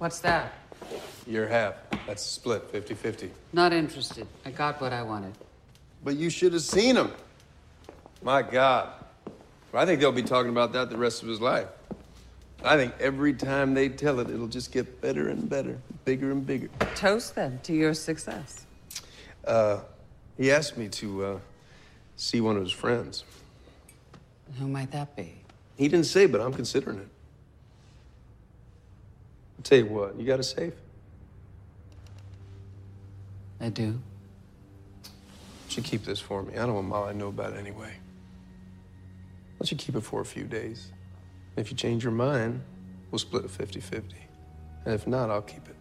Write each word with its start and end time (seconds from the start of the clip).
What's 0.00 0.20
that? 0.20 0.54
Your 1.26 1.46
half. 1.46 1.74
That's 2.06 2.24
a 2.24 2.28
split, 2.28 2.70
50 2.70 2.94
50. 2.94 3.30
Not 3.52 3.74
interested. 3.74 4.26
I 4.46 4.50
got 4.50 4.80
what 4.80 4.94
I 4.94 5.02
wanted. 5.02 5.34
But 6.02 6.16
you 6.16 6.30
should 6.30 6.54
have 6.54 6.62
seen 6.62 6.96
him. 6.96 7.12
My 8.22 8.40
God. 8.40 8.94
I 9.74 9.84
think 9.84 10.00
they'll 10.00 10.10
be 10.10 10.22
talking 10.22 10.52
about 10.52 10.72
that 10.72 10.88
the 10.88 10.96
rest 10.96 11.22
of 11.22 11.28
his 11.28 11.38
life. 11.38 11.68
I 12.64 12.76
think 12.76 12.94
every 12.98 13.34
time 13.34 13.74
they 13.74 13.90
tell 13.90 14.20
it, 14.20 14.30
it'll 14.30 14.46
just 14.46 14.72
get 14.72 15.02
better 15.02 15.28
and 15.28 15.50
better, 15.50 15.78
bigger 16.06 16.30
and 16.30 16.46
bigger. 16.46 16.70
Toast 16.94 17.34
them 17.34 17.60
to 17.64 17.74
your 17.74 17.92
success. 17.92 18.64
Uh, 19.46 19.80
he 20.38 20.50
asked 20.50 20.78
me 20.78 20.88
to 20.88 21.24
uh, 21.26 21.38
see 22.16 22.40
one 22.40 22.56
of 22.56 22.62
his 22.62 22.72
friends. 22.72 23.24
Who 24.58 24.66
might 24.66 24.92
that 24.92 25.14
be? 25.14 25.34
He 25.76 25.88
didn't 25.88 26.06
say, 26.06 26.24
but 26.24 26.40
I'm 26.40 26.54
considering 26.54 27.00
it. 27.00 27.08
I'll 29.60 29.64
tell 29.64 29.76
you 29.76 29.84
what, 29.84 30.18
you 30.18 30.24
got 30.24 30.40
a 30.40 30.42
safe? 30.42 30.72
I 33.60 33.68
do. 33.68 34.00
You 35.68 35.82
keep 35.82 36.02
this 36.02 36.18
for 36.18 36.42
me. 36.42 36.54
I 36.54 36.64
don't 36.64 36.74
want 36.74 36.88
Molly 36.88 37.12
to 37.12 37.18
know 37.18 37.28
about 37.28 37.52
it 37.52 37.58
anyway. 37.58 37.92
Why 37.92 39.58
don't 39.58 39.70
you 39.70 39.76
keep 39.76 39.96
it 39.96 40.00
for 40.00 40.22
a 40.22 40.24
few 40.24 40.44
days? 40.44 40.92
If 41.56 41.70
you 41.70 41.76
change 41.76 42.04
your 42.04 42.12
mind, 42.14 42.62
we'll 43.10 43.18
split 43.18 43.44
it 43.44 43.50
50 43.50 43.80
50. 43.80 44.16
And 44.86 44.94
if 44.94 45.06
not, 45.06 45.28
I'll 45.28 45.42
keep 45.42 45.68
it. 45.68 45.76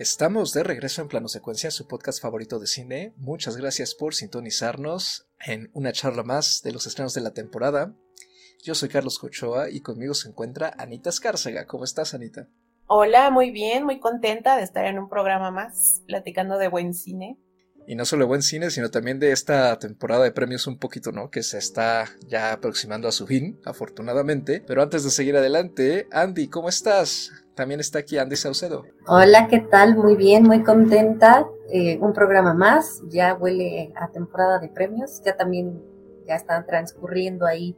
Estamos 0.00 0.54
de 0.54 0.62
regreso 0.62 1.02
en 1.02 1.08
Plano 1.08 1.28
Secuencia, 1.28 1.70
su 1.70 1.86
podcast 1.86 2.22
favorito 2.22 2.58
de 2.58 2.66
cine. 2.66 3.12
Muchas 3.18 3.58
gracias 3.58 3.94
por 3.94 4.14
sintonizarnos 4.14 5.28
en 5.44 5.68
una 5.74 5.92
charla 5.92 6.22
más 6.22 6.62
de 6.64 6.72
los 6.72 6.86
estrenos 6.86 7.12
de 7.12 7.20
la 7.20 7.34
temporada. 7.34 7.94
Yo 8.62 8.74
soy 8.74 8.88
Carlos 8.88 9.18
Cochoa 9.18 9.68
y 9.68 9.82
conmigo 9.82 10.14
se 10.14 10.30
encuentra 10.30 10.72
Anita 10.78 11.10
Escárcega. 11.10 11.66
¿Cómo 11.66 11.84
estás, 11.84 12.14
Anita? 12.14 12.48
Hola, 12.86 13.30
muy 13.30 13.50
bien, 13.50 13.84
muy 13.84 14.00
contenta 14.00 14.56
de 14.56 14.62
estar 14.62 14.86
en 14.86 14.98
un 14.98 15.10
programa 15.10 15.50
más, 15.50 16.00
platicando 16.06 16.56
de 16.56 16.68
buen 16.68 16.94
cine. 16.94 17.38
Y 17.86 17.94
no 17.94 18.06
solo 18.06 18.24
de 18.24 18.28
buen 18.28 18.42
cine, 18.42 18.70
sino 18.70 18.90
también 18.90 19.18
de 19.18 19.32
esta 19.32 19.78
temporada 19.78 20.24
de 20.24 20.32
premios 20.32 20.66
un 20.66 20.78
poquito, 20.78 21.12
¿no? 21.12 21.28
Que 21.28 21.42
se 21.42 21.58
está 21.58 22.06
ya 22.26 22.54
aproximando 22.54 23.06
a 23.06 23.12
su 23.12 23.26
fin, 23.26 23.60
afortunadamente. 23.66 24.64
Pero 24.66 24.80
antes 24.82 25.04
de 25.04 25.10
seguir 25.10 25.36
adelante, 25.36 26.08
Andy, 26.10 26.48
¿cómo 26.48 26.70
estás? 26.70 27.32
También 27.54 27.80
está 27.80 27.98
aquí 27.98 28.18
Andy 28.18 28.36
Saucedo. 28.36 28.84
Hola, 29.06 29.48
¿qué 29.48 29.60
tal? 29.60 29.96
Muy 29.96 30.16
bien, 30.16 30.44
muy 30.44 30.62
contenta. 30.62 31.46
Eh, 31.72 31.98
un 32.00 32.12
programa 32.12 32.54
más, 32.54 33.02
ya 33.08 33.34
huele 33.34 33.92
a 33.96 34.08
temporada 34.08 34.58
de 34.58 34.68
premios, 34.68 35.22
ya 35.24 35.36
también 35.36 35.82
ya 36.26 36.34
están 36.34 36.66
transcurriendo 36.66 37.46
ahí 37.46 37.76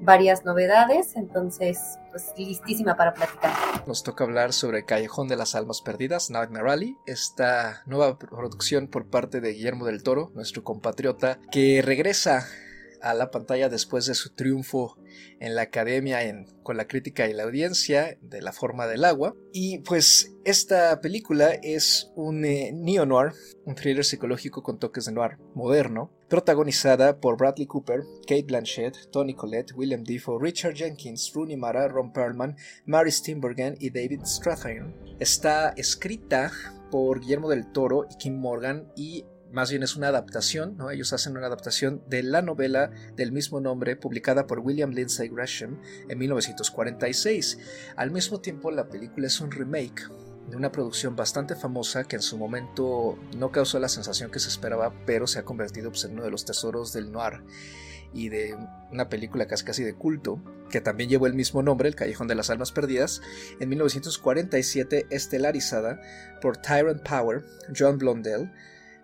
varias 0.00 0.44
novedades, 0.44 1.14
entonces 1.16 1.78
pues 2.10 2.32
listísima 2.36 2.96
para 2.96 3.14
platicar. 3.14 3.52
Nos 3.86 4.02
toca 4.02 4.24
hablar 4.24 4.52
sobre 4.52 4.84
Callejón 4.84 5.28
de 5.28 5.36
las 5.36 5.54
Almas 5.54 5.80
Perdidas, 5.80 6.30
Nightmare 6.30 6.70
Alley, 6.70 6.96
esta 7.06 7.82
nueva 7.86 8.18
producción 8.18 8.88
por 8.88 9.06
parte 9.06 9.40
de 9.40 9.52
Guillermo 9.52 9.86
del 9.86 10.02
Toro, 10.02 10.30
nuestro 10.34 10.64
compatriota, 10.64 11.38
que 11.50 11.82
regresa 11.82 12.46
a 13.02 13.14
la 13.14 13.30
pantalla 13.30 13.68
después 13.68 14.06
de 14.06 14.14
su 14.14 14.30
triunfo 14.30 14.96
en 15.40 15.54
la 15.54 15.62
academia 15.62 16.22
en, 16.22 16.46
con 16.62 16.76
la 16.76 16.86
crítica 16.86 17.28
y 17.28 17.32
la 17.32 17.42
audiencia 17.42 18.16
de 18.22 18.40
La 18.42 18.52
forma 18.52 18.86
del 18.86 19.04
agua. 19.04 19.34
Y 19.52 19.78
pues 19.78 20.32
esta 20.44 21.00
película 21.00 21.52
es 21.62 22.10
un 22.14 22.44
eh, 22.44 22.72
neo-noir, 22.72 23.32
un 23.64 23.74
thriller 23.74 24.04
psicológico 24.04 24.62
con 24.62 24.78
toques 24.78 25.04
de 25.04 25.12
noir 25.12 25.38
moderno, 25.54 26.10
protagonizada 26.28 27.20
por 27.20 27.36
Bradley 27.36 27.66
Cooper, 27.66 28.02
Kate 28.22 28.44
Blanchett, 28.44 29.10
Tony 29.10 29.34
Collette, 29.34 29.74
William 29.74 30.02
Defoe, 30.02 30.40
Richard 30.40 30.74
Jenkins, 30.74 31.32
Rooney 31.34 31.56
Mara, 31.56 31.88
Ron 31.88 32.12
Perlman, 32.12 32.56
Mary 32.86 33.10
Steenburgen 33.10 33.76
y 33.78 33.90
David 33.90 34.22
Strathairn. 34.24 34.94
Está 35.18 35.70
escrita 35.76 36.50
por 36.90 37.20
Guillermo 37.20 37.48
del 37.48 37.72
Toro 37.72 38.06
y 38.10 38.16
Kim 38.16 38.38
Morgan 38.38 38.86
y 38.96 39.24
más 39.52 39.70
bien 39.70 39.82
es 39.82 39.96
una 39.96 40.08
adaptación, 40.08 40.76
¿no? 40.76 40.90
Ellos 40.90 41.12
hacen 41.12 41.36
una 41.36 41.46
adaptación 41.46 42.02
de 42.08 42.22
la 42.22 42.42
novela 42.42 42.90
del 43.16 43.32
mismo 43.32 43.60
nombre 43.60 43.96
publicada 43.96 44.46
por 44.46 44.60
William 44.60 44.90
Lindsay 44.90 45.28
Gresham 45.28 45.80
en 46.08 46.18
1946. 46.18 47.58
Al 47.96 48.10
mismo 48.10 48.40
tiempo, 48.40 48.70
la 48.70 48.88
película 48.88 49.26
es 49.26 49.40
un 49.40 49.50
remake 49.50 50.08
de 50.48 50.56
una 50.56 50.72
producción 50.72 51.14
bastante 51.16 51.54
famosa 51.54 52.04
que 52.04 52.16
en 52.16 52.22
su 52.22 52.36
momento 52.36 53.18
no 53.36 53.52
causó 53.52 53.78
la 53.78 53.88
sensación 53.88 54.30
que 54.30 54.40
se 54.40 54.48
esperaba, 54.48 54.92
pero 55.06 55.26
se 55.26 55.38
ha 55.38 55.44
convertido 55.44 55.90
pues, 55.90 56.04
en 56.04 56.12
uno 56.12 56.24
de 56.24 56.30
los 56.30 56.44
tesoros 56.44 56.92
del 56.92 57.12
noir 57.12 57.42
y 58.14 58.28
de 58.28 58.56
una 58.90 59.08
película 59.08 59.46
casi 59.46 59.64
casi 59.64 59.82
de 59.84 59.94
culto, 59.94 60.42
que 60.70 60.80
también 60.80 61.08
llevó 61.08 61.26
el 61.26 61.34
mismo 61.34 61.62
nombre, 61.62 61.88
El 61.88 61.94
Callejón 61.94 62.28
de 62.28 62.34
las 62.34 62.50
Almas 62.50 62.72
Perdidas, 62.72 63.22
en 63.60 63.68
1947 63.68 65.06
estelarizada 65.10 66.00
por 66.40 66.56
Tyrant 66.56 67.02
Power, 67.06 67.44
John 67.76 67.98
Blondell, 67.98 68.50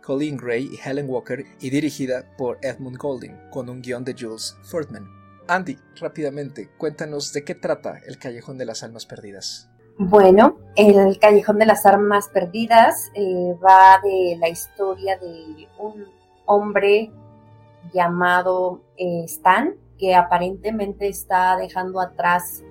Colleen 0.08 0.38
Gray 0.38 0.70
y 0.72 0.78
Helen 0.82 1.06
Walker 1.06 1.44
y 1.60 1.68
dirigida 1.68 2.24
por 2.38 2.58
Edmund 2.62 2.96
Golding, 2.96 3.36
con 3.50 3.68
un 3.68 3.82
guion 3.82 4.04
de 4.04 4.16
Jules 4.18 4.56
Furtman. 4.62 5.06
Andy, 5.48 5.76
rápidamente, 6.00 6.70
cuéntanos 6.78 7.30
de 7.34 7.44
qué 7.44 7.54
trata 7.54 8.00
El 8.06 8.18
Callejón 8.18 8.56
de 8.56 8.64
las 8.64 8.82
Almas 8.82 9.04
Perdidas. 9.04 9.68
Bueno, 9.98 10.56
El 10.76 11.18
Callejón 11.18 11.58
de 11.58 11.66
las 11.66 11.84
Almas 11.84 12.30
Perdidas 12.30 13.10
eh, 13.14 13.54
va 13.62 14.00
de 14.02 14.38
la 14.40 14.48
historia 14.48 15.18
de 15.18 15.68
un 15.78 16.06
hombre 16.46 17.10
llamado 17.92 18.80
eh, 18.96 19.24
Stan, 19.26 19.74
que 19.98 20.14
aparentemente 20.14 21.06
está 21.06 21.54
dejando 21.58 22.00
atrás 22.00 22.62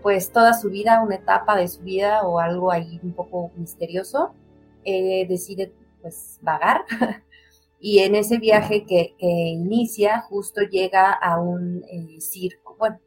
pues 0.00 0.30
toda 0.30 0.52
su 0.52 0.70
vida, 0.70 1.02
una 1.02 1.16
etapa 1.16 1.56
de 1.56 1.66
su 1.66 1.80
vida 1.80 2.22
o 2.22 2.38
algo 2.38 2.70
ahí 2.70 3.00
un 3.02 3.14
poco 3.14 3.50
misterioso. 3.56 4.32
Eh, 4.84 5.26
decide 5.28 5.72
pues 6.02 6.38
vagar. 6.42 6.84
y 7.80 8.00
en 8.00 8.14
ese 8.14 8.38
viaje 8.38 8.84
que, 8.84 9.14
inicia, 9.20 10.20
justo 10.22 10.60
llega 10.62 11.12
a 11.12 11.40
un 11.40 11.82
eh, 11.84 12.20
circo, 12.20 12.76
bueno, 12.78 13.00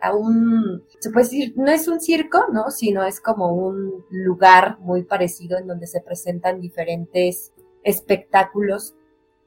a 0.00 0.14
un, 0.14 0.84
se 1.00 1.10
puede 1.10 1.24
decir, 1.24 1.54
no 1.56 1.70
es 1.70 1.88
un 1.88 2.00
circo, 2.00 2.46
¿no? 2.52 2.70
Sino 2.70 3.04
es 3.04 3.20
como 3.20 3.54
un 3.54 4.04
lugar 4.10 4.78
muy 4.80 5.02
parecido 5.04 5.58
en 5.58 5.66
donde 5.66 5.86
se 5.86 6.00
presentan 6.00 6.60
diferentes 6.60 7.52
espectáculos 7.82 8.94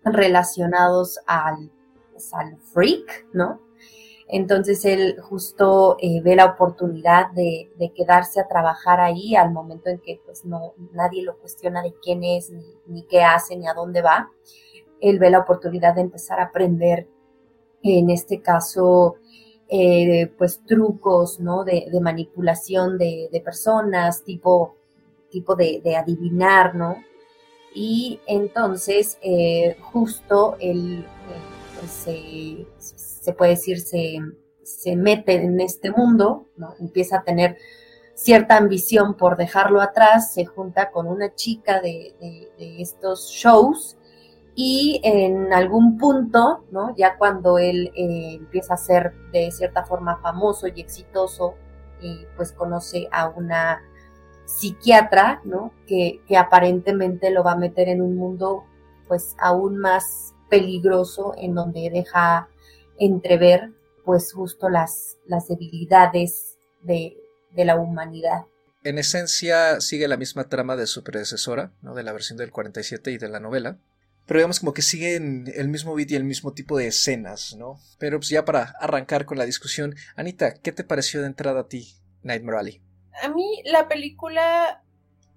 relacionados 0.03 1.19
al, 1.25 1.71
pues, 2.11 2.33
al 2.33 2.57
freak, 2.57 3.27
¿no? 3.33 3.61
Entonces 4.33 4.85
él 4.85 5.19
justo 5.21 5.97
eh, 5.99 6.21
ve 6.21 6.37
la 6.37 6.45
oportunidad 6.45 7.31
de, 7.31 7.69
quedarse 7.93 8.39
a 8.39 8.47
trabajar 8.47 9.01
ahí 9.01 9.35
al 9.35 9.51
momento 9.51 9.89
en 9.89 9.99
que 9.99 10.21
pues 10.25 10.45
no, 10.45 10.73
nadie 10.93 11.21
lo 11.21 11.37
cuestiona 11.37 11.83
de 11.83 11.93
quién 12.01 12.23
es, 12.23 12.49
ni, 12.85 13.03
qué 13.03 13.23
hace, 13.23 13.57
ni 13.57 13.67
a 13.67 13.73
dónde 13.73 14.01
va. 14.01 14.31
Él 15.01 15.19
ve 15.19 15.29
la 15.29 15.39
oportunidad 15.39 15.95
de 15.95 16.01
empezar 16.01 16.39
a 16.39 16.45
aprender, 16.45 17.09
en 17.83 18.09
este 18.09 18.41
caso, 18.41 19.15
eh, 19.67 20.31
pues 20.37 20.61
trucos, 20.65 21.41
¿no? 21.41 21.65
De, 21.65 21.89
manipulación 21.99 22.97
de, 22.97 23.41
personas, 23.43 24.23
tipo, 24.23 24.75
tipo 25.29 25.57
de, 25.57 25.81
adivinar, 25.97 26.73
¿no? 26.73 27.03
Y 27.75 28.21
entonces, 28.27 29.17
eh, 29.21 29.75
justo 29.81 30.55
él 30.61 31.05
pues, 31.77 31.91
se 31.91 33.00
se 33.21 33.33
puede 33.33 33.51
decir, 33.51 33.79
se, 33.79 34.19
se 34.63 34.95
mete 34.95 35.35
en 35.35 35.61
este 35.61 35.91
mundo, 35.91 36.47
¿no? 36.57 36.73
empieza 36.79 37.17
a 37.17 37.23
tener 37.23 37.57
cierta 38.15 38.57
ambición 38.57 39.15
por 39.15 39.37
dejarlo 39.37 39.79
atrás, 39.79 40.33
se 40.33 40.45
junta 40.45 40.91
con 40.91 41.07
una 41.07 41.33
chica 41.35 41.79
de, 41.79 42.49
estos 42.79 43.29
shows 43.29 43.97
y 44.55 44.99
en 45.03 45.53
algún 45.53 45.97
punto, 45.97 46.65
¿no? 46.71 46.95
ya 46.97 47.17
cuando 47.17 47.57
él 47.57 47.91
eh, 47.95 48.35
empieza 48.39 48.73
a 48.73 48.77
ser 48.77 49.13
de 49.31 49.51
cierta 49.51 49.85
forma 49.85 50.17
famoso 50.17 50.67
y 50.67 50.81
exitoso, 50.81 51.55
pues 52.35 52.51
conoce 52.51 53.07
a 53.11 53.29
una 53.29 53.83
psiquiatra, 54.45 55.39
¿no? 55.43 55.71
Que, 55.85 56.19
que, 56.27 56.35
aparentemente 56.35 57.29
lo 57.29 57.43
va 57.43 57.51
a 57.51 57.57
meter 57.57 57.89
en 57.89 58.01
un 58.01 58.15
mundo 58.17 58.63
pues 59.07 59.35
aún 59.39 59.77
más 59.77 60.33
peligroso 60.49 61.35
en 61.37 61.53
donde 61.53 61.91
deja 61.91 62.49
entrever 63.05 63.71
pues 64.05 64.33
justo 64.33 64.69
las, 64.69 65.17
las 65.27 65.47
debilidades 65.47 66.57
de, 66.81 67.17
la 67.55 67.75
humanidad. 67.75 68.45
En 68.83 68.97
esencia 68.97 69.79
sigue 69.81 70.07
la 70.07 70.17
misma 70.17 70.49
trama 70.49 70.75
de 70.75 70.87
su 70.87 71.03
predecesora, 71.03 71.73
¿no? 71.81 71.93
de 71.93 72.03
la 72.03 72.13
versión 72.13 72.37
del 72.37 72.51
47 72.51 73.11
y 73.11 73.17
de 73.17 73.29
la 73.29 73.39
novela, 73.39 73.77
pero 74.25 74.39
digamos 74.39 74.59
como 74.59 74.73
que 74.73 74.81
siguen 74.81 75.51
el 75.55 75.67
mismo 75.67 75.93
beat 75.93 76.11
y 76.11 76.15
el 76.15 76.23
mismo 76.23 76.53
tipo 76.53 76.77
de 76.77 76.87
escenas, 76.87 77.55
¿no? 77.57 77.79
Pero 77.99 78.19
pues 78.19 78.29
ya 78.29 78.45
para 78.45 78.73
arrancar 78.79 79.25
con 79.25 79.37
la 79.37 79.45
discusión, 79.45 79.95
Anita, 80.15 80.53
¿qué 80.53 80.71
te 80.71 80.83
pareció 80.83 81.21
de 81.21 81.27
entrada 81.27 81.61
a 81.61 81.67
ti 81.67 81.95
Nightmare 82.23 82.57
Alley? 82.57 82.81
a 83.21 83.29
mí 83.29 83.61
la 83.65 83.87
película 83.87 84.83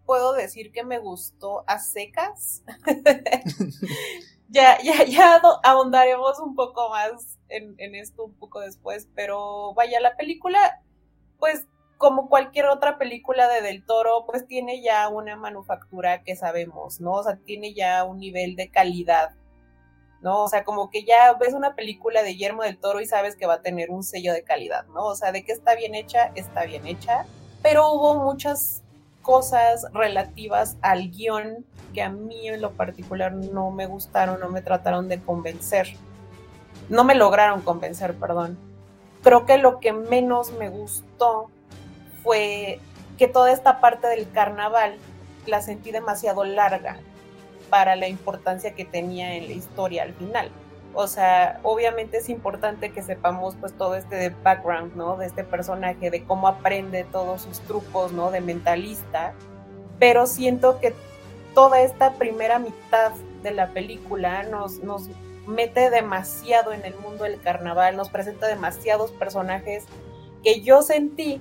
puedo 0.06 0.32
decir 0.32 0.70
que 0.72 0.84
me 0.84 0.98
gustó 0.98 1.64
a 1.66 1.78
secas. 1.78 2.62
ya, 4.48 4.78
ya, 4.82 5.04
ya 5.04 5.40
ahondaremos 5.62 6.38
un 6.40 6.54
poco 6.54 6.90
más 6.90 7.33
en, 7.48 7.94
esto 7.94 8.24
un 8.24 8.34
poco 8.34 8.60
después, 8.60 9.08
pero 9.14 9.74
vaya, 9.74 10.00
la 10.00 10.16
película, 10.16 10.82
pues 11.38 11.66
como 11.98 12.28
cualquier 12.28 12.66
otra 12.66 12.98
película 12.98 13.48
de 13.48 13.62
Del 13.62 13.84
Toro, 13.84 14.24
pues 14.26 14.46
tiene 14.46 14.82
ya 14.82 15.08
una 15.08 15.36
manufactura 15.36 16.22
que 16.22 16.36
sabemos, 16.36 17.00
¿no? 17.00 17.12
O 17.12 17.22
sea, 17.22 17.36
tiene 17.36 17.72
ya 17.74 18.04
un 18.04 18.18
nivel 18.18 18.56
de 18.56 18.68
calidad, 18.68 19.30
¿no? 20.20 20.42
O 20.42 20.48
sea, 20.48 20.64
como 20.64 20.90
que 20.90 21.04
ya 21.04 21.32
ves 21.34 21.54
una 21.54 21.74
película 21.74 22.22
de 22.22 22.30
Guillermo 22.30 22.62
del 22.62 22.78
Toro 22.78 23.00
y 23.00 23.06
sabes 23.06 23.36
que 23.36 23.46
va 23.46 23.54
a 23.54 23.62
tener 23.62 23.90
un 23.90 24.02
sello 24.02 24.32
de 24.32 24.42
calidad, 24.42 24.86
¿no? 24.86 25.06
O 25.06 25.14
sea, 25.14 25.32
de 25.32 25.44
que 25.44 25.52
está 25.52 25.74
bien 25.76 25.94
hecha, 25.94 26.32
está 26.34 26.64
bien 26.64 26.86
hecha, 26.86 27.26
pero 27.62 27.92
hubo 27.92 28.22
muchas 28.22 28.82
cosas 29.22 29.86
relativas 29.92 30.76
al 30.82 31.10
guion 31.10 31.64
que 31.94 32.02
a 32.02 32.10
mí 32.10 32.48
en 32.48 32.60
lo 32.60 32.72
particular 32.72 33.32
no 33.32 33.70
me 33.70 33.86
gustaron, 33.86 34.38
no 34.38 34.50
me 34.50 34.60
trataron 34.60 35.08
de 35.08 35.20
convencer. 35.20 35.96
No 36.88 37.04
me 37.04 37.14
lograron 37.14 37.62
convencer, 37.62 38.14
perdón. 38.14 38.58
Creo 39.22 39.46
que 39.46 39.58
lo 39.58 39.80
que 39.80 39.92
menos 39.92 40.52
me 40.52 40.68
gustó 40.68 41.48
fue 42.22 42.80
que 43.16 43.28
toda 43.28 43.52
esta 43.52 43.80
parte 43.80 44.06
del 44.06 44.30
carnaval 44.30 44.96
la 45.46 45.62
sentí 45.62 45.92
demasiado 45.92 46.44
larga 46.44 46.98
para 47.70 47.96
la 47.96 48.08
importancia 48.08 48.74
que 48.74 48.84
tenía 48.84 49.34
en 49.34 49.46
la 49.46 49.52
historia 49.52 50.02
al 50.02 50.14
final. 50.14 50.50
O 50.94 51.08
sea, 51.08 51.58
obviamente 51.62 52.18
es 52.18 52.28
importante 52.28 52.92
que 52.92 53.02
sepamos 53.02 53.56
pues 53.56 53.72
todo 53.72 53.96
este 53.96 54.30
background, 54.42 54.94
¿no? 54.94 55.16
De 55.16 55.26
este 55.26 55.42
personaje, 55.42 56.10
de 56.10 56.24
cómo 56.24 56.46
aprende 56.46 57.04
todos 57.04 57.42
sus 57.42 57.60
trucos, 57.60 58.12
¿no? 58.12 58.30
De 58.30 58.40
mentalista. 58.40 59.32
Pero 59.98 60.26
siento 60.26 60.78
que 60.80 60.94
toda 61.52 61.80
esta 61.80 62.12
primera 62.12 62.58
mitad 62.58 63.10
de 63.42 63.50
la 63.50 63.68
película 63.68 64.44
nos, 64.44 64.78
nos 64.78 65.08
mete 65.46 65.90
demasiado 65.90 66.72
en 66.72 66.84
el 66.84 66.94
mundo 66.96 67.24
del 67.24 67.40
carnaval, 67.40 67.96
nos 67.96 68.10
presenta 68.10 68.46
demasiados 68.46 69.12
personajes 69.12 69.84
que 70.42 70.60
yo 70.60 70.82
sentí 70.82 71.40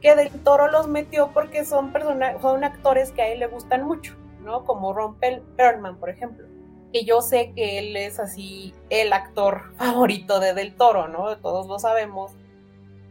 que 0.00 0.14
Del 0.14 0.30
Toro 0.42 0.70
los 0.70 0.86
metió 0.86 1.30
porque 1.32 1.64
son, 1.64 1.92
son 2.42 2.62
actores 2.62 3.10
que 3.10 3.22
a 3.22 3.28
él 3.28 3.40
le 3.40 3.46
gustan 3.46 3.84
mucho, 3.84 4.14
¿no? 4.42 4.64
Como 4.64 4.92
Ron 4.92 5.16
Perlman, 5.56 5.96
por 5.98 6.10
ejemplo. 6.10 6.46
Que 6.92 7.04
yo 7.04 7.22
sé 7.22 7.52
que 7.54 7.78
él 7.78 7.96
es 7.96 8.20
así 8.20 8.74
el 8.90 9.14
actor 9.14 9.74
favorito 9.76 10.40
de 10.40 10.52
Del 10.52 10.74
Toro, 10.74 11.08
¿no? 11.08 11.38
Todos 11.38 11.66
lo 11.66 11.78
sabemos. 11.78 12.32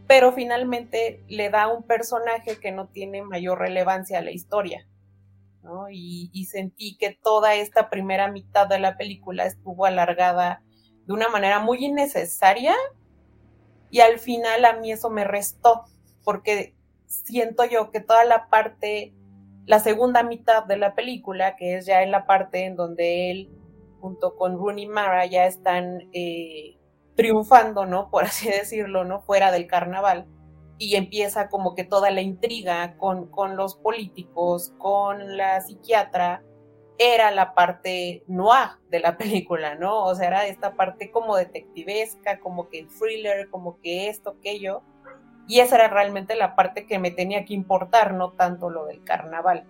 Pero 0.07 0.33
finalmente 0.33 1.23
le 1.27 1.49
da 1.49 1.67
un 1.67 1.81
personaje 1.81 2.59
que 2.59 2.71
no 2.71 2.85
tiene 2.85 3.23
mayor 3.23 3.57
relevancia 3.57 4.19
a 4.19 4.21
la 4.21 4.31
historia. 4.31 4.85
Y 5.89 6.45
sentí 6.45 6.97
que 6.97 7.17
toda 7.21 7.55
esta 7.55 7.89
primera 7.89 8.31
mitad 8.31 8.67
de 8.67 8.79
la 8.79 8.97
película 8.97 9.45
estuvo 9.45 9.85
alargada 9.85 10.61
de 11.05 11.13
una 11.13 11.29
manera 11.29 11.59
muy 11.59 11.85
innecesaria 11.85 12.75
y 13.89 13.99
al 13.99 14.19
final 14.19 14.65
a 14.65 14.73
mí 14.73 14.91
eso 14.91 15.09
me 15.09 15.23
restó 15.23 15.85
porque 16.23 16.75
siento 17.05 17.65
yo 17.65 17.91
que 17.91 17.99
toda 17.99 18.25
la 18.25 18.47
parte, 18.49 19.13
la 19.65 19.79
segunda 19.79 20.23
mitad 20.23 20.65
de 20.65 20.77
la 20.77 20.95
película, 20.95 21.55
que 21.55 21.77
es 21.77 21.85
ya 21.85 22.01
en 22.01 22.11
la 22.11 22.25
parte 22.25 22.65
en 22.65 22.75
donde 22.75 23.31
él 23.31 23.49
junto 23.99 24.35
con 24.35 24.57
Rooney 24.57 24.87
Mara 24.87 25.25
ya 25.25 25.45
están 25.45 26.09
eh, 26.11 26.77
triunfando, 27.15 27.85
¿no? 27.85 28.09
Por 28.09 28.23
así 28.23 28.49
decirlo, 28.49 29.03
¿no? 29.03 29.21
Fuera 29.21 29.51
del 29.51 29.67
carnaval. 29.67 30.27
Y 30.77 30.95
empieza 30.95 31.49
como 31.49 31.75
que 31.75 31.83
toda 31.83 32.11
la 32.11 32.21
intriga 32.21 32.97
con, 32.97 33.27
con 33.27 33.55
los 33.55 33.75
políticos, 33.75 34.73
con 34.77 35.37
la 35.37 35.61
psiquiatra, 35.61 36.43
era 36.97 37.31
la 37.31 37.53
parte 37.53 38.23
noir 38.27 38.69
de 38.89 38.99
la 38.99 39.17
película, 39.17 39.75
¿no? 39.75 40.03
O 40.05 40.15
sea, 40.15 40.27
era 40.27 40.47
esta 40.47 40.73
parte 40.73 41.11
como 41.11 41.35
detectivesca, 41.35 42.39
como 42.39 42.69
que 42.69 42.87
thriller, 42.99 43.49
como 43.49 43.79
que 43.79 44.09
esto, 44.09 44.35
aquello. 44.39 44.81
Y 45.47 45.59
esa 45.59 45.75
era 45.75 45.87
realmente 45.89 46.35
la 46.35 46.55
parte 46.55 46.85
que 46.85 46.99
me 46.99 47.11
tenía 47.11 47.43
que 47.45 47.53
importar, 47.53 48.13
no 48.13 48.31
tanto 48.31 48.69
lo 48.69 48.85
del 48.85 49.03
carnaval. 49.03 49.65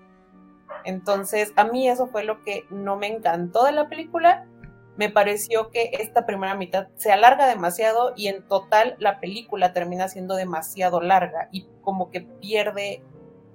Entonces, 0.86 1.52
a 1.56 1.64
mí 1.64 1.88
eso 1.88 2.08
fue 2.08 2.24
lo 2.24 2.44
que 2.44 2.66
no 2.70 2.96
me 2.96 3.08
encantó 3.08 3.64
de 3.64 3.72
la 3.72 3.88
película. 3.88 4.46
Me 4.96 5.10
pareció 5.10 5.70
que 5.70 5.92
esta 5.94 6.26
primera 6.26 6.56
mitad 6.56 6.88
se 6.96 7.12
alarga 7.12 7.48
demasiado 7.48 8.14
y 8.16 8.28
en 8.28 8.48
total 8.48 8.96
la 9.00 9.20
película 9.20 9.74
termina 9.74 10.08
siendo 10.08 10.36
demasiado 10.36 11.02
larga 11.02 11.50
y 11.52 11.68
como 11.82 12.12
que 12.12 12.22
pierde, 12.22 13.04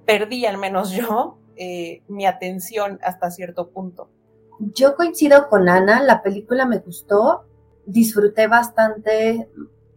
perdí 0.04 0.46
al 0.46 0.58
menos 0.58 0.90
yo 0.90 1.38
eh, 1.56 2.02
mi 2.08 2.26
atención 2.26 2.98
hasta 3.02 3.30
cierto 3.30 3.70
punto. 3.70 4.10
Yo 4.58 4.96
coincido 4.96 5.48
con 5.48 5.68
Ana, 5.68 6.02
la 6.02 6.22
película 6.22 6.66
me 6.66 6.78
gustó, 6.78 7.44
disfruté 7.86 8.48
bastante 8.48 9.48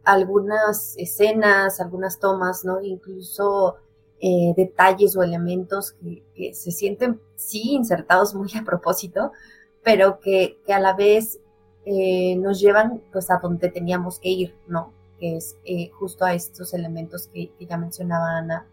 algunas 0.04 0.96
escenas, 0.98 1.80
algunas 1.80 2.20
tomas, 2.20 2.64
¿no? 2.64 2.82
Incluso 2.82 3.78
eh, 4.20 4.54
detalles 4.56 5.16
o 5.16 5.24
elementos 5.24 5.94
que, 5.94 6.54
se 6.54 6.72
sienten, 6.72 7.20
sí, 7.36 7.72
insertados 7.74 8.36
muy 8.36 8.50
a 8.60 8.64
propósito, 8.64 9.32
pero 9.84 10.20
que, 10.20 10.60
a 10.68 10.80
la 10.80 10.94
vez 10.94 11.40
eh, 11.86 12.36
nos 12.38 12.60
llevan 12.60 13.02
pues 13.12 13.30
a 13.32 13.40
donde 13.42 13.70
teníamos 13.70 14.20
que 14.20 14.30
ir, 14.30 14.56
¿no? 14.68 14.94
Que 15.20 15.38
es 15.38 15.58
eh, 15.66 15.90
justo 15.92 16.26
a 16.26 16.34
estos 16.34 16.74
elementos 16.74 17.28
que, 17.28 17.52
ya 17.60 17.78
mencionaba 17.78 18.38
Ana, 18.38 18.68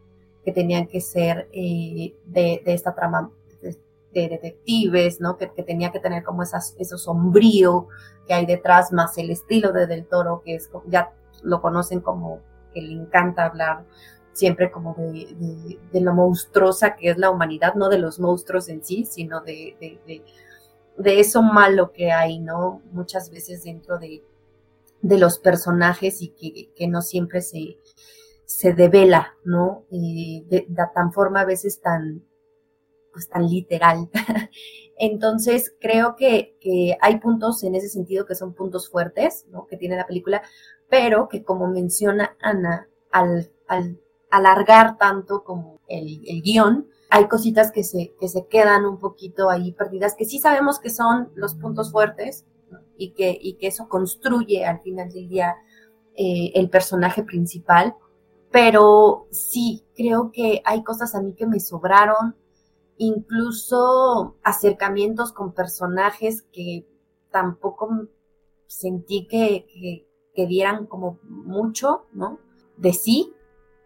que 0.44 0.52
tenían 0.52 0.86
que 0.86 1.00
ser 1.00 1.48
de, 1.50 2.14
de, 2.26 2.62
esta 2.66 2.94
trama 2.94 3.30
de, 3.62 4.28
detectives, 4.28 5.20
¿no? 5.20 5.36
Que, 5.36 5.50
que, 5.52 5.62
tenía 5.62 5.92
que 5.92 6.00
tener 6.00 6.22
como 6.22 6.42
esas, 6.42 6.74
eso 6.78 6.98
sombrío 6.98 7.88
que 8.26 8.34
hay 8.34 8.46
detrás, 8.46 8.92
más 8.92 9.16
el 9.18 9.30
estilo 9.30 9.72
de 9.72 9.86
Del 9.86 10.06
Toro, 10.06 10.42
que 10.44 10.56
es 10.56 10.70
ya 10.86 11.12
lo 11.42 11.60
conocen 11.60 12.00
como 12.00 12.40
que 12.72 12.82
le 12.82 12.92
encanta 12.92 13.46
hablar 13.46 13.84
siempre 14.38 14.70
como 14.70 14.94
de, 14.94 16.00
lo 16.00 16.14
monstruosa 16.14 16.94
que 16.94 17.10
es 17.10 17.18
la 17.18 17.30
humanidad, 17.30 17.74
no 17.74 17.88
de 17.88 17.98
los 17.98 18.20
monstruos 18.20 18.68
en 18.68 18.84
sí, 18.84 19.04
sino 19.04 19.40
de, 19.40 20.22
de 20.98 21.20
eso 21.20 21.42
malo 21.42 21.92
que 21.92 22.12
hay, 22.12 22.38
¿no? 22.40 22.82
Muchas 22.92 23.30
veces 23.30 23.64
dentro 23.64 23.98
de, 23.98 24.22
los 25.02 25.38
personajes 25.38 26.20
y 26.20 26.70
que, 26.76 26.88
no 26.88 27.02
siempre 27.02 27.40
se, 27.40 27.78
se 28.44 28.72
devela, 28.74 29.36
¿no? 29.44 29.84
Y 29.90 30.44
de, 30.48 30.66
tan 30.94 31.12
forma 31.12 31.42
a 31.42 31.46
veces 31.46 31.80
tan, 31.80 32.24
pues 33.12 33.28
tan 33.28 33.46
literal. 33.48 34.10
Entonces, 34.98 35.74
creo 35.80 36.16
que, 36.16 36.56
que, 36.60 36.96
hay 37.00 37.20
puntos 37.20 37.62
en 37.62 37.76
ese 37.76 37.88
sentido 37.88 38.26
que 38.26 38.34
son 38.34 38.54
puntos 38.54 38.90
fuertes, 38.90 39.46
¿no? 39.50 39.66
Que 39.66 39.76
tiene 39.76 39.96
la 39.96 40.06
película, 40.06 40.42
pero 40.88 41.28
que 41.28 41.44
como 41.44 41.68
menciona 41.68 42.36
Ana, 42.40 42.88
al, 43.10 43.50
alargar 44.30 44.98
tanto 44.98 45.44
como 45.44 45.80
el, 45.88 46.42
guion, 46.42 46.88
hay 47.10 47.28
cositas 47.28 47.72
que 47.72 47.84
se, 47.84 48.14
que 48.20 48.28
se 48.28 48.46
quedan 48.46 48.84
un 48.84 48.98
poquito 48.98 49.50
ahí 49.50 49.72
perdidas, 49.72 50.14
que 50.14 50.24
sí 50.24 50.38
sabemos 50.38 50.78
que 50.78 50.90
son 50.90 51.30
los 51.34 51.54
puntos 51.54 51.90
fuertes 51.90 52.44
y, 52.96 53.12
que, 53.12 53.36
y 53.40 53.54
que 53.54 53.68
eso 53.68 53.88
construye 53.88 54.66
al 54.66 54.80
final 54.80 55.10
del 55.10 55.28
día 55.28 55.56
eh, 56.14 56.52
el 56.54 56.68
personaje 56.68 57.22
principal, 57.22 57.94
pero 58.50 59.26
sí, 59.30 59.84
creo 59.94 60.32
que 60.32 60.60
hay 60.64 60.82
cosas 60.82 61.14
a 61.14 61.22
mí 61.22 61.34
que 61.34 61.46
me 61.46 61.60
sobraron, 61.60 62.36
incluso 62.98 64.36
acercamientos 64.42 65.32
con 65.32 65.52
personajes 65.52 66.42
que 66.52 66.86
tampoco 67.30 68.08
sentí 68.66 69.26
que, 69.28 70.06
que 70.34 70.46
dieran 70.46 70.86
como 70.86 71.18
mucho, 71.22 72.06
¿no? 72.12 72.38
De 72.76 72.92
sí. 72.92 73.34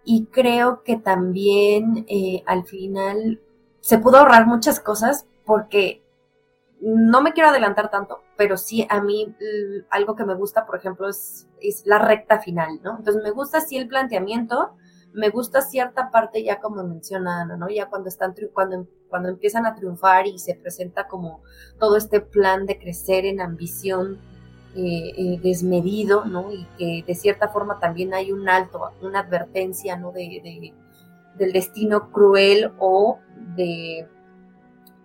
Y 0.04 0.26
creo 0.26 0.82
que 0.82 0.96
también 0.96 2.04
eh, 2.08 2.42
al 2.46 2.64
final 2.64 3.40
se 3.80 3.98
pudo 3.98 4.18
ahorrar 4.18 4.46
muchas 4.46 4.80
cosas 4.80 5.26
porque 5.44 6.02
no 6.80 7.22
me 7.22 7.32
quiero 7.32 7.50
adelantar 7.50 7.90
tanto, 7.90 8.22
pero 8.36 8.56
sí 8.56 8.86
a 8.90 9.00
mí 9.00 9.34
algo 9.90 10.16
que 10.16 10.24
me 10.24 10.34
gusta, 10.34 10.66
por 10.66 10.76
ejemplo, 10.76 11.08
es, 11.08 11.46
la 11.84 11.98
recta 11.98 12.40
final, 12.40 12.80
¿no? 12.82 12.98
Entonces 12.98 13.22
me 13.22 13.30
gusta 13.30 13.60
sí 13.60 13.76
el 13.76 13.86
planteamiento, 13.86 14.74
me 15.12 15.28
gusta 15.28 15.60
cierta 15.60 16.10
parte 16.10 16.42
ya 16.42 16.58
como 16.58 16.82
mencionan, 16.82 17.56
¿no? 17.58 17.68
Ya 17.68 17.88
cuando 17.88 18.08
están 18.08 18.34
cuando 18.52 18.86
cuando 19.12 19.28
empiezan 19.28 19.66
a 19.66 19.74
triunfar 19.74 20.26
y 20.26 20.38
se 20.38 20.54
presenta 20.54 21.06
como 21.06 21.42
todo 21.78 21.98
este 21.98 22.22
plan 22.22 22.64
de 22.64 22.78
crecer 22.78 23.26
en 23.26 23.42
ambición 23.42 24.18
eh, 24.74 25.12
eh, 25.16 25.40
desmedido, 25.42 26.24
¿no? 26.24 26.50
Y 26.50 26.66
que 26.78 27.04
de 27.06 27.14
cierta 27.14 27.48
forma 27.48 27.78
también 27.78 28.14
hay 28.14 28.32
un 28.32 28.48
alto, 28.48 28.90
una 29.02 29.20
advertencia, 29.20 29.96
¿no? 29.96 30.12
De, 30.12 30.72
del 31.36 31.52
destino 31.52 32.10
cruel 32.10 32.72
o 32.78 33.18
de, 33.56 34.08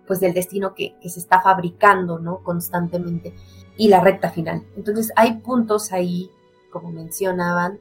pues 0.06 0.20
del 0.20 0.32
destino 0.32 0.74
que, 0.74 0.96
se 1.02 1.20
está 1.20 1.42
fabricando, 1.42 2.18
¿no? 2.18 2.42
Constantemente. 2.42 3.34
Y 3.76 3.88
la 3.88 4.00
recta 4.00 4.30
final. 4.30 4.64
Entonces 4.76 5.12
hay 5.14 5.34
puntos 5.34 5.92
ahí, 5.92 6.30
como 6.72 6.90
mencionaban, 6.90 7.78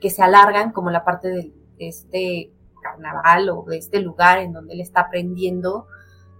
que 0.00 0.10
se 0.10 0.22
alargan, 0.22 0.72
como 0.72 0.90
la 0.90 1.04
parte 1.04 1.28
de, 1.28 1.52
este 1.78 2.50
carnaval 2.82 3.48
o 3.50 3.62
de 3.62 3.78
este 3.78 4.00
lugar 4.00 4.40
en 4.40 4.52
donde 4.52 4.74
él 4.74 4.80
está 4.80 5.02
aprendiendo, 5.02 5.86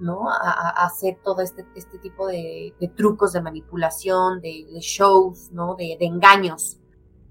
¿no? 0.00 0.30
A, 0.30 0.70
hacer 0.84 1.18
todo 1.22 1.42
este, 1.42 1.64
este 1.74 1.98
tipo 1.98 2.26
de, 2.26 2.74
trucos 2.96 3.32
de 3.32 3.40
manipulación, 3.40 4.40
de, 4.40 4.66
shows, 4.80 5.50
¿no? 5.52 5.74
De, 5.74 5.96
engaños. 6.00 6.78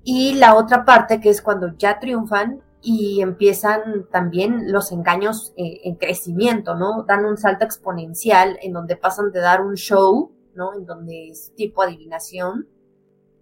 Y 0.03 0.36
la 0.36 0.55
otra 0.55 0.86
parte 0.86 1.19
que 1.19 1.29
es 1.29 1.41
cuando 1.41 1.75
ya 1.77 2.00
triunfan 2.00 2.62
y 2.81 3.21
empiezan 3.21 4.07
también 4.12 4.71
los 4.71 4.91
engaños 4.91 5.53
eh, 5.57 5.81
en 5.83 5.95
crecimiento, 5.95 6.75
¿no? 6.75 7.03
Dan 7.03 7.25
un 7.25 7.38
salto 7.38 7.65
exponencial 7.65 8.57
en 8.62 8.74
donde 8.74 8.95
pasan 8.95 9.31
de 9.31 9.39
dar 9.39 9.62
un 9.62 9.75
show, 9.75 10.31
¿no? 10.55 10.74
En 10.74 10.86
donde 10.86 11.29
es 11.29 11.53
tipo 11.55 11.81
adivinación, 11.81 12.67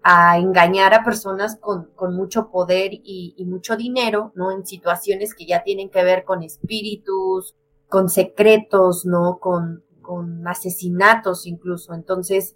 a 0.08 0.38
engañar 0.38 0.94
a 0.94 1.04
personas 1.04 1.58
con, 1.60 2.16
mucho 2.16 2.52
poder 2.52 2.92
y, 2.94 3.44
mucho 3.48 3.76
dinero, 3.76 4.32
¿no? 4.36 4.52
En 4.52 4.64
situaciones 4.64 5.34
que 5.34 5.48
ya 5.48 5.64
tienen 5.64 5.90
que 5.90 6.04
ver 6.04 6.26
con 6.26 6.44
espíritus, 6.44 7.56
con 7.90 8.10
secretos, 8.10 9.06
¿no? 9.06 9.40
Con, 9.40 9.84
con 10.02 10.48
asesinatos 10.48 11.46
incluso. 11.46 11.94
Entonces, 11.94 12.56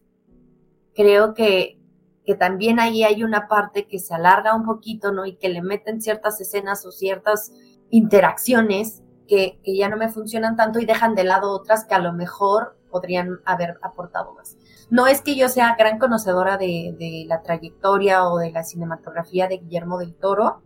creo 0.93 1.33
que, 1.33 1.79
que 2.25 2.35
también 2.35 2.79
ahí 2.79 3.03
hay 3.03 3.23
una 3.23 3.47
parte 3.47 3.87
que 3.87 3.99
se 3.99 4.13
alarga 4.13 4.55
un 4.55 4.65
poquito, 4.65 5.11
¿no? 5.11 5.25
Y 5.25 5.35
que 5.35 5.49
le 5.49 5.61
meten 5.61 6.01
ciertas 6.01 6.39
escenas 6.41 6.85
o 6.85 6.91
ciertas 6.91 7.51
interacciones 7.89 9.03
que, 9.27 9.59
que 9.63 9.75
ya 9.75 9.89
no 9.89 9.97
me 9.97 10.09
funcionan 10.09 10.55
tanto 10.55 10.79
y 10.79 10.85
dejan 10.85 11.15
de 11.15 11.23
lado 11.23 11.51
otras 11.51 11.85
que 11.85 11.95
a 11.95 11.99
lo 11.99 12.13
mejor 12.13 12.79
podrían 12.89 13.39
haber 13.45 13.77
aportado 13.81 14.33
más. 14.33 14.57
No 14.89 15.07
es 15.07 15.21
que 15.21 15.35
yo 15.35 15.49
sea 15.49 15.75
gran 15.77 15.99
conocedora 15.99 16.57
de, 16.57 17.25
la 17.27 17.41
trayectoria 17.41 18.27
o 18.27 18.37
de 18.37 18.51
la 18.51 18.63
cinematografía 18.63 19.47
de 19.47 19.57
Guillermo 19.57 19.99
del 19.99 20.15
Toro, 20.15 20.63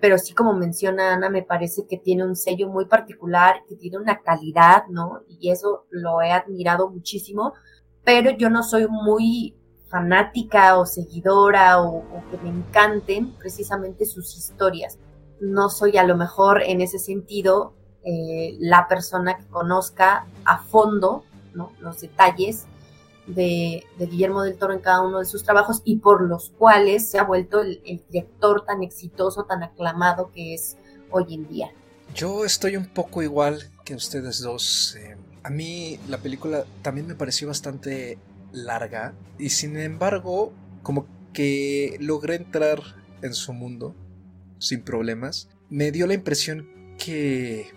pero 0.00 0.18
sí 0.18 0.34
como 0.34 0.52
menciona 0.52 1.14
Ana, 1.14 1.30
me 1.30 1.42
parece 1.42 1.86
que 1.86 1.96
tiene 1.96 2.24
un 2.24 2.36
sello 2.36 2.68
muy 2.68 2.86
particular, 2.86 3.62
que 3.68 3.76
tiene 3.76 3.98
una 3.98 4.20
calidad, 4.20 4.84
¿no? 4.88 5.22
Y 5.28 5.50
eso 5.50 5.86
lo 5.90 6.20
he 6.20 6.30
admirado 6.32 6.90
muchísimo, 6.90 7.54
pero 8.04 8.30
yo 8.30 8.50
no 8.50 8.62
soy 8.62 8.86
muy 8.88 9.56
fanática 9.88 10.78
o 10.78 10.86
seguidora 10.86 11.80
o, 11.82 12.04
que 12.30 12.38
me 12.38 12.50
encanten 12.50 13.32
precisamente 13.32 14.04
sus 14.04 14.36
historias. 14.36 14.98
No 15.40 15.70
soy 15.70 15.96
a 15.96 16.04
lo 16.04 16.16
mejor 16.16 16.62
en 16.62 16.80
ese 16.80 16.98
sentido 16.98 17.74
eh, 18.04 18.56
la 18.60 18.88
persona 18.88 19.36
que 19.36 19.46
conozca 19.46 20.26
a 20.44 20.58
fondo 20.58 21.24
¿no? 21.54 21.72
los 21.80 22.00
detalles 22.00 22.66
de, 23.26 23.84
Guillermo 23.98 24.42
del 24.42 24.56
Toro 24.56 24.72
en 24.72 24.80
cada 24.80 25.02
uno 25.02 25.18
de 25.18 25.24
sus 25.24 25.42
trabajos 25.42 25.82
y 25.84 25.96
por 25.96 26.22
los 26.22 26.50
cuales 26.50 27.08
se 27.08 27.18
ha 27.18 27.24
vuelto 27.24 27.60
el, 27.60 27.80
director 28.10 28.64
tan 28.64 28.82
exitoso, 28.82 29.44
tan 29.44 29.62
aclamado 29.62 30.30
que 30.32 30.54
es 30.54 30.76
hoy 31.10 31.34
en 31.34 31.48
día. 31.48 31.70
Yo 32.14 32.44
estoy 32.44 32.76
un 32.76 32.86
poco 32.86 33.22
igual 33.22 33.70
que 33.84 33.94
ustedes 33.94 34.40
dos. 34.40 34.96
Eh, 34.96 35.16
a 35.42 35.50
mí 35.50 35.98
la 36.08 36.18
película 36.18 36.64
también 36.82 37.06
me 37.06 37.14
pareció 37.14 37.48
bastante 37.48 38.18
larga 38.52 39.14
y 39.38 39.50
sin 39.50 39.76
embargo 39.76 40.52
como 40.82 41.06
que 41.32 41.96
logré 42.00 42.36
entrar 42.36 42.80
en 43.22 43.34
su 43.34 43.52
mundo 43.52 43.94
sin 44.58 44.82
problemas. 44.82 45.48
Me 45.68 45.90
dio 45.90 46.06
la 46.06 46.14
impresión 46.14 46.68
que 46.98 47.70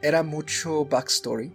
era 0.00 0.22
mucho 0.22 0.84
backstory 0.86 1.52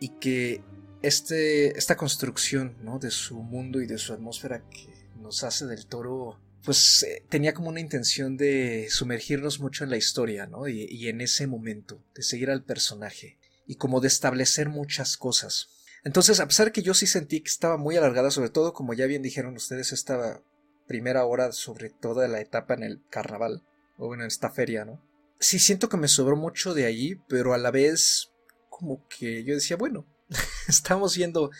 y 0.00 0.08
que 0.08 0.62
este, 1.02 1.78
esta 1.78 1.96
construcción 1.96 2.76
¿no? 2.82 2.98
de 2.98 3.10
su 3.10 3.36
mundo 3.36 3.80
y 3.80 3.86
de 3.86 3.98
su 3.98 4.12
atmósfera 4.12 4.62
que 4.68 4.88
nos 5.20 5.44
hace 5.44 5.66
del 5.66 5.86
toro, 5.86 6.38
pues 6.64 7.02
eh, 7.04 7.24
tenía 7.28 7.54
como 7.54 7.70
una 7.70 7.80
intención 7.80 8.36
de 8.36 8.88
sumergirnos 8.90 9.60
mucho 9.60 9.84
en 9.84 9.90
la 9.90 9.96
historia 9.96 10.46
¿no? 10.46 10.68
y, 10.68 11.08
en 11.08 11.20
ese 11.20 11.46
momento, 11.46 12.02
de 12.14 12.22
seguir 12.22 12.50
al 12.50 12.64
personaje 12.64 13.38
y 13.66 13.76
como 13.76 14.00
de 14.00 14.08
establecer 14.08 14.68
muchas 14.68 15.16
cosas. 15.16 15.68
Entonces, 16.04 16.40
a 16.40 16.46
pesar 16.46 16.72
que 16.72 16.82
yo 16.82 16.94
sí 16.94 17.06
sentí 17.06 17.40
que 17.40 17.50
estaba 17.50 17.76
muy 17.76 17.96
alargada, 17.96 18.30
sobre 18.30 18.50
todo 18.50 18.72
como 18.72 18.94
ya 18.94 19.06
bien 19.06 19.22
dijeron 19.22 19.54
ustedes, 19.56 19.92
esta 19.92 20.42
primera 20.86 21.24
hora 21.24 21.52
sobre 21.52 21.90
toda 21.90 22.26
la 22.26 22.40
etapa 22.40 22.74
en 22.74 22.82
el 22.82 23.02
carnaval, 23.10 23.62
o 23.96 24.08
bueno, 24.08 24.24
en 24.24 24.28
esta 24.28 24.50
feria, 24.50 24.84
¿no? 24.84 25.00
Sí 25.38 25.58
siento 25.58 25.88
que 25.88 25.96
me 25.96 26.08
sobró 26.08 26.36
mucho 26.36 26.74
de 26.74 26.86
allí, 26.86 27.20
pero 27.28 27.54
a 27.54 27.58
la 27.58 27.70
vez 27.70 28.32
como 28.68 29.06
que 29.08 29.44
yo 29.44 29.54
decía, 29.54 29.76
bueno, 29.76 30.06
estamos 30.68 31.16
viendo 31.16 31.50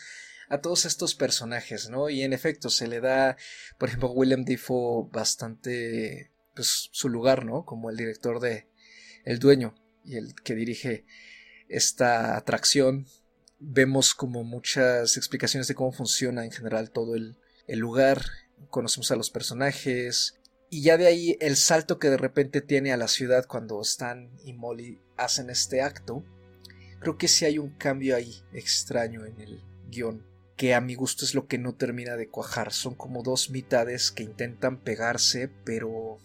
a 0.49 0.59
todos 0.59 0.85
estos 0.85 1.15
personajes, 1.15 1.89
¿no? 1.89 2.09
Y 2.09 2.23
en 2.23 2.33
efecto 2.33 2.69
se 2.69 2.87
le 2.87 2.99
da, 2.99 3.37
por 3.77 3.89
ejemplo, 3.89 4.11
William 4.11 4.43
Defoe 4.43 5.09
bastante, 5.11 6.31
pues, 6.53 6.89
su 6.91 7.09
lugar, 7.09 7.45
¿no? 7.45 7.65
Como 7.65 7.89
el 7.89 7.97
director 7.97 8.39
de 8.39 8.67
El 9.23 9.39
Dueño 9.39 9.75
y 10.03 10.17
el 10.17 10.35
que 10.35 10.55
dirige 10.55 11.05
esta 11.69 12.35
atracción. 12.35 13.07
Vemos 13.59 14.13
como 14.13 14.43
muchas 14.43 15.15
explicaciones 15.17 15.67
de 15.67 15.75
cómo 15.75 15.91
funciona 15.91 16.43
en 16.43 16.51
general 16.51 16.91
todo 16.91 17.15
el, 17.15 17.37
el 17.67 17.79
lugar, 17.79 18.21
conocemos 18.69 19.11
a 19.11 19.15
los 19.15 19.29
personajes, 19.29 20.41
y 20.69 20.83
ya 20.83 20.97
de 20.97 21.07
ahí 21.07 21.37
el 21.41 21.57
salto 21.57 21.99
que 21.99 22.09
de 22.09 22.17
repente 22.17 22.61
tiene 22.61 22.91
a 22.93 22.97
la 22.97 23.07
ciudad 23.07 23.45
cuando 23.45 23.81
Stan 23.81 24.31
y 24.43 24.53
Molly 24.53 25.01
hacen 25.17 25.49
este 25.49 25.81
acto, 25.81 26.23
Creo 27.01 27.17
que 27.17 27.27
sí 27.27 27.45
hay 27.45 27.57
un 27.57 27.71
cambio 27.71 28.15
ahí 28.15 28.43
extraño 28.53 29.25
en 29.25 29.41
el 29.41 29.63
guion, 29.89 30.23
que 30.55 30.75
a 30.75 30.81
mi 30.81 30.93
gusto 30.93 31.25
es 31.25 31.33
lo 31.33 31.47
que 31.47 31.57
no 31.57 31.73
termina 31.73 32.15
de 32.15 32.29
cuajar. 32.29 32.71
Son 32.71 32.93
como 32.93 33.23
dos 33.23 33.49
mitades 33.49 34.11
que 34.11 34.21
intentan 34.21 34.77
pegarse, 34.77 35.49
pero 35.65 36.19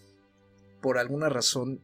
por 0.79 0.99
alguna 0.99 1.29
razón 1.29 1.81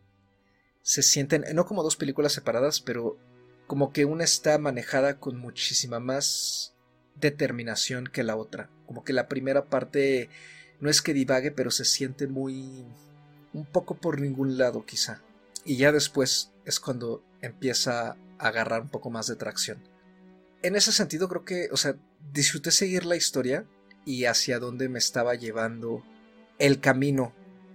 se 0.83 1.01
sienten, 1.01 1.43
no 1.55 1.65
como 1.65 1.81
dos 1.81 1.95
películas 1.95 2.33
separadas, 2.33 2.81
pero 2.81 3.17
como 3.65 3.91
que 3.91 4.05
una 4.05 4.23
está 4.23 4.59
manejada 4.59 5.19
con 5.19 5.37
muchísima 5.37 5.99
más 5.99 6.75
determinación 7.15 8.05
que 8.05 8.23
la 8.23 8.35
otra. 8.35 8.69
Como 8.85 9.03
que 9.03 9.13
la 9.13 9.27
primera 9.27 9.65
parte 9.65 10.29
no 10.79 10.91
es 10.91 11.01
que 11.01 11.15
divague, 11.15 11.49
pero 11.49 11.71
se 11.71 11.85
siente 11.85 12.27
muy... 12.27 12.85
un 13.53 13.65
poco 13.65 13.95
por 13.95 14.21
ningún 14.21 14.59
lado 14.59 14.85
quizá. 14.85 15.23
Y 15.65 15.77
ya 15.77 15.91
después 15.91 16.52
es 16.65 16.79
cuando 16.79 17.23
empieza 17.41 18.17
agarrar 18.43 18.81
un 18.81 18.89
poco 18.89 19.09
más 19.09 19.27
de 19.27 19.35
tracción. 19.35 19.79
En 20.61 20.75
ese 20.75 20.91
sentido 20.91 21.27
creo 21.27 21.45
que, 21.45 21.69
o 21.71 21.77
sea, 21.77 21.95
disfruté 22.31 22.71
seguir 22.71 23.05
la 23.05 23.15
historia 23.15 23.65
y 24.05 24.25
hacia 24.25 24.59
dónde 24.59 24.89
me 24.89 24.99
estaba 24.99 25.35
llevando 25.35 26.03
el 26.59 26.79
camino 26.79 27.33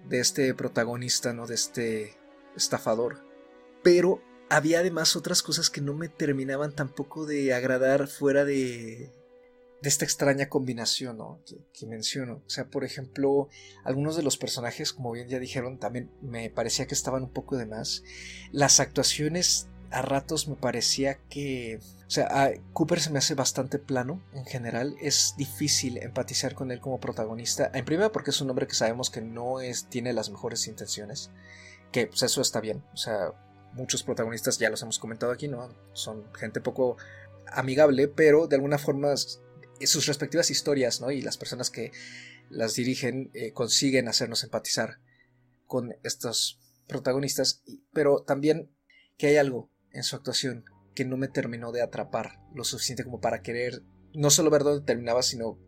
de 0.08 0.20
este 0.20 0.54
protagonista, 0.54 1.32
¿no? 1.32 1.46
De 1.46 1.54
este 1.54 2.16
estafador. 2.56 3.22
Pero 3.82 4.22
había 4.48 4.80
además 4.80 5.16
otras 5.16 5.42
cosas 5.42 5.70
que 5.70 5.80
no 5.80 5.94
me 5.94 6.08
terminaban 6.08 6.72
tampoco 6.72 7.26
de 7.26 7.52
agradar 7.52 8.08
fuera 8.08 8.44
de, 8.44 9.10
de 9.80 9.88
esta 9.88 10.04
extraña 10.04 10.48
combinación 10.48 11.18
¿no? 11.18 11.40
que, 11.72 11.86
menciono. 11.86 12.42
O 12.46 12.50
sea, 12.50 12.66
por 12.66 12.84
ejemplo, 12.84 13.48
algunos 13.84 14.16
de 14.16 14.22
los 14.22 14.36
personajes, 14.36 14.92
como 14.92 15.12
bien 15.12 15.28
ya 15.28 15.38
dijeron, 15.38 15.78
también 15.78 16.10
me 16.20 16.50
parecía 16.50 16.86
que 16.86 16.94
estaban 16.94 17.24
un 17.24 17.32
poco 17.32 17.56
de 17.56 17.66
más. 17.66 18.02
Las 18.50 18.80
actuaciones 18.80 19.68
a 19.90 20.02
ratos 20.02 20.48
me 20.48 20.56
parecía 20.56 21.18
que, 21.30 21.80
o 22.06 22.10
sea, 22.10 22.52
Cooper 22.72 23.00
se 23.00 23.10
me 23.10 23.18
hace 23.18 23.34
bastante 23.34 23.78
plano 23.78 24.22
en 24.34 24.44
general. 24.44 24.96
Es 25.00 25.34
difícil 25.36 25.98
empatizar 25.98 26.54
con 26.54 26.70
él 26.72 26.80
como 26.80 27.00
protagonista. 27.00 27.70
En 27.72 27.84
primer 27.84 28.10
porque 28.10 28.30
es 28.30 28.40
un 28.40 28.50
hombre 28.50 28.66
que 28.66 28.74
sabemos 28.74 29.10
que 29.10 29.20
no 29.20 29.60
es, 29.60 29.86
tiene 29.88 30.12
las 30.12 30.30
mejores 30.30 30.66
intenciones. 30.66 31.30
Que 31.92 32.06
pues 32.06 32.22
eso 32.22 32.42
está 32.42 32.60
bien. 32.60 32.82
O 32.92 32.96
sea, 32.96 33.32
muchos 33.72 34.02
protagonistas 34.02 34.58
ya 34.58 34.70
los 34.70 34.82
hemos 34.82 34.98
comentado 34.98 35.32
aquí, 35.32 35.48
¿no? 35.48 35.68
Son 35.92 36.24
gente 36.34 36.60
poco 36.60 36.96
amigable, 37.46 38.08
pero 38.08 38.46
de 38.46 38.56
alguna 38.56 38.76
forma 38.76 39.14
sus 39.86 40.06
respectivas 40.06 40.50
historias, 40.50 41.00
¿no? 41.00 41.10
Y 41.10 41.22
las 41.22 41.36
personas 41.36 41.70
que 41.70 41.92
las 42.50 42.74
dirigen 42.74 43.30
eh, 43.34 43.52
consiguen 43.52 44.08
hacernos 44.08 44.44
empatizar 44.44 45.00
con 45.66 45.94
estos 46.02 46.58
protagonistas. 46.86 47.62
Pero 47.92 48.24
también 48.26 48.70
que 49.16 49.28
hay 49.28 49.36
algo 49.36 49.70
en 49.92 50.02
su 50.02 50.16
actuación 50.16 50.64
que 50.94 51.04
no 51.04 51.16
me 51.16 51.28
terminó 51.28 51.72
de 51.72 51.82
atrapar 51.82 52.40
lo 52.54 52.64
suficiente 52.64 53.04
como 53.04 53.20
para 53.20 53.42
querer 53.42 53.82
no 54.14 54.30
solo 54.30 54.50
ver 54.50 54.64
dónde 54.64 54.84
terminaba, 54.84 55.22
sino 55.22 55.58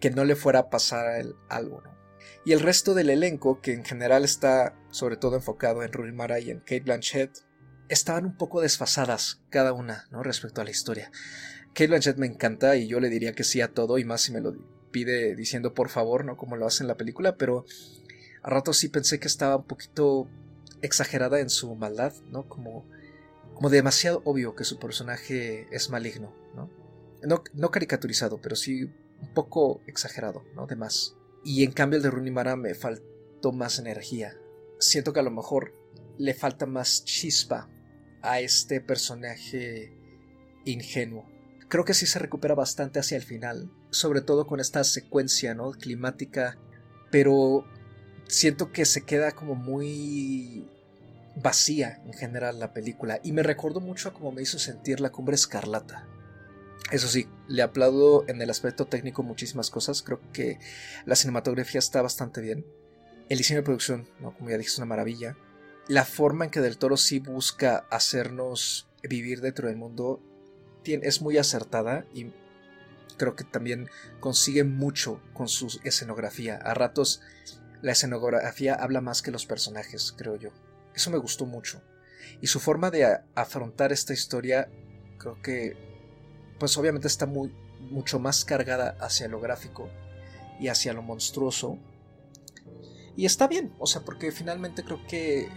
que 0.00 0.10
no 0.10 0.24
le 0.24 0.36
fuera 0.36 0.60
a 0.60 0.70
pasar 0.70 1.20
el, 1.20 1.34
algo. 1.48 1.82
Y 2.44 2.52
el 2.52 2.60
resto 2.60 2.94
del 2.94 3.10
elenco, 3.10 3.60
que 3.60 3.72
en 3.72 3.84
general 3.84 4.24
está 4.24 4.74
sobre 4.90 5.16
todo 5.16 5.36
enfocado 5.36 5.82
en 5.82 5.92
Rooney 5.92 6.14
Mara 6.14 6.40
y 6.40 6.50
en 6.50 6.60
Kate 6.60 6.80
Blanchett, 6.80 7.38
estaban 7.88 8.24
un 8.24 8.36
poco 8.36 8.60
desfasadas 8.60 9.42
cada 9.50 9.72
una 9.72 10.06
¿no? 10.10 10.22
respecto 10.22 10.60
a 10.60 10.64
la 10.64 10.70
historia. 10.70 11.10
Kate 11.78 11.86
Blanchett 11.86 12.16
me 12.16 12.26
encanta 12.26 12.74
y 12.74 12.88
yo 12.88 12.98
le 12.98 13.08
diría 13.08 13.34
que 13.34 13.44
sí 13.44 13.60
a 13.60 13.68
todo 13.68 13.98
y 13.98 14.04
más 14.04 14.22
si 14.22 14.32
me 14.32 14.40
lo 14.40 14.56
pide 14.90 15.36
diciendo 15.36 15.74
por 15.74 15.90
favor, 15.90 16.24
¿no? 16.24 16.36
Como 16.36 16.56
lo 16.56 16.66
hace 16.66 16.82
en 16.82 16.88
la 16.88 16.96
película, 16.96 17.36
pero 17.36 17.66
a 18.42 18.50
rato 18.50 18.72
sí 18.72 18.88
pensé 18.88 19.20
que 19.20 19.28
estaba 19.28 19.54
un 19.54 19.62
poquito 19.62 20.28
exagerada 20.82 21.38
en 21.38 21.50
su 21.50 21.72
maldad, 21.76 22.14
¿no? 22.32 22.48
Como 22.48 22.84
como 23.54 23.70
demasiado 23.70 24.22
obvio 24.24 24.56
que 24.56 24.64
su 24.64 24.80
personaje 24.80 25.68
es 25.70 25.88
maligno, 25.88 26.34
¿no? 26.56 26.68
No, 27.54 27.70
caricaturizado, 27.70 28.40
pero 28.42 28.56
sí 28.56 28.82
un 28.82 29.32
poco 29.32 29.80
exagerado, 29.86 30.42
¿no? 30.56 30.66
De 30.66 30.74
más. 30.74 31.14
Y 31.44 31.62
en 31.62 31.70
cambio 31.70 31.98
el 31.98 32.02
de 32.02 32.10
Rooney 32.10 32.32
Mara 32.32 32.56
me 32.56 32.74
faltó 32.74 33.52
más 33.52 33.78
energía. 33.78 34.36
Siento 34.80 35.12
que 35.12 35.20
a 35.20 35.24
lo 35.24 35.30
mejor 35.30 35.74
le 36.18 36.34
falta 36.34 36.66
más 36.66 37.04
chispa 37.04 37.70
a 38.20 38.40
este 38.40 38.80
personaje 38.80 39.92
ingenuo. 40.64 41.37
Creo 41.68 41.84
que 41.84 41.94
sí 41.94 42.06
se 42.06 42.18
recupera 42.18 42.54
bastante 42.54 42.98
hacia 42.98 43.16
el 43.16 43.22
final, 43.22 43.70
sobre 43.90 44.20
todo 44.22 44.46
con 44.46 44.58
esta 44.58 44.82
secuencia, 44.84 45.54
¿no? 45.54 45.72
climática, 45.72 46.58
pero 47.10 47.64
siento 48.26 48.72
que 48.72 48.84
se 48.84 49.04
queda 49.04 49.32
como 49.32 49.54
muy 49.54 50.66
vacía 51.36 52.00
en 52.04 52.12
general 52.12 52.58
la 52.58 52.72
película 52.72 53.20
y 53.22 53.32
me 53.32 53.42
recuerdo 53.42 53.80
mucho 53.80 54.08
a 54.08 54.12
como 54.12 54.32
me 54.32 54.42
hizo 54.42 54.58
sentir 54.58 55.00
la 55.00 55.10
cumbre 55.10 55.34
escarlata. 55.34 56.06
Eso 56.90 57.06
sí, 57.06 57.28
le 57.48 57.62
aplaudo 57.62 58.24
en 58.28 58.40
el 58.40 58.48
aspecto 58.48 58.86
técnico 58.86 59.22
muchísimas 59.22 59.70
cosas, 59.70 60.02
creo 60.02 60.20
que 60.32 60.58
la 61.04 61.16
cinematografía 61.16 61.78
está 61.78 62.00
bastante 62.00 62.40
bien, 62.40 62.64
el 63.28 63.38
diseño 63.38 63.60
de 63.60 63.64
producción, 63.64 64.08
¿no? 64.20 64.34
como 64.34 64.48
ya 64.48 64.56
dije, 64.56 64.70
es 64.70 64.78
una 64.78 64.86
maravilla, 64.86 65.36
la 65.86 66.04
forma 66.04 66.46
en 66.46 66.50
que 66.50 66.60
Del 66.60 66.78
Toro 66.78 66.96
sí 66.96 67.18
busca 67.18 67.86
hacernos 67.90 68.88
vivir 69.02 69.40
dentro 69.42 69.68
del 69.68 69.76
mundo 69.76 70.22
es 70.94 71.22
muy 71.22 71.38
acertada 71.38 72.04
y 72.14 72.32
creo 73.16 73.36
que 73.36 73.44
también 73.44 73.88
consigue 74.20 74.64
mucho 74.64 75.20
con 75.34 75.48
su 75.48 75.80
escenografía. 75.84 76.56
A 76.56 76.74
ratos 76.74 77.20
la 77.82 77.92
escenografía 77.92 78.74
habla 78.74 79.00
más 79.00 79.22
que 79.22 79.30
los 79.30 79.46
personajes, 79.46 80.12
creo 80.16 80.36
yo. 80.36 80.50
Eso 80.94 81.10
me 81.10 81.18
gustó 81.18 81.46
mucho. 81.46 81.82
Y 82.40 82.46
su 82.48 82.60
forma 82.60 82.90
de 82.90 83.20
afrontar 83.34 83.92
esta 83.92 84.12
historia, 84.12 84.70
creo 85.18 85.40
que, 85.42 85.76
pues 86.58 86.76
obviamente 86.76 87.08
está 87.08 87.26
muy, 87.26 87.54
mucho 87.90 88.18
más 88.18 88.44
cargada 88.44 88.96
hacia 89.00 89.28
lo 89.28 89.40
gráfico 89.40 89.88
y 90.60 90.68
hacia 90.68 90.92
lo 90.92 91.02
monstruoso. 91.02 91.78
Y 93.16 93.26
está 93.26 93.48
bien, 93.48 93.72
o 93.78 93.86
sea, 93.86 94.02
porque 94.02 94.32
finalmente 94.32 94.84
creo 94.84 95.04
que 95.06 95.48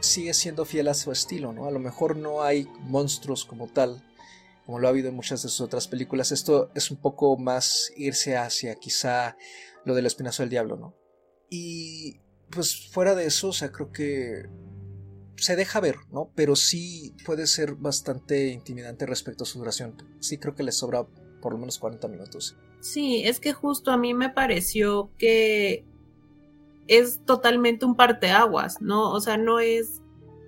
sigue 0.00 0.34
siendo 0.34 0.64
fiel 0.64 0.88
a 0.88 0.94
su 0.94 1.12
estilo, 1.12 1.52
¿no? 1.52 1.66
A 1.66 1.70
lo 1.70 1.78
mejor 1.78 2.16
no 2.16 2.42
hay 2.42 2.68
monstruos 2.80 3.44
como 3.44 3.68
tal, 3.68 4.02
como 4.66 4.78
lo 4.78 4.86
ha 4.86 4.90
habido 4.90 5.08
en 5.08 5.16
muchas 5.16 5.42
de 5.42 5.48
sus 5.48 5.60
otras 5.60 5.88
películas. 5.88 6.32
Esto 6.32 6.70
es 6.74 6.90
un 6.90 6.98
poco 6.98 7.36
más 7.36 7.92
irse 7.96 8.36
hacia 8.36 8.76
quizá 8.76 9.36
lo 9.84 9.94
del 9.94 10.06
espinazo 10.06 10.42
del 10.42 10.50
diablo, 10.50 10.76
¿no? 10.76 10.94
Y 11.50 12.20
pues 12.50 12.88
fuera 12.90 13.14
de 13.14 13.26
eso, 13.26 13.48
o 13.48 13.52
sea, 13.52 13.72
creo 13.72 13.92
que 13.92 14.48
se 15.36 15.56
deja 15.56 15.80
ver, 15.80 15.96
¿no? 16.10 16.30
Pero 16.34 16.54
sí 16.54 17.14
puede 17.24 17.46
ser 17.46 17.74
bastante 17.74 18.48
intimidante 18.48 19.06
respecto 19.06 19.44
a 19.44 19.46
su 19.46 19.58
duración. 19.58 19.96
Sí 20.20 20.38
creo 20.38 20.54
que 20.54 20.62
le 20.62 20.72
sobra 20.72 21.06
por 21.40 21.52
lo 21.52 21.58
menos 21.58 21.78
40 21.78 22.06
minutos. 22.08 22.56
Sí, 22.80 23.22
es 23.24 23.40
que 23.40 23.52
justo 23.52 23.90
a 23.90 23.96
mí 23.96 24.14
me 24.14 24.30
pareció 24.30 25.10
que 25.18 25.84
es 26.86 27.24
totalmente 27.24 27.84
un 27.84 27.96
parteaguas, 27.96 28.80
¿no? 28.80 29.10
O 29.10 29.20
sea, 29.20 29.36
no 29.36 29.60
es 29.60 30.01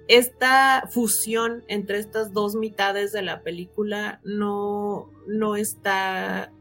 esta 0.08 0.84
fusión 0.90 1.64
entre 1.68 1.98
estas 1.98 2.32
dos 2.32 2.54
mitades 2.54 3.12
de 3.12 3.22
la 3.22 3.42
película 3.42 4.20
no, 4.24 5.10
no 5.26 5.56
está 5.56 6.52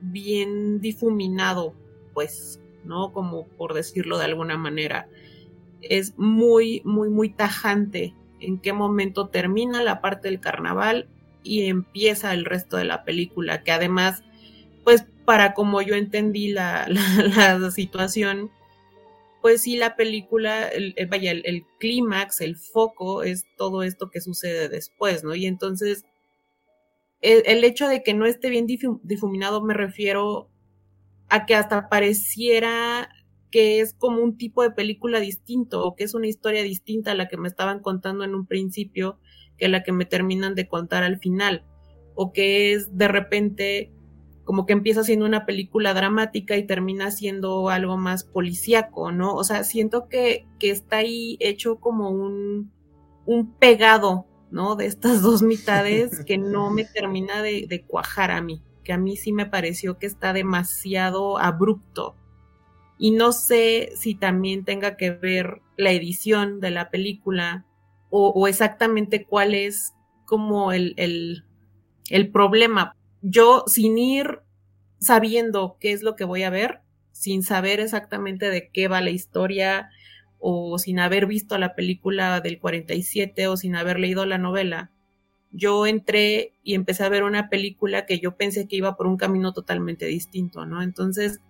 bien 0.00 0.80
difuminado, 0.80 1.74
pues, 2.14 2.60
¿no? 2.84 3.12
Como 3.12 3.46
por 3.46 3.74
decirlo 3.74 4.18
de 4.18 4.24
alguna 4.24 4.56
manera 4.56 5.08
es 5.82 6.18
muy, 6.18 6.82
muy, 6.84 7.08
muy 7.08 7.30
tajante 7.30 8.14
en 8.40 8.58
qué 8.58 8.72
momento 8.72 9.28
termina 9.28 9.82
la 9.82 10.00
parte 10.00 10.28
del 10.28 10.40
carnaval 10.40 11.08
y 11.42 11.66
empieza 11.66 12.32
el 12.34 12.44
resto 12.44 12.76
de 12.76 12.84
la 12.84 13.04
película, 13.04 13.62
que 13.62 13.72
además, 13.72 14.22
pues 14.84 15.06
para 15.24 15.54
como 15.54 15.82
yo 15.82 15.94
entendí 15.94 16.48
la, 16.48 16.86
la, 17.36 17.70
situación, 17.70 18.50
pues 19.40 19.62
sí, 19.62 19.76
la 19.76 19.96
película, 19.96 20.68
el, 20.68 20.94
vaya, 21.08 21.32
el, 21.32 21.64
clímax, 21.78 22.40
el 22.40 22.56
foco 22.56 23.22
es 23.22 23.46
todo 23.56 23.82
esto 23.82 24.10
que 24.10 24.20
sucede 24.20 24.68
después, 24.68 25.24
¿no? 25.24 25.34
Y 25.34 25.46
entonces, 25.46 26.04
el 27.22 27.64
hecho 27.64 27.86
de 27.86 28.02
que 28.02 28.14
no 28.14 28.24
esté 28.26 28.48
bien 28.48 28.66
difuminado 28.66 29.62
me 29.62 29.74
refiero 29.74 30.48
a 31.28 31.46
que 31.46 31.54
hasta 31.54 31.88
pareciera 31.88 33.10
que 33.50 33.80
es 33.80 33.94
como 33.94 34.22
un 34.22 34.36
tipo 34.36 34.62
de 34.62 34.70
película 34.70 35.20
distinto 35.20 35.84
o 35.84 35.96
que 35.96 36.04
es 36.04 36.14
una 36.14 36.28
historia 36.28 36.62
distinta 36.62 37.12
a 37.12 37.14
la 37.14 37.28
que 37.28 37.36
me 37.36 37.48
estaban 37.48 37.80
contando 37.80 38.24
en 38.24 38.34
un 38.34 38.46
principio 38.46 39.18
que 39.58 39.68
la 39.68 39.82
que 39.82 39.92
me 39.92 40.06
terminan 40.06 40.54
de 40.54 40.68
contar 40.68 41.02
al 41.02 41.18
final 41.18 41.64
o 42.14 42.32
que 42.32 42.72
es 42.72 42.96
de 42.96 43.08
repente 43.08 43.92
como 44.44 44.66
que 44.66 44.72
empieza 44.72 45.04
siendo 45.04 45.26
una 45.26 45.46
película 45.46 45.94
dramática 45.94 46.56
y 46.56 46.66
termina 46.66 47.10
siendo 47.10 47.68
algo 47.68 47.96
más 47.96 48.24
policíaco, 48.24 49.12
¿no? 49.12 49.34
O 49.34 49.44
sea, 49.44 49.64
siento 49.64 50.08
que, 50.08 50.46
que 50.58 50.70
está 50.70 50.98
ahí 50.98 51.36
hecho 51.40 51.76
como 51.76 52.10
un, 52.10 52.72
un 53.26 53.52
pegado, 53.54 54.26
¿no? 54.50 54.76
De 54.76 54.86
estas 54.86 55.22
dos 55.22 55.42
mitades 55.42 56.24
que 56.24 56.38
no 56.38 56.70
me 56.70 56.84
termina 56.94 57.42
de, 57.42 57.66
de 57.68 57.84
cuajar 57.84 58.30
a 58.30 58.40
mí, 58.40 58.62
que 58.82 58.92
a 58.92 58.98
mí 58.98 59.16
sí 59.16 59.32
me 59.32 59.46
pareció 59.46 59.98
que 59.98 60.06
está 60.06 60.32
demasiado 60.32 61.38
abrupto 61.38 62.16
y 63.02 63.12
no 63.12 63.32
sé 63.32 63.92
si 63.96 64.14
también 64.14 64.66
tenga 64.66 64.98
que 64.98 65.10
ver 65.10 65.62
la 65.78 65.90
edición 65.90 66.60
de 66.60 66.70
la 66.70 66.90
película 66.90 67.64
o, 68.10 68.46
exactamente 68.46 69.24
cuál 69.24 69.54
es 69.54 69.94
como 70.26 70.72
el, 70.72 70.92
el, 70.98 71.44
el 72.10 72.30
problema. 72.30 72.96
Yo 73.22 73.64
sin 73.66 73.98
ir 73.98 74.40
sabiendo 74.98 75.76
qué 75.80 75.92
es 75.92 76.02
lo 76.02 76.16
que 76.16 76.24
voy 76.24 76.42
a 76.42 76.50
ver, 76.50 76.80
sin 77.12 77.42
saber 77.42 77.80
exactamente 77.80 78.50
de 78.50 78.70
qué 78.70 78.88
va 78.88 79.00
la 79.00 79.10
historia 79.10 79.90
o 80.38 80.78
sin 80.78 80.98
haber 80.98 81.26
visto 81.26 81.58
la 81.58 81.74
película 81.74 82.40
del 82.40 82.58
47 82.58 83.48
o 83.48 83.56
sin 83.56 83.76
haber 83.76 83.98
leído 83.98 84.24
la 84.26 84.38
novela, 84.38 84.90
yo 85.52 85.86
entré 85.86 86.54
y 86.62 86.74
empecé 86.74 87.04
a 87.04 87.08
ver 87.08 87.24
una 87.24 87.50
película 87.50 88.06
que 88.06 88.20
yo 88.20 88.36
pensé 88.36 88.68
que 88.68 88.76
iba 88.76 88.96
por 88.96 89.06
un 89.06 89.16
camino 89.16 89.52
totalmente 89.52 90.06
distinto, 90.06 90.64
¿no? 90.64 90.82
Entonces, 90.82 91.40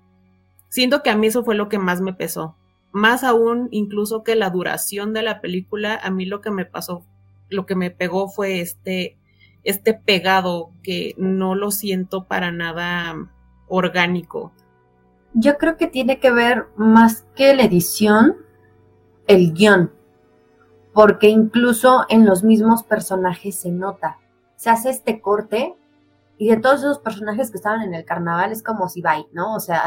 Siento 0.71 1.03
que 1.03 1.11
a 1.11 1.17
mí 1.17 1.27
eso 1.27 1.45
fue 1.45 1.57
lo 1.57 1.69
que 1.69 1.79
más 1.79 2.01
me 2.01 2.15
pesó. 2.15 2.57
Más 2.93 3.25
aún, 3.25 3.69
incluso 3.73 4.23
que 4.23 4.37
la 4.37 4.51
duración 4.51 5.13
de 5.13 5.23
la 5.23 5.41
película, 5.41 5.97
a 5.97 6.11
mí 6.11 6.25
lo 6.27 6.41
que 6.41 6.53
me 6.53 6.65
pasó, 6.65 7.05
lo 7.49 7.67
que 7.67 7.75
me 7.75 7.91
pegó 7.91 8.29
fue 8.29 8.61
este, 8.61 9.19
este 9.65 9.95
pegado 9.95 10.73
que 10.83 11.15
no 11.19 11.55
lo 11.55 11.71
siento 11.71 12.25
para 12.25 12.53
nada 12.53 13.31
orgánico. 13.69 14.53
Yo 15.33 15.59
creo 15.59 15.77
que 15.77 15.87
tiene 15.87 16.19
que 16.19 16.31
ver 16.31 16.67
más 16.77 17.27
que 17.37 17.55
la 17.55 17.63
edición, 17.63 18.37
el 19.27 19.53
guion, 19.53 19.93
porque 20.93 21.29
incluso 21.29 22.05
en 22.09 22.27
los 22.27 22.43
mismos 22.43 22.83
personajes 22.83 23.55
se 23.61 23.71
nota. 23.71 24.19
Se 24.57 24.71
hace 24.71 24.91
este 24.91 25.21
corte 25.21 25.77
y 26.37 26.49
de 26.49 26.57
todos 26.57 26.81
esos 26.81 26.99
personajes 26.99 27.51
que 27.51 27.59
estaban 27.59 27.83
en 27.83 27.95
el 27.95 28.05
carnaval 28.05 28.51
es 28.51 28.63
como 28.63 28.89
si 28.89 29.03
va, 29.03 29.17
¿no? 29.33 29.55
O 29.55 29.61
sea, 29.61 29.85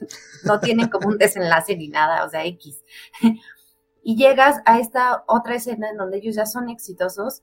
no 0.44 0.60
tienen 0.60 0.88
como 0.88 1.08
un 1.08 1.18
desenlace 1.18 1.76
ni 1.76 1.88
nada, 1.88 2.24
o 2.24 2.28
sea, 2.28 2.44
X. 2.44 2.84
y 4.02 4.16
llegas 4.16 4.60
a 4.66 4.78
esta 4.78 5.24
otra 5.26 5.54
escena 5.54 5.90
en 5.90 5.96
donde 5.96 6.18
ellos 6.18 6.36
ya 6.36 6.46
son 6.46 6.68
exitosos, 6.68 7.42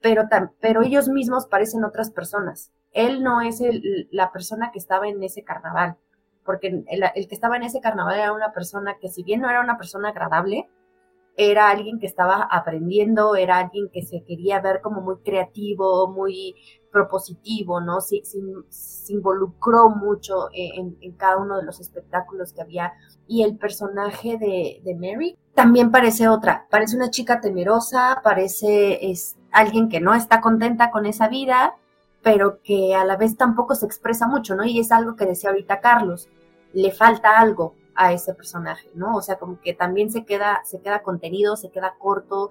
pero, 0.00 0.24
pero 0.60 0.82
ellos 0.82 1.08
mismos 1.08 1.46
parecen 1.46 1.84
otras 1.84 2.10
personas. 2.10 2.72
Él 2.92 3.22
no 3.22 3.40
es 3.40 3.62
la 4.10 4.32
persona 4.32 4.70
que 4.72 4.78
estaba 4.78 5.08
en 5.08 5.22
ese 5.22 5.44
carnaval, 5.44 5.96
porque 6.44 6.84
el, 6.88 7.28
que 7.28 7.34
estaba 7.34 7.56
en 7.56 7.62
ese 7.62 7.80
carnaval 7.80 8.18
era 8.18 8.32
una 8.32 8.52
persona 8.52 8.96
que 9.00 9.08
si 9.08 9.22
bien 9.22 9.40
no 9.40 9.50
era 9.50 9.60
una 9.60 9.76
persona 9.76 10.08
agradable, 10.08 10.68
era 11.36 11.70
alguien 11.70 12.00
que 12.00 12.06
estaba 12.06 12.42
aprendiendo, 12.50 13.36
era 13.36 13.58
alguien 13.58 13.88
que 13.92 14.02
se 14.02 14.24
quería 14.24 14.60
ver 14.60 14.80
como 14.82 15.00
muy 15.00 15.18
creativo, 15.18 16.08
muy 16.08 16.56
propositivo, 16.90 17.80
¿no? 17.80 18.00
Se, 18.00 18.20
se, 18.24 19.12
involucró 19.12 19.90
mucho 19.90 20.48
en, 20.52 20.96
cada 21.16 21.38
uno 21.38 21.56
de 21.56 21.64
los 21.64 21.80
espectáculos 21.80 22.52
que 22.52 22.62
había. 22.62 22.92
Y 23.26 23.42
el 23.42 23.56
personaje 23.56 24.38
de, 24.38 24.82
de, 24.84 24.94
Mary 24.96 25.38
también 25.54 25.92
parece 25.92 26.28
otra, 26.28 26.66
parece 26.68 26.96
una 26.96 27.10
chica 27.10 27.40
temerosa, 27.40 28.20
parece 28.24 29.10
es 29.10 29.36
alguien 29.52 29.88
que 29.88 30.00
no 30.00 30.14
está 30.14 30.40
contenta 30.40 30.90
con 30.90 31.06
esa 31.06 31.28
vida, 31.28 31.74
pero 32.22 32.60
que 32.62 32.94
a 32.94 33.04
la 33.04 33.16
vez 33.16 33.36
tampoco 33.36 33.74
se 33.74 33.86
expresa 33.86 34.26
mucho, 34.26 34.54
¿no? 34.54 34.64
Y 34.64 34.78
es 34.78 34.92
algo 34.92 35.16
que 35.16 35.26
decía 35.26 35.50
ahorita 35.50 35.80
Carlos, 35.80 36.28
le 36.72 36.92
falta 36.92 37.38
algo 37.38 37.74
a 37.94 38.12
ese 38.12 38.34
personaje, 38.34 38.88
¿no? 38.94 39.16
O 39.16 39.22
sea, 39.22 39.38
como 39.38 39.60
que 39.60 39.74
también 39.74 40.10
se 40.10 40.24
queda, 40.24 40.60
se 40.64 40.80
queda 40.80 41.02
contenido, 41.02 41.56
se 41.56 41.70
queda 41.70 41.94
corto, 41.98 42.50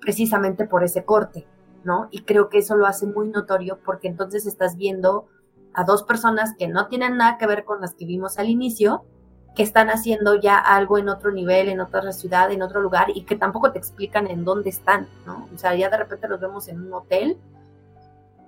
precisamente 0.00 0.66
por 0.66 0.84
ese 0.84 1.04
corte. 1.04 1.46
¿no? 1.84 2.08
Y 2.10 2.22
creo 2.22 2.48
que 2.48 2.58
eso 2.58 2.74
lo 2.76 2.86
hace 2.86 3.06
muy 3.06 3.28
notorio 3.28 3.78
porque 3.84 4.08
entonces 4.08 4.46
estás 4.46 4.76
viendo 4.76 5.26
a 5.74 5.84
dos 5.84 6.02
personas 6.02 6.54
que 6.58 6.66
no 6.66 6.88
tienen 6.88 7.16
nada 7.16 7.38
que 7.38 7.46
ver 7.46 7.64
con 7.64 7.80
las 7.80 7.94
que 7.94 8.06
vimos 8.06 8.38
al 8.38 8.48
inicio, 8.48 9.04
que 9.54 9.62
están 9.62 9.88
haciendo 9.88 10.34
ya 10.34 10.58
algo 10.58 10.98
en 10.98 11.08
otro 11.08 11.30
nivel, 11.30 11.68
en 11.68 11.80
otra 11.80 12.10
ciudad, 12.12 12.50
en 12.50 12.62
otro 12.62 12.80
lugar 12.80 13.08
y 13.14 13.22
que 13.22 13.36
tampoco 13.36 13.70
te 13.72 13.78
explican 13.78 14.26
en 14.26 14.44
dónde 14.44 14.70
están, 14.70 15.08
¿no? 15.26 15.48
O 15.54 15.58
sea, 15.58 15.74
ya 15.74 15.88
de 15.88 15.96
repente 15.96 16.28
los 16.28 16.40
vemos 16.40 16.68
en 16.68 16.80
un 16.80 16.92
hotel, 16.92 17.38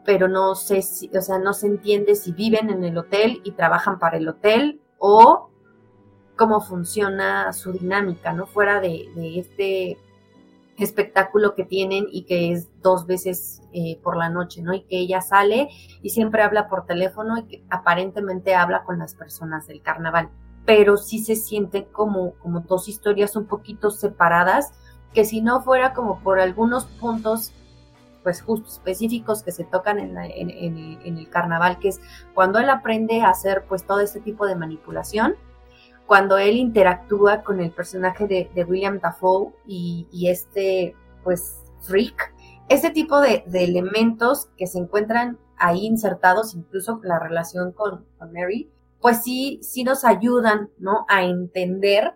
pero 0.04 0.28
no 0.28 0.54
sé 0.54 0.82
si, 0.82 1.10
o 1.16 1.22
sea, 1.22 1.38
no 1.38 1.52
se 1.52 1.68
entiende 1.68 2.16
si 2.16 2.32
viven 2.32 2.70
en 2.70 2.82
el 2.82 2.98
hotel 2.98 3.40
y 3.44 3.52
trabajan 3.52 3.98
para 3.98 4.16
el 4.16 4.28
hotel 4.28 4.80
o 4.98 5.50
cómo 6.36 6.60
funciona 6.60 7.52
su 7.52 7.72
dinámica, 7.72 8.32
¿no? 8.32 8.46
Fuera 8.46 8.80
de, 8.80 9.08
de 9.14 9.38
este 9.38 9.98
espectáculo 10.76 11.54
que 11.54 11.64
tienen 11.64 12.06
y 12.10 12.24
que 12.24 12.52
es 12.52 12.68
dos 12.82 13.06
veces 13.06 13.62
eh, 13.72 13.98
por 14.02 14.16
la 14.16 14.28
noche, 14.28 14.62
¿no? 14.62 14.74
Y 14.74 14.82
que 14.82 14.98
ella 14.98 15.20
sale 15.20 15.68
y 16.02 16.10
siempre 16.10 16.42
habla 16.42 16.68
por 16.68 16.84
teléfono 16.84 17.38
y 17.38 17.44
que 17.44 17.64
aparentemente 17.70 18.54
habla 18.54 18.84
con 18.84 18.98
las 18.98 19.14
personas 19.14 19.66
del 19.66 19.82
carnaval, 19.82 20.30
pero 20.66 20.96
sí 20.96 21.20
se 21.20 21.36
siente 21.36 21.86
como, 21.86 22.32
como 22.34 22.60
dos 22.60 22.88
historias 22.88 23.36
un 23.36 23.46
poquito 23.46 23.90
separadas, 23.90 24.72
que 25.14 25.24
si 25.24 25.40
no 25.40 25.62
fuera 25.62 25.94
como 25.94 26.20
por 26.20 26.40
algunos 26.40 26.84
puntos 26.84 27.52
pues 28.26 28.42
justo 28.42 28.68
específicos 28.68 29.44
que 29.44 29.52
se 29.52 29.62
tocan 29.62 30.00
en, 30.00 30.18
en, 30.18 31.16
el 31.16 31.28
carnaval, 31.30 31.78
que 31.78 31.90
es 31.90 32.00
cuando 32.34 32.58
él 32.58 32.68
aprende 32.68 33.20
a 33.20 33.28
hacer 33.28 33.64
pues 33.68 33.86
todo 33.86 34.00
este 34.00 34.18
tipo 34.18 34.48
de 34.48 34.56
manipulación, 34.56 35.36
cuando 36.06 36.36
él 36.36 36.56
interactúa 36.56 37.42
con 37.42 37.60
el 37.60 37.70
personaje 37.70 38.26
de, 38.26 38.64
William 38.64 38.98
Dafoe 38.98 39.52
y, 39.64 40.26
este, 40.28 40.96
pues, 41.22 41.62
freak, 41.82 42.34
ese 42.68 42.90
tipo 42.90 43.20
de, 43.20 43.44
elementos 43.52 44.48
que 44.56 44.66
se 44.66 44.78
encuentran 44.78 45.38
ahí 45.56 45.86
insertados, 45.86 46.54
incluso 46.56 47.00
la 47.04 47.20
relación 47.20 47.70
con, 47.70 48.06
Mary, 48.32 48.68
pues 49.00 49.22
sí, 49.22 49.60
sí 49.62 49.84
nos 49.84 50.04
ayudan, 50.04 50.70
¿no? 50.78 51.04
A 51.08 51.24
entender 51.24 52.14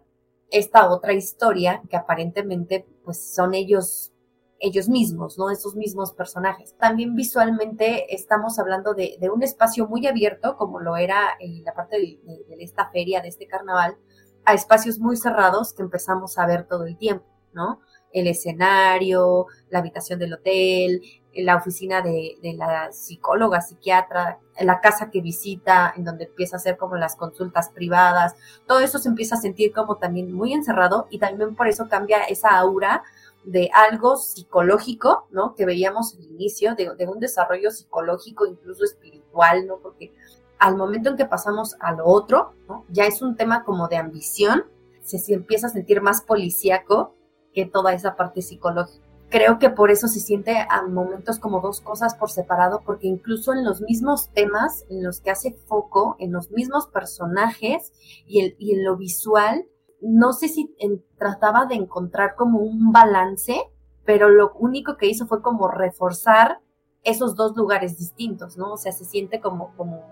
esta 0.50 0.90
otra 0.90 1.12
historia 1.12 1.82
que 1.88 1.96
aparentemente, 1.96 2.86
pues, 3.04 3.34
son 3.34 3.54
ellos 3.54 4.12
ellos 4.60 4.88
mismos, 4.88 5.38
¿no? 5.38 5.50
Esos 5.50 5.74
mismos 5.74 6.12
personajes. 6.12 6.74
También 6.76 7.14
visualmente 7.16 8.14
estamos 8.14 8.58
hablando 8.58 8.94
de, 8.94 9.18
un 9.32 9.42
espacio 9.42 9.88
muy 9.88 10.06
abierto, 10.06 10.56
como 10.56 10.80
lo 10.80 10.96
era 10.96 11.30
en 11.40 11.64
la 11.64 11.74
parte 11.74 11.98
de, 11.98 12.18
esta 12.60 12.90
feria, 12.90 13.20
de 13.20 13.28
este 13.28 13.46
carnaval, 13.46 13.96
a 14.44 14.54
espacios 14.54 14.98
muy 14.98 15.16
cerrados 15.16 15.72
que 15.72 15.82
empezamos 15.82 16.38
a 16.38 16.46
ver 16.46 16.66
todo 16.66 16.84
el 16.84 16.96
tiempo, 16.96 17.26
¿no? 17.52 17.80
El 18.12 18.26
escenario, 18.26 19.46
la 19.70 19.78
habitación 19.78 20.18
del 20.18 20.34
hotel, 20.34 21.00
la 21.34 21.56
oficina 21.56 22.02
de, 22.02 22.38
de, 22.42 22.54
la 22.54 22.92
psicóloga, 22.92 23.60
psiquiatra, 23.60 24.38
la 24.58 24.80
casa 24.80 25.10
que 25.10 25.20
visita, 25.20 25.92
en 25.96 26.04
donde 26.04 26.24
empieza 26.24 26.56
a 26.56 26.58
hacer 26.58 26.76
como 26.76 26.96
las 26.96 27.16
consultas 27.16 27.70
privadas, 27.70 28.34
todo 28.66 28.80
eso 28.80 28.98
se 28.98 29.08
empieza 29.08 29.36
a 29.36 29.40
sentir 29.40 29.72
como 29.72 29.96
también 29.96 30.32
muy 30.32 30.52
encerrado 30.52 31.06
y 31.10 31.18
también 31.18 31.54
por 31.54 31.68
eso 31.68 31.88
cambia 31.88 32.24
esa 32.24 32.50
aura 32.58 33.02
de 33.44 33.70
algo 33.72 34.16
psicológico, 34.16 35.26
¿no? 35.30 35.54
Que 35.54 35.64
veíamos 35.64 36.14
al 36.14 36.24
inicio, 36.24 36.74
de, 36.74 36.90
un 37.08 37.20
desarrollo 37.20 37.70
psicológico, 37.70 38.46
incluso 38.46 38.84
espiritual, 38.84 39.66
¿no? 39.66 39.78
Porque 39.78 40.12
al 40.58 40.76
momento 40.76 41.10
en 41.10 41.16
que 41.16 41.24
pasamos 41.24 41.76
a 41.80 41.92
lo 41.92 42.06
otro. 42.06 42.52
Ya 42.88 43.06
es 43.06 43.22
un 43.22 43.36
tema 43.36 43.64
como 43.64 43.88
de 43.88 43.96
ambición, 43.96 44.66
se, 45.02 45.32
empieza 45.32 45.66
a 45.66 45.70
sentir 45.70 46.02
más 46.02 46.20
policíaco 46.22 47.14
que 47.52 47.66
toda 47.66 47.94
esa 47.94 48.14
parte 48.14 48.42
psicológica. 48.42 49.04
Creo 49.30 49.60
que 49.60 49.70
por 49.70 49.92
eso 49.92 50.08
se 50.08 50.18
siente 50.18 50.66
a 50.68 50.82
momentos 50.82 51.38
como 51.38 51.60
dos 51.60 51.80
cosas 51.80 52.16
por 52.16 52.30
separado, 52.30 52.82
porque 52.84 53.06
incluso 53.06 53.52
en 53.52 53.64
los 53.64 53.80
mismos 53.80 54.30
temas 54.30 54.84
en 54.90 55.04
los 55.04 55.20
que 55.20 55.30
hace 55.30 55.52
foco, 55.52 56.16
en 56.18 56.32
los 56.32 56.50
mismos 56.50 56.88
personajes 56.88 57.92
y, 58.26 58.40
el, 58.40 58.56
y 58.58 58.74
en 58.74 58.84
lo 58.84 58.96
visual, 58.96 59.66
no 60.00 60.32
sé 60.32 60.48
si 60.48 60.74
trataba 61.16 61.66
de 61.66 61.76
encontrar 61.76 62.34
como 62.34 62.58
un 62.58 62.90
balance, 62.90 63.56
pero 64.04 64.28
lo 64.28 64.52
único 64.54 64.96
que 64.96 65.06
hizo 65.06 65.28
fue 65.28 65.42
como 65.42 65.68
reforzar 65.68 66.60
esos 67.04 67.36
dos 67.36 67.56
lugares 67.56 67.98
distintos, 67.98 68.56
¿no? 68.56 68.72
O 68.72 68.76
sea, 68.76 68.90
se 68.90 69.04
siente 69.04 69.40
como, 69.40 69.74
como, 69.76 70.02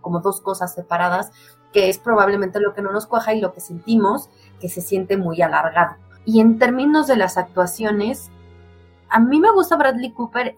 como 0.00 0.20
dos 0.20 0.40
cosas 0.40 0.74
separadas, 0.74 1.32
que 1.72 1.90
es 1.90 1.98
probablemente 1.98 2.60
lo 2.60 2.72
que 2.72 2.82
no 2.82 2.92
nos 2.92 3.06
cuaja 3.06 3.34
y 3.34 3.40
lo 3.40 3.52
que 3.52 3.60
sentimos, 3.60 4.30
que 4.60 4.68
se 4.70 4.80
siente 4.80 5.16
muy 5.16 5.42
alargado. 5.42 5.96
Y 6.24 6.40
en 6.40 6.58
términos 6.58 7.06
de 7.06 7.16
las 7.16 7.36
actuaciones, 7.36 8.30
a 9.14 9.20
mí 9.20 9.38
me 9.38 9.52
gusta 9.52 9.76
Bradley 9.76 10.10
Cooper, 10.10 10.56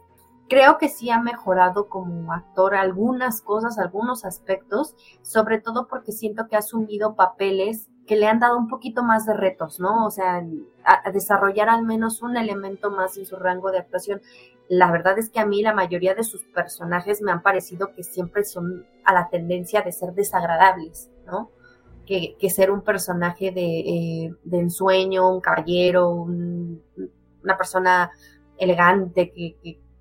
creo 0.49 0.79
que 0.79 0.89
sí 0.89 1.11
ha 1.11 1.21
mejorado 1.21 1.91
como 1.91 2.33
actor 2.33 2.75
algunas 2.75 3.43
cosas, 3.43 3.79
algunos 3.79 4.25
aspectos, 4.25 4.97
sobre 5.21 5.61
todo 5.61 5.89
porque 5.89 6.11
siento 6.11 6.49
que 6.49 6.57
ha 6.57 6.61
asumido 6.61 7.17
papeles 7.17 7.91
que 8.07 8.17
le 8.17 8.27
han 8.27 8.39
dado 8.39 8.57
un 8.57 8.69
poquito 8.69 9.03
más 9.03 9.27
de 9.27 9.35
retos, 9.35 9.79
¿no? 9.79 10.07
O 10.07 10.11
sea, 10.11 10.43
a, 10.85 11.11
desarrollar 11.11 11.69
al 11.69 11.85
menos 11.85 12.23
un 12.23 12.39
elemento 12.39 12.91
más 12.91 13.19
en 13.19 13.27
su 13.27 13.37
rango 13.37 13.71
de 13.73 13.81
actuación. 13.81 14.23
La 14.71 14.91
verdad 14.91 15.19
es 15.19 15.29
que 15.29 15.41
a 15.41 15.45
mí 15.45 15.61
la 15.61 15.75
mayoría 15.75 16.15
de 16.15 16.25
sus 16.25 16.43
personajes 16.45 17.21
me 17.21 17.33
han 17.33 17.43
parecido 17.43 17.93
que 17.93 18.05
siempre 18.05 18.43
son 18.45 18.87
a 19.05 19.13
la 19.13 19.29
tendencia 19.29 19.83
de 19.83 19.93
ser 19.93 20.15
desagradables, 20.15 21.11
¿no? 21.27 21.51
Que, 22.07 22.39
ser 22.49 22.71
un 22.71 22.81
personaje 22.81 23.51
de, 23.51 23.81
eh, 23.81 24.35
de 24.45 24.59
ensueño, 24.61 25.29
un 25.29 25.41
caballero, 25.43 26.11
una 27.47 27.57
persona 27.59 28.11
elegante 28.59 29.33
que, 29.33 29.57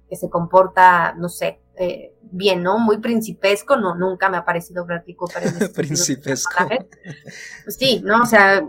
que 0.09 0.15
se 0.15 0.29
comporta, 0.29 1.13
no 1.13 1.29
sé, 1.29 1.59
eh, 1.77 2.15
bien, 2.21 2.63
¿no? 2.63 2.79
Muy 2.79 2.99
principesco, 2.99 3.75
no, 3.75 3.95
nunca 3.95 4.29
me 4.29 4.37
ha 4.37 4.45
parecido 4.45 4.85
Bradley 4.85 5.15
Cooper 5.15 5.43
en 5.43 5.73
Principesco. 5.73 6.67
Pues 6.67 7.75
sí, 7.75 8.01
¿no? 8.03 8.21
O 8.21 8.25
sea, 8.25 8.67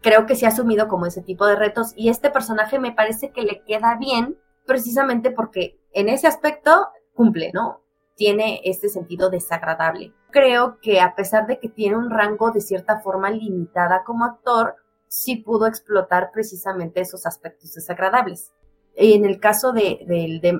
creo 0.00 0.26
que 0.26 0.36
se 0.36 0.46
ha 0.46 0.50
asumido 0.50 0.88
como 0.88 1.06
ese 1.06 1.22
tipo 1.22 1.46
de 1.46 1.56
retos 1.56 1.92
y 1.96 2.08
este 2.08 2.30
personaje 2.30 2.78
me 2.78 2.92
parece 2.92 3.30
que 3.30 3.42
le 3.42 3.62
queda 3.64 3.96
bien 3.96 4.38
precisamente 4.66 5.30
porque 5.30 5.78
en 5.92 6.08
ese 6.08 6.26
aspecto 6.26 6.88
cumple, 7.14 7.50
¿no? 7.52 7.82
Tiene 8.16 8.60
este 8.64 8.88
sentido 8.88 9.30
desagradable. 9.30 10.12
Creo 10.30 10.78
que 10.80 11.00
a 11.00 11.14
pesar 11.14 11.46
de 11.46 11.58
que 11.58 11.68
tiene 11.68 11.96
un 11.96 12.10
rango 12.10 12.50
de 12.50 12.60
cierta 12.60 13.00
forma 13.00 13.30
limitada 13.30 14.04
como 14.04 14.24
actor, 14.24 14.76
sí 15.08 15.36
pudo 15.36 15.66
explotar 15.66 16.30
precisamente 16.32 17.00
esos 17.00 17.26
aspectos 17.26 17.74
desagradables. 17.74 18.52
En 18.94 19.24
el 19.24 19.40
caso 19.40 19.72
de, 19.72 20.04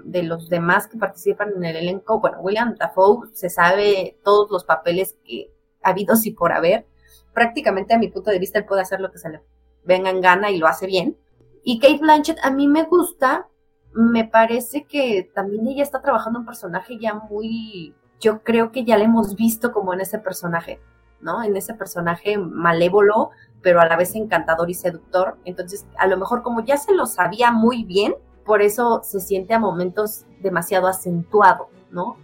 de, 0.04 0.22
los 0.22 0.48
demás 0.48 0.86
que 0.86 0.96
participan 0.96 1.52
en 1.56 1.64
el 1.64 1.76
elenco, 1.76 2.20
bueno, 2.20 2.38
William 2.40 2.74
Dafoe 2.78 3.28
se 3.32 3.50
sabe 3.50 4.18
todos 4.24 4.50
los 4.50 4.64
papeles 4.64 5.16
que 5.24 5.52
ha 5.82 5.90
habido 5.90 6.14
y 6.24 6.30
por 6.32 6.52
haber. 6.52 6.86
Prácticamente 7.34 7.94
a 7.94 7.98
mi 7.98 8.08
punto 8.08 8.30
de 8.30 8.38
vista 8.38 8.58
él 8.58 8.64
puede 8.64 8.82
hacer 8.82 9.00
lo 9.00 9.10
que 9.10 9.18
se 9.18 9.28
le 9.28 9.40
venga 9.84 10.10
en 10.10 10.20
gana 10.20 10.50
y 10.50 10.58
lo 10.58 10.66
hace 10.66 10.86
bien. 10.86 11.16
Y 11.62 11.78
Kate 11.78 11.98
Blanchett 11.98 12.38
a 12.42 12.50
mí 12.50 12.66
me 12.68 12.84
gusta, 12.84 13.48
me 13.92 14.24
parece 14.24 14.84
que 14.84 15.30
también 15.34 15.66
ella 15.68 15.82
está 15.82 16.00
trabajando 16.00 16.38
un 16.38 16.46
personaje 16.46 16.98
ya 16.98 17.14
muy, 17.14 17.94
yo 18.20 18.42
creo 18.42 18.72
que 18.72 18.84
ya 18.84 18.96
la 18.96 19.04
hemos 19.04 19.36
visto 19.36 19.72
como 19.72 19.92
en 19.92 20.00
ese 20.00 20.18
personaje, 20.18 20.80
¿no? 21.20 21.42
En 21.42 21.56
ese 21.56 21.74
personaje 21.74 22.38
malévolo, 22.38 23.30
pero 23.62 23.80
a 23.80 23.86
la 23.86 23.96
vez 23.96 24.14
encantador 24.14 24.70
y 24.70 24.74
seductor. 24.74 25.36
Entonces, 25.44 25.86
a 25.98 26.06
lo 26.06 26.16
mejor 26.16 26.42
como 26.42 26.64
ya 26.64 26.76
se 26.76 26.94
lo 26.94 27.06
sabía 27.06 27.50
muy 27.50 27.84
bien, 27.84 28.14
por 28.44 28.62
eso 28.62 29.00
se 29.04 29.20
siente 29.20 29.54
a 29.54 29.58
momentos 29.58 30.24
demasiado 30.40 30.86
acentuado, 30.86 31.68
¿no? 31.90 32.16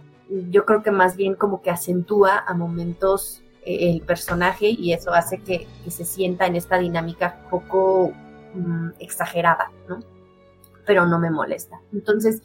Yo 0.49 0.65
creo 0.65 0.83
que 0.83 0.91
más 0.91 1.15
bien 1.15 1.35
como 1.35 1.61
que 1.61 1.69
acentúa 1.69 2.43
a 2.45 2.53
momentos 2.53 3.43
eh, 3.65 3.91
el 3.91 4.01
personaje 4.01 4.69
y 4.69 4.93
eso 4.93 5.13
hace 5.13 5.39
que, 5.39 5.67
se 5.89 6.05
sienta 6.05 6.45
en 6.45 6.55
esta 6.55 6.77
dinámica 6.77 7.39
poco 7.49 8.11
mm, 8.53 8.89
exagerada, 8.99 9.71
¿no? 9.87 9.99
Pero 10.85 11.05
no 11.05 11.19
me 11.19 11.29
molesta. 11.29 11.79
Entonces, 11.93 12.41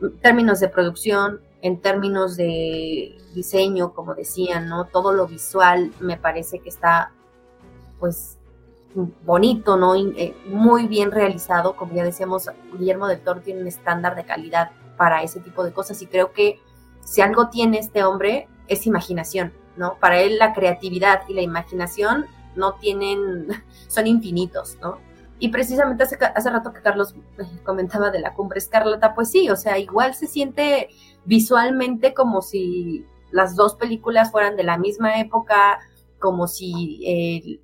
en 0.00 0.18
términos 0.18 0.60
de 0.60 0.68
producción, 0.68 1.40
en 1.62 1.80
términos 1.80 2.36
de 2.36 3.16
diseño, 3.34 3.94
como 3.94 4.14
decían, 4.14 4.68
¿no? 4.68 4.86
Todo 4.86 5.12
lo 5.12 5.26
visual 5.28 5.92
me 6.00 6.16
parece 6.16 6.58
que 6.58 6.68
está 6.68 7.12
pues 8.00 8.36
bonito, 9.24 9.76
¿no? 9.76 9.94
Eh, 9.94 10.36
muy 10.46 10.88
bien 10.88 11.12
realizado, 11.12 11.76
como 11.76 11.94
ya 11.94 12.02
decíamos, 12.02 12.50
Guillermo 12.76 13.06
del 13.06 13.20
Toro 13.20 13.40
tiene 13.40 13.62
un 13.62 13.68
estándar 13.68 14.16
de 14.16 14.24
calidad 14.24 14.72
para 14.96 15.22
ese 15.22 15.40
tipo 15.40 15.64
de 15.64 15.72
cosas 15.72 16.02
y 16.02 16.06
creo 16.06 16.32
que 16.32 16.60
si 17.00 17.22
algo 17.22 17.48
tiene 17.48 17.78
este 17.78 18.02
hombre 18.02 18.48
es 18.66 18.86
imaginación, 18.86 19.52
¿no? 19.76 19.96
Para 20.00 20.20
él 20.20 20.38
la 20.38 20.52
creatividad 20.54 21.22
y 21.28 21.34
la 21.34 21.42
imaginación 21.42 22.26
no 22.56 22.74
tienen, 22.74 23.46
son 23.88 24.08
infinitos, 24.08 24.78
¿no? 24.82 24.98
Y 25.38 25.48
precisamente 25.48 26.02
hace, 26.02 26.18
hace 26.22 26.50
rato 26.50 26.72
que 26.72 26.82
Carlos 26.82 27.14
eh, 27.38 27.44
comentaba 27.64 28.10
de 28.10 28.20
la 28.20 28.34
cumbre 28.34 28.58
escarlata, 28.58 29.14
pues 29.14 29.30
sí, 29.30 29.48
o 29.48 29.56
sea, 29.56 29.78
igual 29.78 30.14
se 30.14 30.26
siente 30.26 30.88
visualmente 31.24 32.14
como 32.14 32.42
si 32.42 33.04
las 33.30 33.56
dos 33.56 33.76
películas 33.76 34.30
fueran 34.30 34.56
de 34.56 34.64
la 34.64 34.78
misma 34.78 35.20
época, 35.20 35.78
como 36.18 36.46
si 36.46 37.00
eh, 37.06 37.60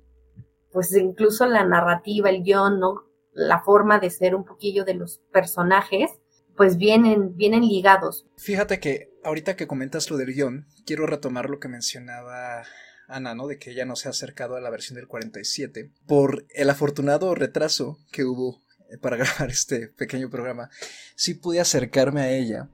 pues 0.71 0.95
incluso 0.95 1.45
la 1.45 1.65
narrativa, 1.65 2.29
el 2.29 2.43
guion, 2.43 2.79
¿no? 2.79 3.05
La 3.31 3.61
forma 3.61 3.99
de 3.99 4.09
ser 4.09 4.35
un 4.35 4.43
poquillo 4.43 4.85
de 4.85 4.95
los 4.95 5.21
personajes, 5.31 6.11
pues 6.57 6.77
vienen, 6.77 7.35
vienen 7.35 7.61
ligados. 7.61 8.25
Fíjate 8.37 8.79
que 8.79 9.13
ahorita 9.23 9.55
que 9.55 9.67
comentas 9.67 10.09
lo 10.09 10.17
del 10.17 10.33
guion, 10.33 10.67
quiero 10.85 11.05
retomar 11.05 11.49
lo 11.49 11.59
que 11.59 11.69
mencionaba 11.69 12.63
Ana, 13.07 13.33
¿no? 13.33 13.47
De 13.47 13.57
que 13.57 13.71
ella 13.71 13.85
no 13.85 13.95
se 13.95 14.07
ha 14.07 14.11
acercado 14.11 14.55
a 14.55 14.61
la 14.61 14.69
versión 14.69 14.95
del 14.95 15.07
47 15.07 15.91
por 16.07 16.45
el 16.53 16.69
afortunado 16.69 17.33
retraso 17.33 17.97
que 18.11 18.23
hubo 18.23 18.61
eh, 18.89 18.97
para 18.97 19.17
grabar 19.17 19.49
este 19.49 19.87
pequeño 19.87 20.29
programa. 20.29 20.69
Sí 21.15 21.33
pude 21.33 21.59
acercarme 21.59 22.21
a 22.21 22.31
ella 22.31 22.69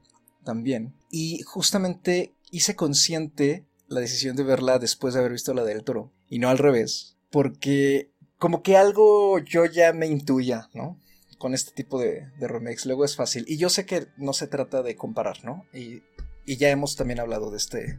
también 0.46 0.94
y 1.10 1.42
justamente 1.42 2.34
hice 2.50 2.74
consciente 2.74 3.66
la 3.88 4.00
decisión 4.00 4.34
de 4.34 4.44
verla 4.44 4.78
después 4.78 5.12
de 5.12 5.20
haber 5.20 5.32
visto 5.32 5.52
la 5.52 5.64
del 5.64 5.84
toro 5.84 6.10
y 6.30 6.38
no 6.38 6.48
al 6.48 6.56
revés 6.56 7.18
porque 7.30 8.10
como 8.38 8.62
que 8.62 8.78
algo 8.78 9.38
yo 9.40 9.66
ya 9.66 9.92
me 9.92 10.06
intuía, 10.06 10.70
¿no? 10.72 10.98
con 11.38 11.54
este 11.54 11.72
tipo 11.72 12.00
de, 12.00 12.30
de, 12.38 12.48
remakes. 12.48 12.86
Luego 12.86 13.04
es 13.04 13.16
fácil. 13.16 13.44
Y 13.46 13.56
yo 13.56 13.68
sé 13.68 13.86
que 13.86 14.08
no 14.16 14.32
se 14.32 14.46
trata 14.46 14.82
de 14.82 14.96
comparar, 14.96 15.44
¿no? 15.44 15.66
Y, 15.72 16.02
y 16.44 16.56
ya 16.56 16.70
hemos 16.70 16.96
también 16.96 17.20
hablado 17.20 17.50
de 17.50 17.58
este. 17.58 17.98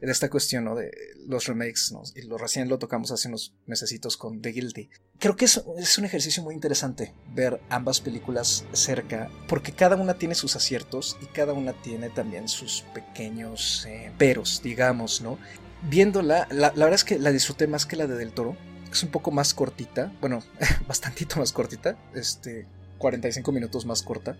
De 0.00 0.10
esta 0.10 0.30
cuestión, 0.30 0.64
¿no? 0.64 0.74
De 0.74 0.90
los 1.26 1.46
remakes. 1.46 1.92
Y 2.14 2.22
lo 2.22 2.38
recién 2.38 2.68
lo 2.68 2.78
tocamos 2.78 3.10
hace 3.10 3.28
unos 3.28 3.54
mesecitos 3.66 4.16
con 4.16 4.40
The 4.40 4.50
Guilty. 4.50 4.88
Creo 5.18 5.36
que 5.36 5.44
es, 5.44 5.62
es 5.78 5.98
un 5.98 6.04
ejercicio 6.06 6.42
muy 6.42 6.54
interesante 6.54 7.12
ver 7.34 7.60
ambas 7.68 8.00
películas 8.00 8.64
cerca, 8.72 9.30
porque 9.48 9.72
cada 9.72 9.96
una 9.96 10.14
tiene 10.14 10.34
sus 10.34 10.56
aciertos 10.56 11.18
y 11.20 11.26
cada 11.26 11.52
una 11.52 11.74
tiene 11.74 12.08
también 12.08 12.48
sus 12.48 12.82
pequeños 12.94 13.86
eh, 13.86 14.10
peros, 14.16 14.62
digamos, 14.62 15.20
¿no? 15.20 15.38
Viéndola, 15.82 16.46
la, 16.50 16.72
la 16.74 16.84
verdad 16.84 16.94
es 16.94 17.04
que 17.04 17.18
la 17.18 17.32
disfruté 17.32 17.66
más 17.66 17.86
que 17.86 17.96
la 17.96 18.06
de 18.06 18.16
Del 18.16 18.32
Toro 18.32 18.56
es 18.90 19.02
un 19.02 19.10
poco 19.10 19.30
más 19.30 19.54
cortita, 19.54 20.12
bueno, 20.20 20.42
bastantito 20.88 21.38
más 21.38 21.52
cortita, 21.52 21.96
este, 22.14 22.66
45 22.98 23.52
minutos 23.52 23.86
más 23.86 24.02
corta. 24.02 24.36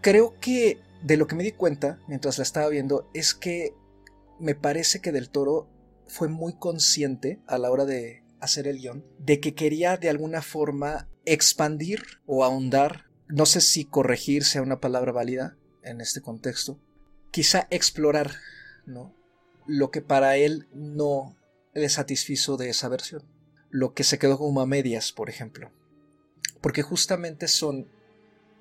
Creo 0.00 0.34
que 0.40 0.80
de 1.02 1.16
lo 1.16 1.26
que 1.26 1.36
me 1.36 1.44
di 1.44 1.52
cuenta 1.52 1.98
mientras 2.06 2.38
la 2.38 2.42
estaba 2.42 2.68
viendo 2.68 3.08
es 3.14 3.34
que 3.34 3.74
me 4.40 4.54
parece 4.54 5.00
que 5.00 5.12
Del 5.12 5.30
Toro 5.30 5.68
fue 6.06 6.28
muy 6.28 6.54
consciente 6.54 7.40
a 7.46 7.58
la 7.58 7.70
hora 7.70 7.84
de 7.84 8.24
hacer 8.40 8.66
el 8.66 8.78
guion 8.78 9.04
de 9.18 9.40
que 9.40 9.54
quería 9.54 9.96
de 9.96 10.08
alguna 10.08 10.42
forma 10.42 11.08
expandir 11.24 12.02
o 12.26 12.44
ahondar, 12.44 13.06
no 13.28 13.46
sé 13.46 13.60
si 13.60 13.84
corregir 13.84 14.44
sea 14.44 14.62
una 14.62 14.80
palabra 14.80 15.12
válida 15.12 15.56
en 15.82 16.00
este 16.00 16.20
contexto, 16.20 16.80
quizá 17.30 17.66
explorar, 17.70 18.32
¿no? 18.86 19.14
Lo 19.66 19.90
que 19.90 20.00
para 20.00 20.36
él 20.36 20.68
no 20.72 21.36
le 21.74 21.88
satisfizo 21.88 22.56
de 22.56 22.70
esa 22.70 22.88
versión 22.88 23.24
lo 23.70 23.94
que 23.94 24.04
se 24.04 24.18
quedó 24.18 24.38
como 24.38 24.60
a 24.60 24.66
medias, 24.66 25.12
por 25.12 25.28
ejemplo. 25.28 25.70
Porque 26.60 26.82
justamente 26.82 27.48
son 27.48 27.88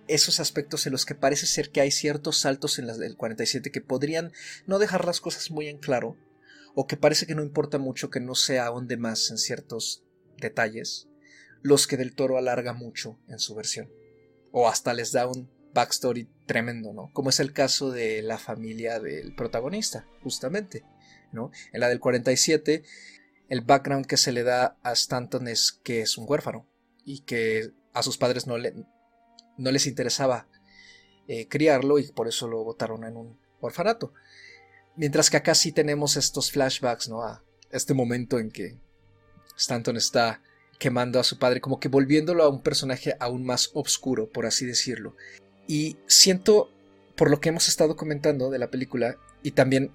esos 0.08 0.39
aspectos 0.39 0.86
en 0.86 0.93
los 0.93 1.06
que 1.06 1.15
parece 1.15 1.46
ser 1.46 1.70
que 1.70 1.82
hay 1.82 1.91
ciertos 1.91 2.39
saltos 2.39 2.80
en 2.80 2.88
las 2.88 2.98
del 2.98 3.17
47 3.17 3.72
que 3.72 3.82
podrían 3.82 4.32
no 4.65 4.80
dejar 4.80 5.06
las 5.06 5.22
cosas 5.22 5.52
muy 5.52 5.67
en 5.67 5.78
claro, 5.78 6.17
o 6.76 6.88
que 6.88 6.98
parece 6.98 7.26
que 7.26 7.36
no 7.36 7.43
importa 7.43 7.78
mucho 7.78 8.10
que 8.10 8.20
no 8.20 8.36
se 8.36 8.60
ahonde 8.60 8.98
más 8.98 9.30
en 9.32 9.38
ciertos 9.38 10.04
detalles, 10.38 11.08
los 11.62 11.88
que 11.88 11.98
del 11.98 12.13
toro 12.13 12.38
alarga 12.38 12.74
mucho 12.74 13.20
en 13.28 13.39
su 13.39 13.56
versión. 13.56 13.91
O 14.52 14.70
hasta 14.70 14.93
les 14.93 15.12
da 15.12 15.28
un 15.28 15.50
backstory 15.74 16.30
tremendo, 16.46 16.93
¿no? 16.93 17.12
Como 17.13 17.30
es 17.30 17.39
el 17.39 17.54
caso 17.54 17.91
de 17.91 18.22
la 18.22 18.38
familia 18.38 19.00
del 19.00 19.36
protagonista, 19.36 20.08
justamente, 20.22 20.84
¿no? 21.32 21.52
En 21.74 21.82
la 21.82 21.89
del 21.89 22.00
47 22.00 22.84
el 23.50 23.62
background 23.62 24.06
que 24.06 24.17
se 24.17 24.32
le 24.32 24.43
da 24.43 24.78
a 24.84 24.91
Stanton 24.91 25.48
es 25.48 25.72
que 25.72 26.02
es 26.02 26.17
un 26.17 26.26
huérfano 26.28 26.67
y 27.06 27.22
que 27.22 27.72
a 27.93 28.04
sus 28.04 28.17
padres 28.17 28.46
no, 28.46 28.58
le, 28.58 28.74
no 29.58 29.72
les 29.72 29.88
interesaba 29.88 30.48
eh, 31.28 31.48
criarlo 31.48 32.00
y 32.00 32.12
por 32.12 32.28
eso 32.28 32.48
lo 32.48 32.63
botaron 32.63 33.04
en 33.04 33.17
un 33.17 33.38
orfanato. 33.60 34.13
Mientras 34.96 35.30
que 35.30 35.38
acá 35.38 35.56
sí 35.56 35.72
tenemos 35.72 36.17
estos 36.17 36.52
flashbacks, 36.52 37.10
¿no? 37.10 37.24
A 37.24 37.43
este 37.72 37.93
momento 37.93 38.39
en 38.39 38.50
que 38.50 38.78
Stanton 39.58 39.98
está 39.98 40.41
quemando 40.80 41.20
a 41.20 41.24
su 41.24 41.39
padre, 41.39 41.62
como 41.62 41.80
que 41.80 41.88
volviéndolo 41.88 42.43
a 42.43 42.50
un 42.50 42.62
personaje 42.62 43.15
aún 43.20 43.46
más 43.46 43.72
oscuro, 43.74 44.30
por 44.30 44.46
así 44.46 44.65
decirlo. 44.65 45.15
Y 45.67 45.98
siento, 46.08 46.70
por 47.15 47.30
lo 47.30 47.39
que 47.39 47.50
hemos 47.50 47.67
estado 47.67 47.96
comentando 47.96 48.50
de 48.50 48.60
la 48.60 48.70
película, 48.70 49.17
y 49.43 49.52
también 49.52 49.91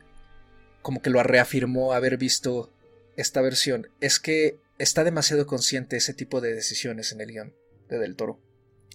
como 0.82 1.00
que 1.00 1.10
lo 1.10 1.22
reafirmó 1.22 1.92
haber 1.92 2.18
visto 2.18 2.70
esta 3.16 3.40
versión 3.40 3.88
es 4.00 4.18
que 4.18 4.58
está 4.78 5.04
demasiado 5.04 5.46
consciente 5.46 5.96
ese 5.96 6.14
tipo 6.14 6.40
de 6.40 6.54
decisiones 6.54 7.12
en 7.12 7.20
el 7.20 7.28
guion 7.30 7.54
de 7.88 7.98
Del 7.98 8.16
Toro. 8.16 8.38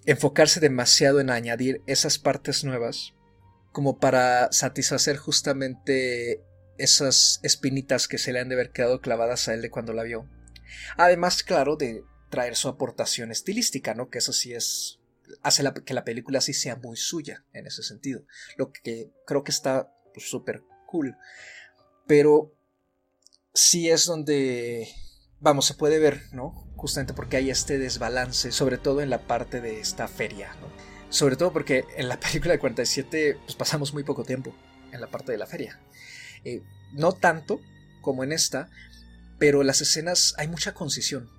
Enfocarse 0.07 0.59
demasiado 0.59 1.19
en 1.19 1.29
añadir 1.29 1.83
esas 1.85 2.17
partes 2.17 2.63
nuevas 2.63 3.13
como 3.71 3.99
para 3.99 4.51
satisfacer 4.51 5.17
justamente 5.17 6.41
esas 6.79 7.39
espinitas 7.43 8.07
que 8.07 8.17
se 8.17 8.33
le 8.33 8.39
han 8.39 8.49
de 8.49 8.55
haber 8.55 8.71
quedado 8.71 9.01
clavadas 9.01 9.47
a 9.47 9.53
él 9.53 9.61
de 9.61 9.69
cuando 9.69 9.93
la 9.93 10.01
vio. 10.01 10.27
Además, 10.95 11.43
claro, 11.43 11.75
de 11.75 12.03
traer 12.31 12.55
su 12.55 12.67
aportación 12.67 13.31
estilística, 13.31 13.93
¿no? 13.93 14.09
Que 14.09 14.17
eso 14.17 14.33
sí 14.33 14.53
es 14.53 14.99
hace 15.43 15.63
que 15.85 15.93
la 15.93 16.05
película 16.05 16.41
sí 16.41 16.53
sea 16.53 16.75
muy 16.75 16.97
suya 16.97 17.45
en 17.53 17.67
ese 17.67 17.83
sentido. 17.83 18.23
Lo 18.57 18.71
que 18.71 19.11
creo 19.25 19.43
que 19.43 19.51
está 19.51 19.93
súper 20.15 20.63
cool. 20.85 21.15
Pero 22.07 22.53
sí 23.53 23.89
es 23.89 24.05
donde, 24.05 24.87
vamos, 25.39 25.65
se 25.65 25.73
puede 25.73 25.99
ver, 25.99 26.21
¿no? 26.31 26.51
Justamente 26.75 27.13
porque 27.13 27.37
hay 27.37 27.49
este 27.49 27.77
desbalance, 27.77 28.51
sobre 28.51 28.77
todo 28.77 29.01
en 29.01 29.09
la 29.09 29.27
parte 29.27 29.61
de 29.61 29.79
esta 29.79 30.07
feria, 30.07 30.53
¿no? 30.61 30.67
Sobre 31.09 31.35
todo 31.35 31.53
porque 31.53 31.85
en 31.95 32.09
la 32.09 32.19
película 32.19 32.53
de 32.53 32.59
47 32.59 33.39
pues 33.43 33.55
pasamos 33.55 33.93
muy 33.93 34.03
poco 34.03 34.23
tiempo 34.23 34.53
en 34.91 35.01
la 35.01 35.07
parte 35.07 35.31
de 35.31 35.37
la 35.37 35.47
feria. 35.47 35.79
Eh, 36.43 36.61
no 36.93 37.11
tanto 37.13 37.59
como 38.01 38.23
en 38.23 38.31
esta, 38.31 38.69
pero 39.37 39.63
las 39.63 39.81
escenas 39.81 40.33
hay 40.37 40.47
mucha 40.47 40.73
concisión. 40.73 41.29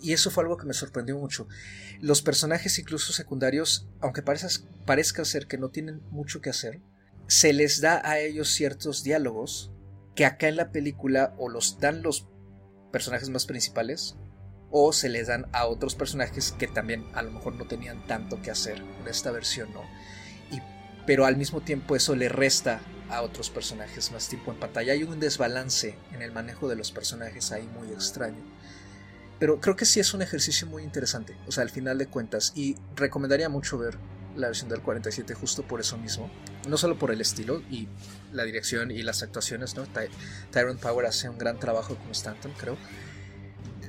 Y 0.00 0.12
eso 0.12 0.30
fue 0.30 0.44
algo 0.44 0.56
que 0.56 0.66
me 0.66 0.74
sorprendió 0.74 1.18
mucho. 1.18 1.48
Los 2.00 2.22
personajes 2.22 2.78
incluso 2.78 3.12
secundarios, 3.12 3.88
aunque 4.00 4.22
parezca, 4.22 4.64
parezca 4.86 5.24
ser 5.24 5.46
que 5.46 5.58
no 5.58 5.70
tienen 5.70 6.00
mucho 6.10 6.40
que 6.40 6.50
hacer, 6.50 6.80
se 7.26 7.52
les 7.52 7.80
da 7.80 8.00
a 8.08 8.20
ellos 8.20 8.50
ciertos 8.50 9.02
diálogos 9.02 9.72
que 10.14 10.24
acá 10.24 10.48
en 10.48 10.56
la 10.56 10.70
película 10.70 11.34
o 11.38 11.48
los 11.48 11.78
dan 11.80 12.02
los 12.02 12.28
personajes 12.90 13.28
más 13.30 13.46
principales 13.46 14.16
o 14.70 14.92
se 14.92 15.08
les 15.08 15.28
dan 15.28 15.46
a 15.52 15.66
otros 15.66 15.94
personajes 15.94 16.52
que 16.52 16.66
también 16.66 17.06
a 17.14 17.22
lo 17.22 17.30
mejor 17.30 17.54
no 17.54 17.66
tenían 17.66 18.06
tanto 18.06 18.40
que 18.42 18.50
hacer 18.50 18.78
en 18.78 19.08
esta 19.08 19.30
versión, 19.30 19.72
¿no? 19.72 19.82
Y, 20.50 20.60
pero 21.06 21.24
al 21.24 21.36
mismo 21.36 21.60
tiempo 21.62 21.96
eso 21.96 22.14
le 22.14 22.28
resta 22.28 22.80
a 23.08 23.22
otros 23.22 23.48
personajes 23.48 24.12
más 24.12 24.28
tiempo 24.28 24.52
en 24.52 24.60
pantalla. 24.60 24.92
Hay 24.92 25.02
un 25.02 25.20
desbalance 25.20 25.96
en 26.12 26.22
el 26.22 26.32
manejo 26.32 26.68
de 26.68 26.76
los 26.76 26.92
personajes 26.92 27.52
ahí 27.52 27.66
muy 27.78 27.88
extraño. 27.88 28.44
Pero 29.38 29.60
creo 29.60 29.76
que 29.76 29.84
sí 29.84 30.00
es 30.00 30.12
un 30.14 30.22
ejercicio 30.22 30.66
muy 30.66 30.82
interesante, 30.82 31.36
o 31.46 31.52
sea, 31.52 31.62
al 31.62 31.70
final 31.70 31.96
de 31.96 32.08
cuentas, 32.08 32.52
y 32.56 32.74
recomendaría 32.96 33.48
mucho 33.48 33.78
ver 33.78 33.96
la 34.38 34.46
versión 34.46 34.68
del 34.68 34.80
47 34.80 35.34
justo 35.34 35.62
por 35.62 35.80
eso 35.80 35.98
mismo. 35.98 36.30
No 36.68 36.76
solo 36.76 36.98
por 36.98 37.10
el 37.10 37.20
estilo 37.20 37.60
y 37.70 37.88
la 38.32 38.44
dirección 38.44 38.90
y 38.90 39.02
las 39.02 39.22
actuaciones, 39.22 39.76
¿no? 39.76 39.84
Ty 39.84 40.08
Tyrone 40.50 40.78
Power 40.78 41.06
hace 41.06 41.28
un 41.28 41.38
gran 41.38 41.58
trabajo 41.58 41.96
con 41.96 42.10
Stanton, 42.12 42.52
creo. 42.56 42.76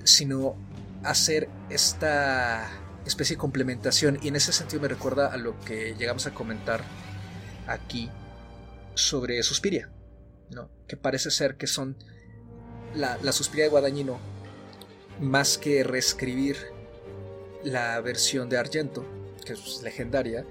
Sino 0.03 0.55
hacer 1.03 1.49
esta 1.69 2.69
especie 3.05 3.35
de 3.35 3.39
complementación. 3.39 4.19
Y 4.21 4.29
en 4.29 4.35
ese 4.35 4.51
sentido 4.51 4.81
me 4.81 4.87
recuerda 4.87 5.31
a 5.31 5.37
lo 5.37 5.59
que 5.61 5.95
llegamos 5.95 6.25
a 6.25 6.33
comentar 6.33 6.83
aquí 7.67 8.09
sobre 8.95 9.41
Suspiria, 9.43 9.89
¿no? 10.49 10.69
Que 10.87 10.97
parece 10.97 11.31
ser 11.31 11.55
que 11.55 11.67
son 11.67 11.95
la, 12.95 13.17
la 13.21 13.31
Suspiria 13.31 13.65
de 13.65 13.69
Guadagnino, 13.69 14.19
más 15.21 15.57
que 15.57 15.83
reescribir 15.83 16.57
la 17.63 17.99
versión 18.01 18.49
de 18.49 18.57
Argento, 18.57 19.05
que 19.53 19.69
es 19.69 19.81
legendaria, 19.81 20.45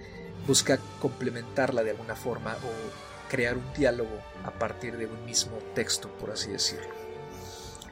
busca 0.47 0.79
complementarla 1.01 1.83
de 1.83 1.91
alguna 1.91 2.17
forma 2.17 2.55
o 2.55 3.29
crear 3.29 3.57
un 3.57 3.73
diálogo 3.75 4.23
a 4.45 4.51
partir 4.51 4.97
de 4.97 5.07
un 5.07 5.25
mismo 5.25 5.59
texto, 5.75 6.09
por 6.19 6.31
así 6.31 6.51
decirlo. 6.51 6.89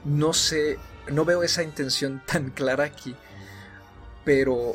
No 0.05 0.33
sé, 0.33 0.79
no 1.09 1.25
veo 1.25 1.43
esa 1.43 1.63
intención 1.63 2.23
tan 2.27 2.51
clara 2.51 2.85
aquí, 2.85 3.15
pero 4.25 4.75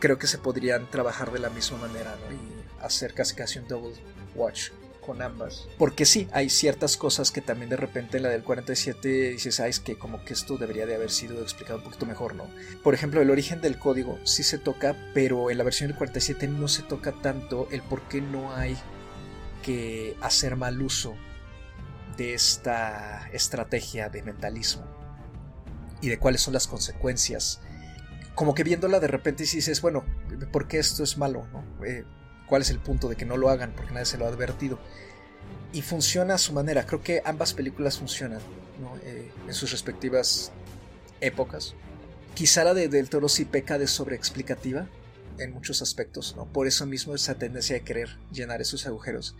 creo 0.00 0.18
que 0.18 0.26
se 0.26 0.38
podrían 0.38 0.90
trabajar 0.90 1.32
de 1.32 1.38
la 1.38 1.50
misma 1.50 1.78
manera 1.78 2.16
y 2.30 2.84
hacer 2.84 3.14
casi 3.14 3.34
casi 3.34 3.58
un 3.58 3.68
double 3.68 3.94
watch 4.34 4.70
con 5.08 5.22
ambas. 5.22 5.66
Porque 5.78 6.04
sí, 6.04 6.28
hay 6.32 6.50
ciertas 6.50 6.98
cosas 6.98 7.30
que 7.30 7.40
también 7.40 7.70
de 7.70 7.78
repente 7.78 8.18
en 8.18 8.24
la 8.24 8.28
del 8.28 8.42
47 8.42 9.30
dices, 9.30 9.54
sabes 9.54 9.80
que 9.80 9.96
como 9.96 10.22
que 10.22 10.34
esto 10.34 10.58
debería 10.58 10.84
de 10.84 10.94
haber 10.94 11.10
sido 11.10 11.40
explicado 11.40 11.78
un 11.78 11.84
poquito 11.84 12.04
mejor, 12.04 12.34
¿no? 12.34 12.44
Por 12.84 12.92
ejemplo, 12.92 13.22
el 13.22 13.30
origen 13.30 13.62
del 13.62 13.78
código 13.78 14.18
sí 14.24 14.42
se 14.42 14.58
toca, 14.58 14.94
pero 15.14 15.50
en 15.50 15.56
la 15.56 15.64
versión 15.64 15.88
del 15.88 15.96
47 15.96 16.46
no 16.48 16.68
se 16.68 16.82
toca 16.82 17.12
tanto 17.22 17.68
el 17.70 17.80
por 17.80 18.02
qué 18.02 18.20
no 18.20 18.54
hay 18.54 18.76
que 19.62 20.14
hacer 20.20 20.56
mal 20.56 20.82
uso 20.82 21.16
de 22.18 22.34
esta 22.34 23.30
estrategia 23.32 24.10
de 24.10 24.22
mentalismo 24.22 24.84
y 26.02 26.10
de 26.10 26.18
cuáles 26.18 26.42
son 26.42 26.52
las 26.52 26.66
consecuencias. 26.66 27.62
Como 28.34 28.54
que 28.54 28.62
viéndola 28.62 29.00
de 29.00 29.08
repente 29.08 29.44
dices, 29.44 29.80
bueno, 29.80 30.04
¿por 30.52 30.68
qué 30.68 30.78
esto 30.78 31.02
es 31.02 31.16
malo? 31.16 31.46
¿no? 31.50 31.64
Eh, 31.86 32.04
cuál 32.48 32.62
es 32.62 32.70
el 32.70 32.78
punto 32.78 33.08
de 33.08 33.16
que 33.16 33.26
no 33.26 33.36
lo 33.36 33.50
hagan 33.50 33.72
porque 33.74 33.92
nadie 33.92 34.06
se 34.06 34.18
lo 34.18 34.26
ha 34.26 34.28
advertido. 34.28 34.78
Y 35.72 35.82
funciona 35.82 36.34
a 36.34 36.38
su 36.38 36.52
manera. 36.52 36.86
Creo 36.86 37.02
que 37.02 37.22
ambas 37.24 37.54
películas 37.54 37.98
funcionan 37.98 38.40
eh, 39.02 39.30
en 39.46 39.54
sus 39.54 39.70
respectivas 39.70 40.50
épocas. 41.20 41.74
Quizá 42.34 42.64
la 42.64 42.74
de 42.74 42.88
Del 42.88 43.10
Toro 43.10 43.28
sí 43.28 43.44
peca 43.44 43.78
de 43.78 43.86
sobreexplicativa 43.86 44.88
en 45.38 45.52
muchos 45.52 45.82
aspectos, 45.82 46.34
¿no? 46.36 46.46
Por 46.52 46.66
eso 46.66 46.86
mismo 46.86 47.14
esa 47.14 47.36
tendencia 47.36 47.74
de 47.74 47.82
querer 47.82 48.16
llenar 48.32 48.60
esos 48.60 48.86
agujeros. 48.86 49.36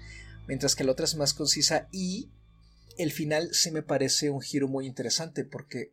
Mientras 0.47 0.75
que 0.75 0.85
la 0.85 0.93
otra 0.93 1.05
es 1.05 1.17
más 1.17 1.35
concisa 1.35 1.89
y 1.93 2.31
el 2.97 3.13
final 3.13 3.51
sí 3.53 3.71
me 3.71 3.83
parece 3.83 4.31
un 4.31 4.41
giro 4.41 4.69
muy 4.69 4.87
interesante 4.87 5.45
porque 5.45 5.93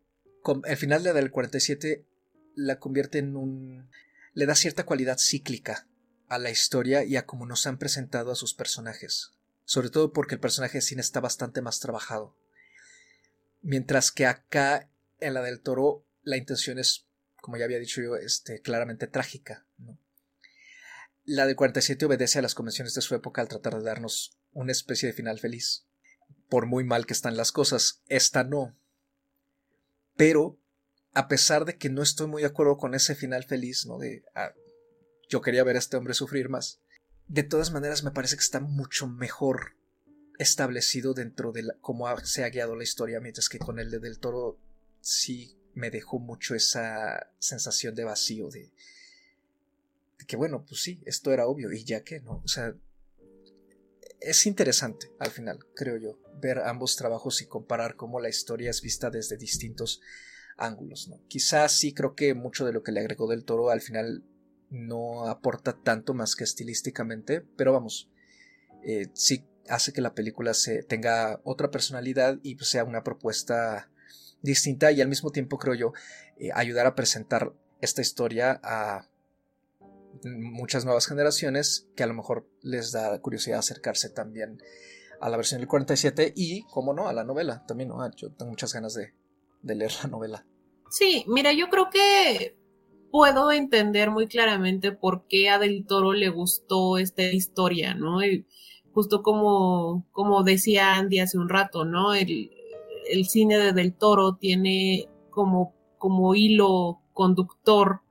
el 0.65 0.78
final 0.78 1.04
de 1.04 1.10
la 1.10 1.19
del 1.19 1.32
47 1.32 2.06
la 2.56 2.80
convierte 2.80 3.19
en 3.19 3.36
un... 3.36 3.89
le 4.34 4.45
da 4.45 4.56
cierta 4.56 4.86
cualidad 4.86 5.17
cíclica 5.19 5.88
a 6.27 6.39
la 6.39 6.49
historia 6.49 7.03
y 7.03 7.17
a 7.17 7.25
cómo 7.25 7.45
nos 7.45 7.67
han 7.67 7.77
presentado 7.77 8.31
a 8.31 8.35
sus 8.35 8.53
personajes. 8.53 9.31
Sobre 9.63 9.89
todo 9.89 10.13
porque 10.13 10.35
el 10.35 10.41
personaje 10.41 10.77
de 10.77 10.81
cine 10.81 11.01
está 11.01 11.19
bastante 11.19 11.61
más 11.61 11.79
trabajado. 11.79 12.35
Mientras 13.61 14.11
que 14.11 14.25
acá, 14.25 14.89
en 15.19 15.33
la 15.33 15.41
del 15.41 15.61
toro, 15.61 16.03
la 16.23 16.38
intención 16.38 16.77
es, 16.77 17.05
como 17.41 17.57
ya 17.57 17.65
había 17.65 17.79
dicho 17.79 18.01
yo, 18.01 18.15
este, 18.15 18.61
claramente 18.61 19.07
trágica. 19.07 19.65
La 21.23 21.47
del 21.47 21.55
47 21.55 22.05
obedece 22.05 22.39
a 22.39 22.41
las 22.43 22.53
convenciones 22.53 22.93
de 22.93 23.01
su 23.01 23.15
época 23.15 23.41
al 23.41 23.47
tratar 23.47 23.75
de 23.75 23.83
darnos 23.83 24.38
una 24.53 24.71
especie 24.71 25.07
de 25.07 25.13
final 25.13 25.39
feliz. 25.39 25.85
Por 26.49 26.67
muy 26.67 26.83
mal 26.83 27.07
que 27.07 27.13
están 27.13 27.38
las 27.38 27.51
cosas, 27.51 28.01
esta 28.07 28.43
no. 28.43 28.75
Pero, 30.15 30.59
a 31.13 31.27
pesar 31.27 31.65
de 31.65 31.77
que 31.77 31.89
no 31.89 32.03
estoy 32.03 32.27
muy 32.27 32.43
de 32.43 32.49
acuerdo 32.49 32.77
con 32.77 32.93
ese 32.93 33.15
final 33.15 33.43
feliz, 33.43 33.88
¿no? 33.88 33.97
De 33.97 34.23
ah, 34.35 34.53
yo 35.29 35.41
quería 35.41 35.63
ver 35.63 35.75
a 35.75 35.79
este 35.79 35.97
hombre 35.97 36.13
sufrir 36.13 36.49
más. 36.49 36.79
De 37.27 37.43
todas 37.43 37.71
maneras, 37.71 38.03
me 38.03 38.11
parece 38.11 38.35
que 38.35 38.43
está 38.43 38.59
mucho 38.59 39.07
mejor 39.07 39.75
establecido 40.38 41.13
dentro 41.13 41.51
de 41.51 41.63
cómo 41.81 42.05
se 42.19 42.43
ha 42.43 42.49
guiado 42.49 42.75
la 42.75 42.83
historia, 42.83 43.19
mientras 43.19 43.49
que 43.49 43.59
con 43.59 43.79
el 43.79 43.89
de 43.89 43.99
Del 43.99 44.19
Toro 44.19 44.59
sí 45.01 45.57
me 45.73 45.91
dejó 45.91 46.19
mucho 46.19 46.55
esa 46.55 47.31
sensación 47.39 47.95
de 47.95 48.03
vacío, 48.03 48.49
de, 48.49 48.71
que 50.27 50.35
bueno, 50.35 50.65
pues 50.67 50.81
sí, 50.81 51.01
esto 51.05 51.31
era 51.31 51.47
obvio, 51.47 51.71
y 51.71 51.83
ya 51.83 52.03
que, 52.03 52.21
¿no? 52.21 52.41
O 52.43 52.47
sea, 52.47 52.75
es 54.19 54.45
interesante 54.45 55.11
al 55.19 55.31
final, 55.31 55.59
creo 55.75 55.97
yo, 55.97 56.19
ver 56.41 56.59
ambos 56.59 56.95
trabajos 56.95 57.41
y 57.41 57.47
comparar 57.47 57.95
cómo 57.95 58.19
la 58.19 58.29
historia 58.29 58.69
es 58.69 58.81
vista 58.81 59.09
desde 59.09 59.38
distintos 59.38 60.01
ángulos, 60.57 61.07
¿no? 61.09 61.21
Quizás 61.27 61.73
sí 61.73 61.93
creo 61.93 62.15
que 62.15 62.33
mucho 62.33 62.65
de 62.65 62.73
lo 62.73 62.83
que 62.83 62.91
le 62.91 63.01
agregó 63.01 63.27
Del 63.27 63.45
Toro 63.45 63.69
al 63.69 63.81
final 63.81 64.23
no 64.69 65.28
aporta 65.28 65.73
tanto 65.73 66.13
más 66.13 66.36
que 66.36 66.43
estilísticamente, 66.43 67.41
pero 67.56 67.73
vamos, 67.73 68.10
eh, 68.84 69.10
sí 69.13 69.45
hace 69.69 69.93
que 69.93 70.01
la 70.01 70.13
película 70.13 70.54
se 70.54 70.84
tenga 70.84 71.39
otra 71.43 71.71
personalidad 71.71 72.39
y 72.43 72.56
pues, 72.56 72.69
sea 72.69 72.84
una 72.84 73.04
propuesta 73.04 73.89
distinta 74.41 74.91
y 74.91 75.01
al 75.01 75.08
mismo 75.08 75.32
tiempo 75.32 75.58
creo 75.58 75.73
yo 75.73 75.93
eh, 76.38 76.49
ayudar 76.54 76.86
a 76.86 76.95
presentar 76.95 77.54
esta 77.82 78.01
historia 78.01 78.60
a 78.63 79.10
muchas 80.23 80.86
nuevas 80.86 81.08
generaciones 81.08 81.88
que 81.95 82.04
a 82.04 82.08
lo 82.08 82.13
mejor 82.13 82.47
les 82.62 82.91
da 82.91 83.19
curiosidad 83.21 83.60
acercarse 83.60 84.10
también 84.10 84.62
a 85.19 85.30
la 85.30 85.38
versión 85.38 85.62
del 85.62 85.67
47 85.67 86.34
y, 86.36 86.63
como 86.63 86.93
no, 86.93 87.08
a 87.08 87.13
la 87.13 87.23
novela 87.23 87.65
también, 87.67 87.89
¿no? 87.89 88.10
Yo 88.15 88.32
tengo 88.32 88.51
muchas 88.51 88.73
ganas 88.73 88.93
de, 88.93 89.13
de 89.62 89.75
leer 89.75 89.91
la 90.04 90.10
novela. 90.10 90.45
Sí, 90.89 91.25
mira, 91.28 91.51
yo 91.54 91.69
creo 91.69 91.89
que 91.89 92.58
puedo 93.15 93.54
entender 93.54 94.12
muy 94.12 94.28
claramente 94.28 94.91
por 94.91 95.23
qué 95.30 95.49
a 95.49 95.58
Del 95.58 95.86
Toro 95.86 96.12
le 96.12 96.28
gustó 96.28 96.97
esta 96.97 97.23
historia, 97.23 97.93
¿no? 97.93 98.17
justo 98.93 99.23
como, 99.23 100.06
como 100.12 100.43
decía 100.43 100.95
Andy 100.95 101.19
hace 101.19 101.38
un 101.38 101.47
rato, 101.47 101.86
¿no? 101.86 102.13
El, 102.13 102.51
el 103.10 103.23
cine 103.23 103.58
de 103.58 103.71
Del 103.71 103.93
Toro 103.93 104.36
tiene 104.36 105.08
como, 105.30 105.73
como 105.97 106.36
hilo 106.36 106.99
conductor 107.13 108.01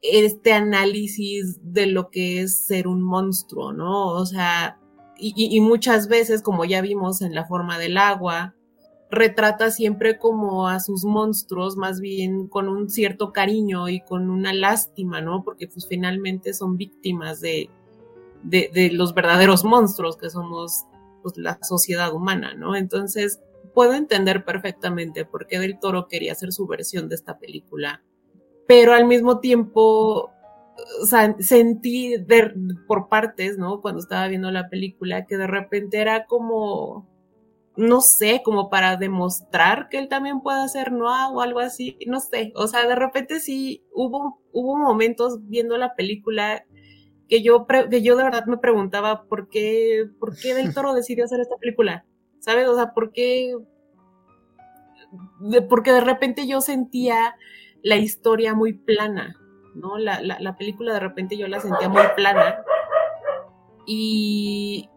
este 0.00 0.52
análisis 0.52 1.60
de 1.62 1.86
lo 1.86 2.10
que 2.10 2.40
es 2.40 2.66
ser 2.66 2.88
un 2.88 3.02
monstruo, 3.02 3.72
¿no? 3.72 4.08
O 4.08 4.26
sea, 4.26 4.80
y, 5.16 5.32
y, 5.36 5.60
muchas 5.60 6.08
veces, 6.08 6.42
como 6.42 6.64
ya 6.64 6.80
vimos 6.80 7.22
en 7.22 7.36
la 7.36 7.44
forma 7.44 7.78
del 7.78 7.98
agua, 7.98 8.56
retrata 9.14 9.70
siempre 9.70 10.18
como 10.18 10.68
a 10.68 10.80
sus 10.80 11.04
monstruos, 11.04 11.76
más 11.76 12.00
bien 12.00 12.48
con 12.48 12.68
un 12.68 12.90
cierto 12.90 13.32
cariño 13.32 13.88
y 13.88 14.00
con 14.00 14.30
una 14.30 14.52
lástima, 14.52 15.20
¿no? 15.20 15.42
Porque 15.44 15.68
pues 15.68 15.86
finalmente 15.86 16.54
son 16.54 16.76
víctimas 16.76 17.40
de, 17.40 17.70
de, 18.42 18.70
de 18.72 18.90
los 18.90 19.14
verdaderos 19.14 19.64
monstruos 19.64 20.16
que 20.16 20.30
somos 20.30 20.84
pues, 21.22 21.36
la 21.36 21.58
sociedad 21.62 22.12
humana, 22.12 22.54
¿no? 22.54 22.76
Entonces, 22.76 23.40
puedo 23.72 23.94
entender 23.94 24.44
perfectamente 24.44 25.24
por 25.24 25.46
qué 25.46 25.58
Del 25.58 25.78
Toro 25.78 26.06
quería 26.06 26.32
hacer 26.32 26.52
su 26.52 26.66
versión 26.66 27.08
de 27.08 27.16
esta 27.16 27.38
película, 27.38 28.02
pero 28.66 28.94
al 28.94 29.06
mismo 29.06 29.40
tiempo, 29.40 30.30
sentí 31.40 32.14
por 32.86 33.08
partes, 33.08 33.58
¿no? 33.58 33.80
Cuando 33.80 34.00
estaba 34.00 34.28
viendo 34.28 34.50
la 34.50 34.68
película, 34.68 35.26
que 35.26 35.36
de 35.36 35.46
repente 35.46 35.98
era 35.98 36.26
como 36.26 37.06
no 37.76 38.00
sé, 38.00 38.42
como 38.44 38.70
para 38.70 38.96
demostrar 38.96 39.88
que 39.88 39.98
él 39.98 40.08
también 40.08 40.40
puede 40.40 40.62
hacer 40.62 40.92
Noah 40.92 41.30
o 41.30 41.40
algo 41.40 41.58
así, 41.58 41.98
no 42.06 42.20
sé, 42.20 42.52
o 42.54 42.66
sea, 42.68 42.86
de 42.86 42.94
repente 42.94 43.40
sí 43.40 43.84
hubo, 43.92 44.40
hubo 44.52 44.76
momentos 44.76 45.38
viendo 45.48 45.76
la 45.76 45.94
película 45.94 46.64
que 47.28 47.42
yo, 47.42 47.66
que 47.66 48.02
yo 48.02 48.16
de 48.16 48.24
verdad 48.24 48.46
me 48.46 48.58
preguntaba 48.58 49.24
por 49.24 49.48
qué, 49.48 50.04
por 50.20 50.36
qué 50.36 50.54
Del 50.54 50.74
Toro 50.74 50.94
decidió 50.94 51.24
hacer 51.24 51.40
esta 51.40 51.56
película, 51.56 52.04
¿sabes? 52.38 52.68
O 52.68 52.76
sea, 52.76 52.92
por 52.92 53.12
qué, 53.12 53.56
porque 55.68 55.92
de 55.92 56.00
repente 56.00 56.46
yo 56.46 56.60
sentía 56.60 57.34
la 57.82 57.96
historia 57.96 58.54
muy 58.54 58.72
plana, 58.72 59.36
¿no? 59.74 59.98
La, 59.98 60.20
la, 60.20 60.38
la 60.38 60.56
película 60.56 60.94
de 60.94 61.00
repente 61.00 61.36
yo 61.36 61.48
la 61.48 61.60
sentía 61.60 61.88
muy 61.88 62.02
plana 62.14 62.62
y, 63.86 64.88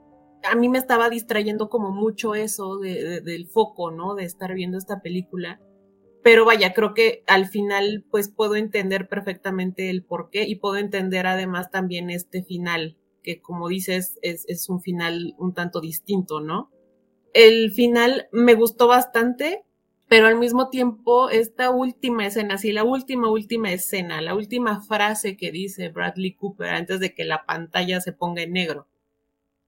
a 0.43 0.55
mí 0.55 0.69
me 0.69 0.77
estaba 0.77 1.09
distrayendo 1.09 1.69
como 1.69 1.91
mucho 1.91 2.35
eso 2.35 2.77
de, 2.77 3.21
del 3.21 3.47
foco, 3.47 3.91
¿no? 3.91 4.15
De 4.15 4.23
estar 4.23 4.53
viendo 4.53 4.77
esta 4.77 5.01
película. 5.01 5.59
Pero 6.23 6.45
vaya, 6.45 6.73
creo 6.73 6.93
que 6.93 7.23
al 7.27 7.47
final 7.47 8.05
pues 8.09 8.29
puedo 8.29 8.55
entender 8.55 9.07
perfectamente 9.07 9.89
el 9.89 10.03
por 10.03 10.29
qué 10.29 10.43
y 10.43 10.55
puedo 10.55 10.77
entender 10.77 11.27
además 11.27 11.71
también 11.71 12.09
este 12.09 12.43
final, 12.43 12.97
que 13.23 13.41
como 13.41 13.69
dices 13.69 14.19
es, 14.21 14.45
es 14.47 14.67
un 14.69 14.81
final 14.81 15.35
un 15.37 15.53
tanto 15.53 15.79
distinto, 15.79 16.41
¿no? 16.41 16.71
El 17.33 17.71
final 17.71 18.27
me 18.31 18.55
gustó 18.55 18.87
bastante, 18.87 19.63
pero 20.07 20.27
al 20.27 20.37
mismo 20.37 20.69
tiempo 20.69 21.29
esta 21.29 21.69
última 21.69 22.25
escena, 22.25 22.57
sí, 22.57 22.71
la 22.71 22.83
última, 22.83 23.29
última 23.29 23.71
escena, 23.71 24.21
la 24.21 24.35
última 24.35 24.81
frase 24.81 25.37
que 25.37 25.51
dice 25.51 25.89
Bradley 25.89 26.33
Cooper 26.33 26.69
antes 26.69 26.99
de 26.99 27.13
que 27.13 27.25
la 27.25 27.45
pantalla 27.45 28.01
se 28.01 28.11
ponga 28.11 28.41
en 28.41 28.53
negro 28.53 28.87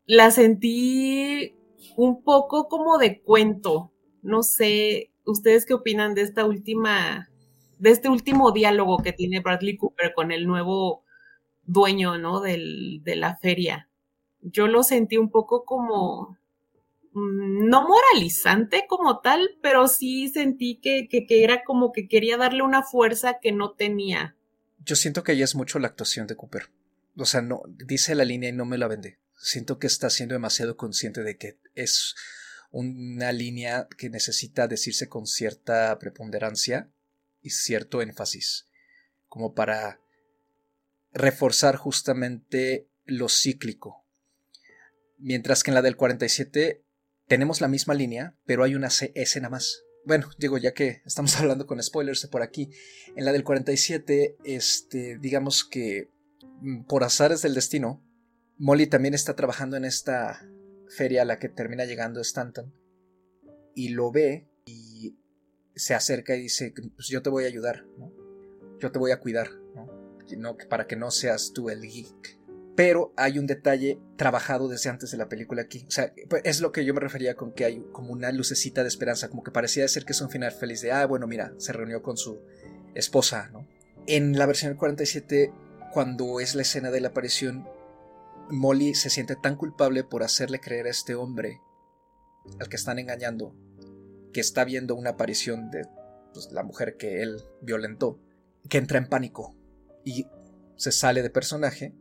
la 0.10 0.32
sentí 0.32 1.56
un 1.96 2.24
poco 2.24 2.68
como 2.68 2.98
de 2.98 3.22
cuento. 3.22 3.94
No 4.24 4.42
sé, 4.42 5.12
¿ustedes 5.24 5.68
qué 5.68 5.76
opinan 5.76 6.16
de 6.16 6.24
esta 6.24 6.46
última, 6.46 7.30
de 7.78 7.92
este 7.92 8.10
último 8.10 8.52
diálogo 8.52 8.98
que 9.04 9.14
tiene 9.14 9.40
Bradley 9.40 9.78
Cooper 9.78 10.14
con 10.16 10.32
el 10.32 10.48
nuevo 10.48 11.04
dueño, 11.62 12.18
¿no? 12.18 12.42
Del, 12.42 13.02
de 13.04 13.18
la 13.18 13.38
feria. 13.38 13.88
Yo 14.42 14.68
lo 14.68 14.82
sentí 14.82 15.18
un 15.18 15.30
poco 15.30 15.64
como, 15.64 16.40
mm, 17.14 17.70
no 17.70 17.88
moralizante 17.88 18.86
como 18.90 19.20
tal, 19.20 19.60
pero 19.62 19.88
sí 19.88 20.30
sentí 20.30 20.80
que, 20.82 21.08
que, 21.08 21.28
que, 21.28 21.44
era 21.44 21.64
como 21.64 21.92
que 21.92 22.08
quería 22.08 22.36
darle 22.36 22.64
una 22.64 22.82
fuerza 22.82 23.38
que 23.40 23.52
no 23.52 23.74
tenía. 23.74 24.36
Yo 24.84 24.96
siento 24.96 25.24
que 25.24 25.34
ahí 25.34 25.44
es 25.44 25.54
mucho 25.54 25.78
la 25.78 25.88
actuación 25.88 26.26
de 26.26 26.36
Cooper. 26.36 26.72
O 27.16 27.26
sea, 27.26 27.44
no, 27.44 27.62
dice 27.68 28.16
la 28.16 28.26
línea 28.26 28.50
y 28.50 28.54
no 28.54 28.66
me 28.66 28.80
la 28.80 28.88
vende 28.88 29.20
siento 29.40 29.80
que 29.80 29.88
está 29.88 30.10
siendo 30.10 30.34
demasiado 30.34 30.78
consciente 30.78 31.24
de 31.24 31.38
que 31.38 31.58
es 31.76 32.16
una 32.72 33.32
línea 33.32 33.88
que 33.98 34.10
necesita 34.10 34.68
decirse 34.68 35.10
con 35.10 35.26
cierta 35.26 35.98
preponderancia 35.98 36.90
y 37.42 37.52
cierto 37.52 38.02
énfasis, 38.02 38.68
como 39.28 39.54
para 39.56 40.00
reforzar 41.14 41.78
justamente 41.78 42.88
lo 43.06 43.30
cíclico. 43.30 44.04
Mientras 45.18 45.64
que 45.64 45.72
en 45.72 45.76
la 45.76 45.82
del 45.82 45.98
47 45.98 46.84
tenemos 47.28 47.62
la 47.62 47.68
misma 47.68 47.94
línea, 47.94 48.36
pero 48.46 48.64
hay 48.64 48.76
una 48.76 48.88
escena 48.88 49.50
más. 49.50 49.84
Bueno, 50.06 50.30
digo, 50.38 50.58
ya 50.58 50.74
que 50.74 51.02
estamos 51.06 51.36
hablando 51.40 51.66
con 51.66 51.82
spoilers 51.82 52.28
por 52.28 52.42
aquí, 52.42 52.70
en 53.16 53.26
la 53.26 53.32
del 53.32 53.44
47, 53.44 54.38
este, 54.44 55.18
digamos 55.18 55.64
que 55.64 56.10
mm, 56.62 56.84
por 56.84 57.04
azares 57.04 57.42
del 57.42 57.56
destino, 57.56 58.04
Molly 58.60 58.88
también 58.88 59.14
está 59.14 59.36
trabajando 59.36 59.78
en 59.78 59.86
esta 59.86 60.46
feria 60.90 61.22
a 61.22 61.26
la 61.26 61.40
que 61.40 61.48
termina 61.48 61.86
llegando 61.86 62.20
Stanton 62.20 62.74
y 63.74 63.90
lo 63.90 64.12
ve 64.12 64.50
y 64.66 65.18
se 65.76 65.96
acerca 65.96 66.36
y 66.36 66.42
dice, 66.42 66.74
pues 66.96 67.08
yo 67.08 67.22
te 67.22 67.30
voy 67.30 67.46
a 67.46 67.48
ayudar, 67.48 67.86
¿no? 67.98 68.12
yo 68.80 68.92
te 68.92 69.00
voy 69.00 69.12
a 69.12 69.20
cuidar, 69.20 69.50
¿no? 70.38 70.58
para 70.70 70.88
que 70.88 70.98
no 70.98 71.10
seas 71.10 71.54
tú 71.54 71.70
el 71.70 71.82
geek. 71.82 72.38
Pero 72.76 73.14
hay 73.18 73.40
un 73.40 73.48
detalle 73.48 74.00
trabajado 74.18 74.68
desde 74.68 74.90
antes 74.90 75.12
de 75.12 75.18
la 75.18 75.28
película 75.28 75.62
aquí. 75.62 75.86
O 75.88 75.92
sea, 75.92 76.14
pues, 76.30 76.42
es 76.46 76.62
lo 76.62 76.72
que 76.72 76.86
yo 76.86 76.94
me 76.94 77.02
refería 77.02 77.36
con 77.36 77.54
que 77.54 77.66
hay 77.66 77.84
como 77.92 78.12
una 78.12 78.32
lucecita 78.32 78.84
de 78.84 78.90
esperanza, 78.90 79.30
como 79.30 79.44
que 79.44 79.52
parecía 79.52 79.88
ser 79.88 80.06
que 80.06 80.14
es 80.14 80.22
un 80.22 80.30
final 80.30 80.52
feliz 80.52 80.82
de, 80.82 80.92
ah, 80.92 81.06
bueno, 81.06 81.28
mira, 81.28 81.54
se 81.58 81.74
reunió 81.74 82.02
con 82.02 82.16
su 82.16 82.42
esposa, 82.94 83.50
¿no? 83.52 83.68
En 84.08 84.38
la 84.38 84.46
versión 84.46 84.72
del 84.72 84.78
47, 84.78 85.52
cuando 85.94 86.40
es 86.40 86.56
la 86.56 86.62
escena 86.62 86.90
de 86.90 87.02
la 87.02 87.10
aparición, 87.10 87.68
Molly 88.50 88.96
se 88.96 89.10
siente 89.10 89.36
tan 89.36 89.56
culpable 89.56 90.04
por 90.04 90.24
hacerle 90.24 90.60
creer 90.60 90.88
a 90.88 90.92
este 90.92 91.16
hombre 91.16 91.62
al 92.60 92.70
que 92.70 92.76
están 92.76 93.00
engañando 93.00 93.56
que 94.34 94.42
está 94.42 94.64
viendo 94.64 94.96
una 94.96 95.12
aparición 95.12 95.72
de 95.72 95.88
pues, 96.34 96.52
la 96.52 96.64
mujer 96.64 96.98
que 96.98 97.22
él 97.22 97.42
violentó, 97.62 98.20
que 98.70 98.78
entra 98.78 98.98
en 98.98 99.08
pánico 99.08 99.56
y 100.04 100.28
se 100.76 100.92
sale 100.92 101.22
de 101.22 101.30
personaje 101.30 101.94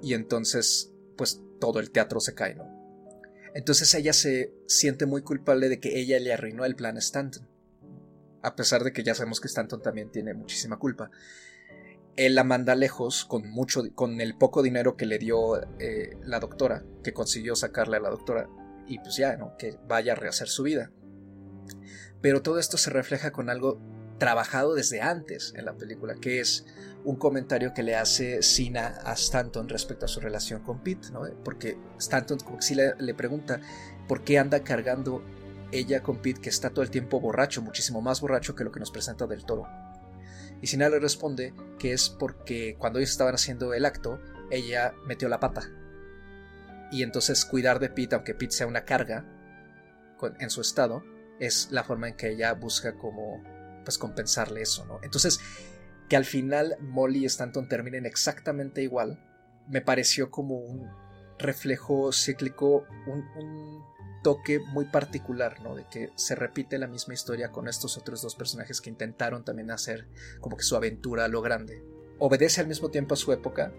y 0.00 0.14
entonces 0.14 0.92
pues 1.16 1.40
todo 1.60 1.80
el 1.80 1.90
teatro 1.90 2.20
se 2.20 2.34
cae, 2.34 2.54
¿no? 2.54 2.74
Entonces 3.54 3.94
ella 3.94 4.12
se 4.12 4.52
siente 4.66 5.06
muy 5.06 5.22
culpable 5.22 5.68
de 5.68 5.80
que 5.80 5.98
ella 5.98 6.20
le 6.20 6.32
arruinó 6.32 6.66
el 6.66 6.76
plan 6.76 6.98
Stanton, 6.98 7.48
a 8.42 8.54
pesar 8.54 8.84
de 8.84 8.92
que 8.92 9.02
ya 9.02 9.14
sabemos 9.14 9.40
que 9.40 9.48
Stanton 9.48 9.80
también 9.80 10.10
tiene 10.10 10.34
muchísima 10.34 10.78
culpa. 10.78 11.10
Él 12.16 12.34
la 12.34 12.44
manda 12.44 12.74
lejos 12.74 13.24
con 13.24 13.50
mucho, 13.50 13.82
con 13.94 14.20
el 14.20 14.36
poco 14.36 14.62
dinero 14.62 14.96
que 14.96 15.06
le 15.06 15.18
dio 15.18 15.60
eh, 15.78 16.16
la 16.24 16.40
doctora, 16.40 16.84
que 17.04 17.12
consiguió 17.12 17.56
sacarle 17.56 17.98
a 17.98 18.00
la 18.00 18.10
doctora, 18.10 18.48
y 18.86 18.98
pues 18.98 19.16
ya, 19.16 19.36
¿no? 19.36 19.56
Que 19.58 19.78
vaya 19.86 20.12
a 20.12 20.16
rehacer 20.16 20.48
su 20.48 20.62
vida. 20.62 20.90
Pero 22.20 22.42
todo 22.42 22.58
esto 22.58 22.78
se 22.78 22.90
refleja 22.90 23.32
con 23.32 23.50
algo 23.50 23.80
trabajado 24.18 24.74
desde 24.74 25.00
antes 25.02 25.52
en 25.56 25.64
la 25.64 25.74
película, 25.74 26.14
que 26.14 26.40
es 26.40 26.64
un 27.04 27.16
comentario 27.16 27.72
que 27.72 27.82
le 27.82 27.94
hace 27.94 28.42
Sina 28.42 28.98
a 29.04 29.12
Stanton 29.12 29.68
respecto 29.68 30.06
a 30.06 30.08
su 30.08 30.20
relación 30.20 30.62
con 30.62 30.82
Pete, 30.82 31.10
¿no? 31.12 31.22
Porque 31.44 31.78
Stanton 31.98 32.38
como 32.38 32.56
que 32.58 32.62
sí 32.62 32.74
le, 32.74 33.14
pregunta 33.14 33.60
por 34.08 34.24
qué 34.24 34.38
anda 34.38 34.64
cargando 34.64 35.22
ella 35.70 36.02
con 36.02 36.20
Pete 36.22 36.40
que 36.40 36.48
está 36.48 36.70
todo 36.70 36.82
el 36.82 36.90
tiempo 36.90 37.20
borracho, 37.20 37.62
muchísimo 37.62 38.00
más 38.00 38.20
borracho 38.20 38.54
que 38.54 38.64
lo 38.64 38.72
que 38.72 38.80
nos 38.80 38.90
presenta 38.90 39.26
del 39.26 39.44
toro. 39.44 39.66
Y 40.62 40.66
Sina 40.68 40.88
le 40.88 40.98
responde 40.98 41.54
que 41.78 41.92
es 41.92 42.08
porque 42.08 42.76
cuando 42.78 42.98
ellos 42.98 43.10
estaban 43.10 43.34
haciendo 43.34 43.74
el 43.74 43.84
acto, 43.84 44.20
ella 44.50 44.94
metió 45.06 45.28
la 45.28 45.40
pata. 45.40 45.70
Y 46.90 47.02
entonces 47.02 47.44
cuidar 47.44 47.78
de 47.78 47.90
Pete, 47.90 48.14
aunque 48.14 48.34
Pete 48.34 48.52
sea 48.52 48.66
una 48.66 48.84
carga 48.84 49.24
en 50.40 50.50
su 50.50 50.60
estado, 50.60 51.02
es 51.40 51.68
la 51.70 51.84
forma 51.84 52.08
en 52.08 52.16
que 52.16 52.30
ella 52.30 52.52
busca 52.54 52.94
como 52.94 53.42
pues 53.84 53.98
compensarle 53.98 54.62
eso, 54.62 54.84
¿no? 54.86 54.98
Entonces, 55.02 55.40
que 56.08 56.16
al 56.16 56.24
final 56.24 56.76
Molly 56.80 57.22
y 57.22 57.26
Stanton 57.26 57.68
terminen 57.68 58.06
exactamente 58.06 58.82
igual, 58.82 59.22
me 59.68 59.80
pareció 59.80 60.30
como 60.30 60.56
un 60.56 60.90
reflejo 61.38 62.12
cíclico, 62.12 62.84
un, 63.06 63.84
toque 64.26 64.58
muy 64.58 64.86
particular, 64.86 65.62
¿no? 65.62 65.76
De 65.76 65.86
que 65.88 66.10
se 66.16 66.34
repite 66.34 66.78
la 66.78 66.88
misma 66.88 67.14
historia 67.14 67.52
con 67.52 67.68
estos 67.68 67.96
otros 67.96 68.22
dos 68.22 68.34
personajes 68.34 68.80
que 68.80 68.90
intentaron 68.90 69.44
también 69.44 69.70
hacer 69.70 70.08
como 70.40 70.56
que 70.56 70.64
su 70.64 70.74
aventura 70.74 71.26
a 71.26 71.28
lo 71.28 71.42
grande. 71.42 71.84
Obedece 72.18 72.60
al 72.60 72.66
mismo 72.66 72.90
tiempo 72.90 73.14
a 73.14 73.16
su 73.16 73.32
época 73.32 73.72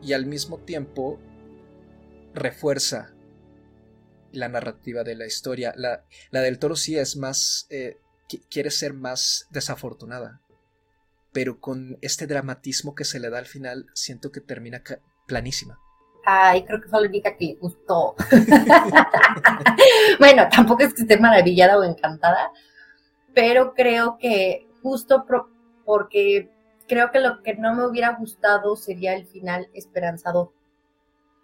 y 0.00 0.12
al 0.12 0.26
mismo 0.26 0.58
tiempo 0.58 1.18
refuerza 2.34 3.16
la 4.30 4.48
narrativa 4.48 5.02
de 5.02 5.16
la 5.16 5.26
historia. 5.26 5.74
La, 5.76 6.04
la 6.30 6.40
del 6.40 6.60
toro 6.60 6.76
sí 6.76 6.96
es 6.96 7.16
más 7.16 7.66
eh, 7.70 7.96
quiere 8.48 8.70
ser 8.70 8.94
más 8.94 9.48
desafortunada. 9.50 10.40
Pero 11.32 11.58
con 11.58 11.98
este 12.00 12.28
dramatismo 12.28 12.94
que 12.94 13.04
se 13.04 13.18
le 13.18 13.28
da 13.28 13.38
al 13.38 13.46
final, 13.46 13.86
siento 13.92 14.30
que 14.30 14.40
termina 14.40 14.84
planísima. 15.26 15.80
Ay, 16.24 16.64
creo 16.64 16.80
que 16.80 16.88
fue 16.88 17.00
la 17.00 17.08
única 17.08 17.36
que 17.36 17.46
le 17.46 17.54
gustó. 17.54 18.14
bueno, 20.18 20.48
tampoco 20.50 20.82
es 20.82 20.94
que 20.94 21.02
esté 21.02 21.18
maravillada 21.18 21.78
o 21.78 21.84
encantada, 21.84 22.50
pero 23.34 23.74
creo 23.74 24.18
que 24.18 24.68
justo 24.82 25.24
porque 25.84 26.50
creo 26.86 27.10
que 27.10 27.20
lo 27.20 27.42
que 27.42 27.54
no 27.54 27.74
me 27.74 27.86
hubiera 27.86 28.16
gustado 28.16 28.76
sería 28.76 29.14
el 29.14 29.26
final 29.26 29.68
esperanzador 29.72 30.50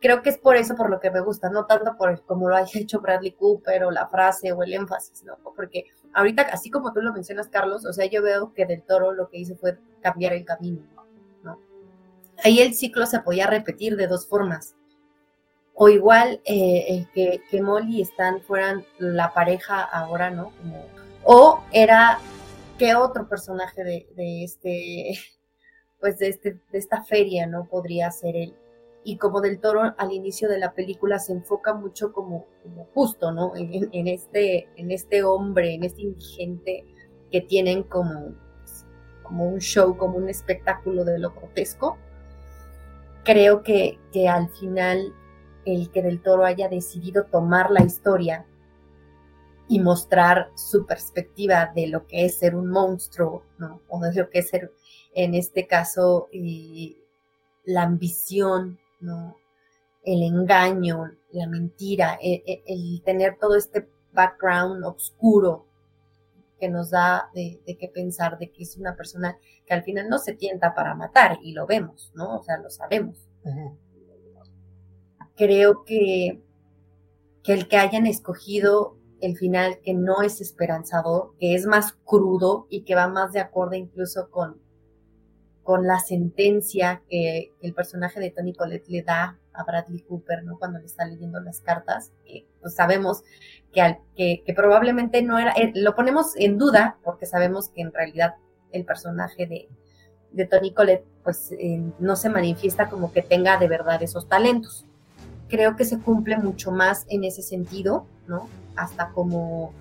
creo 0.05 0.21
que 0.21 0.29
es 0.29 0.37
por 0.37 0.57
eso 0.57 0.75
por 0.77 0.91
lo 0.91 1.01
que 1.01 1.11
me 1.11 1.23
gusta, 1.23 1.49
no 1.49 1.65
tanto 1.65 1.97
por 1.97 2.23
como 2.27 2.51
lo 2.51 2.57
haya 2.57 2.79
hecho 2.79 3.01
Bradley 3.01 3.33
Cooper 3.33 3.85
o 3.85 3.91
la 3.91 4.07
frase 4.07 4.53
o 4.53 4.63
el 4.63 4.75
énfasis, 4.75 5.25
¿no? 5.25 5.39
Porque 5.57 5.85
ahorita, 6.13 6.43
así 6.53 6.71
como 6.71 6.93
tú 6.93 7.01
lo 7.01 7.15
mencionas, 7.15 7.49
Carlos, 7.49 7.87
o 7.87 7.93
sea, 7.95 8.05
yo 8.05 8.23
veo 8.23 8.53
que 8.53 8.67
del 8.67 8.83
toro 8.83 9.13
lo 9.13 9.31
que 9.31 9.39
hizo 9.39 9.57
fue 9.57 9.79
cambiar 10.03 10.35
el 10.35 10.45
camino, 10.45 10.83
¿no? 10.94 10.94
Ahí 12.43 12.61
el 12.61 12.75
ciclo 12.75 13.07
se 13.07 13.21
podía 13.21 13.47
repetir 13.47 13.97
de 13.97 14.07
dos 14.07 14.27
formas. 14.27 14.75
O 15.75 15.89
igual 15.89 16.41
eh, 16.45 17.07
que, 17.15 17.63
Molly 17.63 17.99
y 17.99 18.03
Stan 18.03 18.41
fueran 18.43 18.85
la 18.99 19.33
pareja 19.35 19.83
ahora, 19.83 20.31
¿no? 20.31 20.53
Como, 20.59 20.87
o 21.25 21.65
era 21.73 22.19
que 22.79 22.95
otro 22.95 23.29
personaje 23.29 23.83
de, 23.83 24.45
este, 24.45 25.19
pues 26.01 26.19
de, 26.19 26.29
este, 26.29 26.61
de 26.71 26.79
esta 26.79 27.03
feria, 27.03 27.47
¿no? 27.47 27.67
Podría 27.67 28.11
ser 28.11 28.37
él 28.37 28.55
y 29.05 29.19
como 29.19 29.41
del 29.41 29.61
toro 29.61 29.95
al 29.97 30.13
inicio 30.13 30.49
de 30.49 30.59
la 30.59 30.73
película 30.73 31.19
se 31.19 31.33
enfoca 31.33 31.75
mucho 31.75 32.13
como, 32.13 32.47
justo, 32.95 33.31
¿no? 33.33 33.53
En, 33.55 34.09
este, 34.09 34.69
en 34.77 34.91
este 34.91 35.23
hombre, 35.23 35.75
en 35.75 35.85
este 35.85 36.03
indigente 36.03 36.85
que 37.31 37.43
tienen 37.43 37.83
como, 37.83 38.35
como 39.23 39.47
un 39.47 39.61
show, 39.61 39.97
como 39.97 40.17
un 40.17 40.31
espectáculo 40.31 41.05
de 41.05 41.19
lo 41.19 41.33
grotesco. 41.33 41.99
Creo 43.25 43.63
que, 43.63 43.99
que 44.13 44.29
al 44.29 44.49
final 44.51 45.15
el 45.65 45.91
que 45.91 46.03
del 46.03 46.21
toro 46.21 46.45
haya 46.45 46.69
decidido 46.69 47.25
tomar 47.25 47.71
la 47.71 47.83
historia 47.83 48.47
y 49.69 49.81
mostrar 49.81 50.51
su 50.55 50.87
perspectiva 50.87 51.73
de 51.75 51.87
lo 51.87 52.07
que 52.07 52.27
es 52.27 52.39
ser 52.39 52.55
un 52.55 52.69
monstruo, 52.69 53.45
¿no? 53.59 53.81
O 53.89 53.99
de 54.01 54.15
lo 54.15 54.29
que 54.29 54.41
es 54.41 54.51
ser, 54.51 54.73
en 55.15 55.35
este 55.35 55.67
caso, 55.67 56.29
eh, 56.33 56.97
la 57.65 57.83
ambición, 57.83 58.79
¿no? 59.01 59.39
El 60.03 60.23
engaño, 60.23 61.13
la 61.33 61.47
mentira, 61.47 62.19
e, 62.21 62.43
e, 62.47 62.63
el, 62.67 63.03
tener 63.05 63.39
todo 63.39 63.57
este 63.57 63.89
background 64.13 64.85
oscuro 64.85 65.67
que 66.59 66.69
nos 66.69 66.91
da 66.91 67.31
de, 67.35 67.61
qué 67.67 67.89
pensar, 67.89 68.39
de 68.39 68.51
que 68.51 68.63
es 68.63 68.77
una 68.77 68.97
persona 68.97 69.39
que 69.67 69.75
al 69.75 69.83
final 69.83 70.09
no 70.09 70.19
se 70.19 70.35
tienta 70.35 70.75
para 70.75 70.95
matar, 70.95 71.39
y 71.43 71.53
lo 71.53 71.67
vemos, 71.67 72.13
¿no? 72.15 72.39
O 72.39 72.43
sea, 72.43 72.59
lo 72.59 72.71
sabemos. 72.71 73.29
Creo 75.37 75.85
que, 75.85 76.41
que 77.43 77.53
el 77.53 77.69
que 77.69 77.77
hayan 77.77 78.07
escogido 78.07 78.97
el 79.21 79.37
final 79.37 79.81
que 79.81 79.95
no 79.95 80.23
es 80.23 80.41
esperanzador, 80.41 81.35
que 81.39 81.55
es 81.55 81.67
más 81.67 81.93
crudo 82.05 82.67
y 82.69 82.83
que 82.83 82.95
va 82.95 83.09
más 83.09 83.33
de 83.33 83.41
acuerdo 83.41 83.75
incluso 83.75 84.31
con, 84.31 84.61
con 85.65 85.87
la 85.87 85.99
sentencia 85.99 87.03
que 87.09 87.53
el 87.63 87.73
personaje 87.73 88.21
de 88.21 88.31
Tony 88.31 88.53
Collette 88.53 88.89
le 88.89 89.03
da 89.03 89.39
a 89.55 89.65
Bradley 89.65 90.01
Cooper, 90.03 90.45
¿no? 90.45 90.59
Cuando 90.59 90.79
le 90.79 90.85
está 90.85 91.07
leyendo 91.07 91.41
las 91.41 91.61
cartas, 91.61 92.13
que 92.25 92.47
pues 92.61 92.75
sabemos 92.75 93.23
que, 93.73 93.99
que, 94.45 94.55
probablemente 94.55 95.23
no 95.23 95.39
era, 95.39 95.53
eh, 95.53 95.73
lo 95.75 95.95
ponemos 95.97 96.37
en 96.37 96.59
duda 96.59 96.99
porque 97.03 97.27
sabemos 97.27 97.71
que 97.71 97.81
en 97.81 97.93
realidad 97.93 98.35
el 98.73 98.85
personaje 98.85 99.47
de, 99.47 99.69
de 100.33 100.45
Tony 100.47 100.73
Collette 100.73 101.07
pues 101.23 101.53
eh, 101.53 101.83
no 101.99 102.15
se 102.17 102.29
manifiesta 102.29 102.91
como 102.91 103.13
que 103.13 103.23
tenga 103.23 103.57
de 103.57 103.69
verdad 103.69 104.03
esos 104.03 104.29
talentos. 104.29 104.85
Creo 105.49 105.77
que 105.77 105.85
se 105.85 105.99
cumple 105.99 106.37
mucho 106.37 106.73
más 106.73 107.07
en 107.09 107.25
ese 107.25 107.43
sentido, 107.43 108.07
¿no? 108.27 108.49
Hasta 108.77 109.11
como 109.13 109.73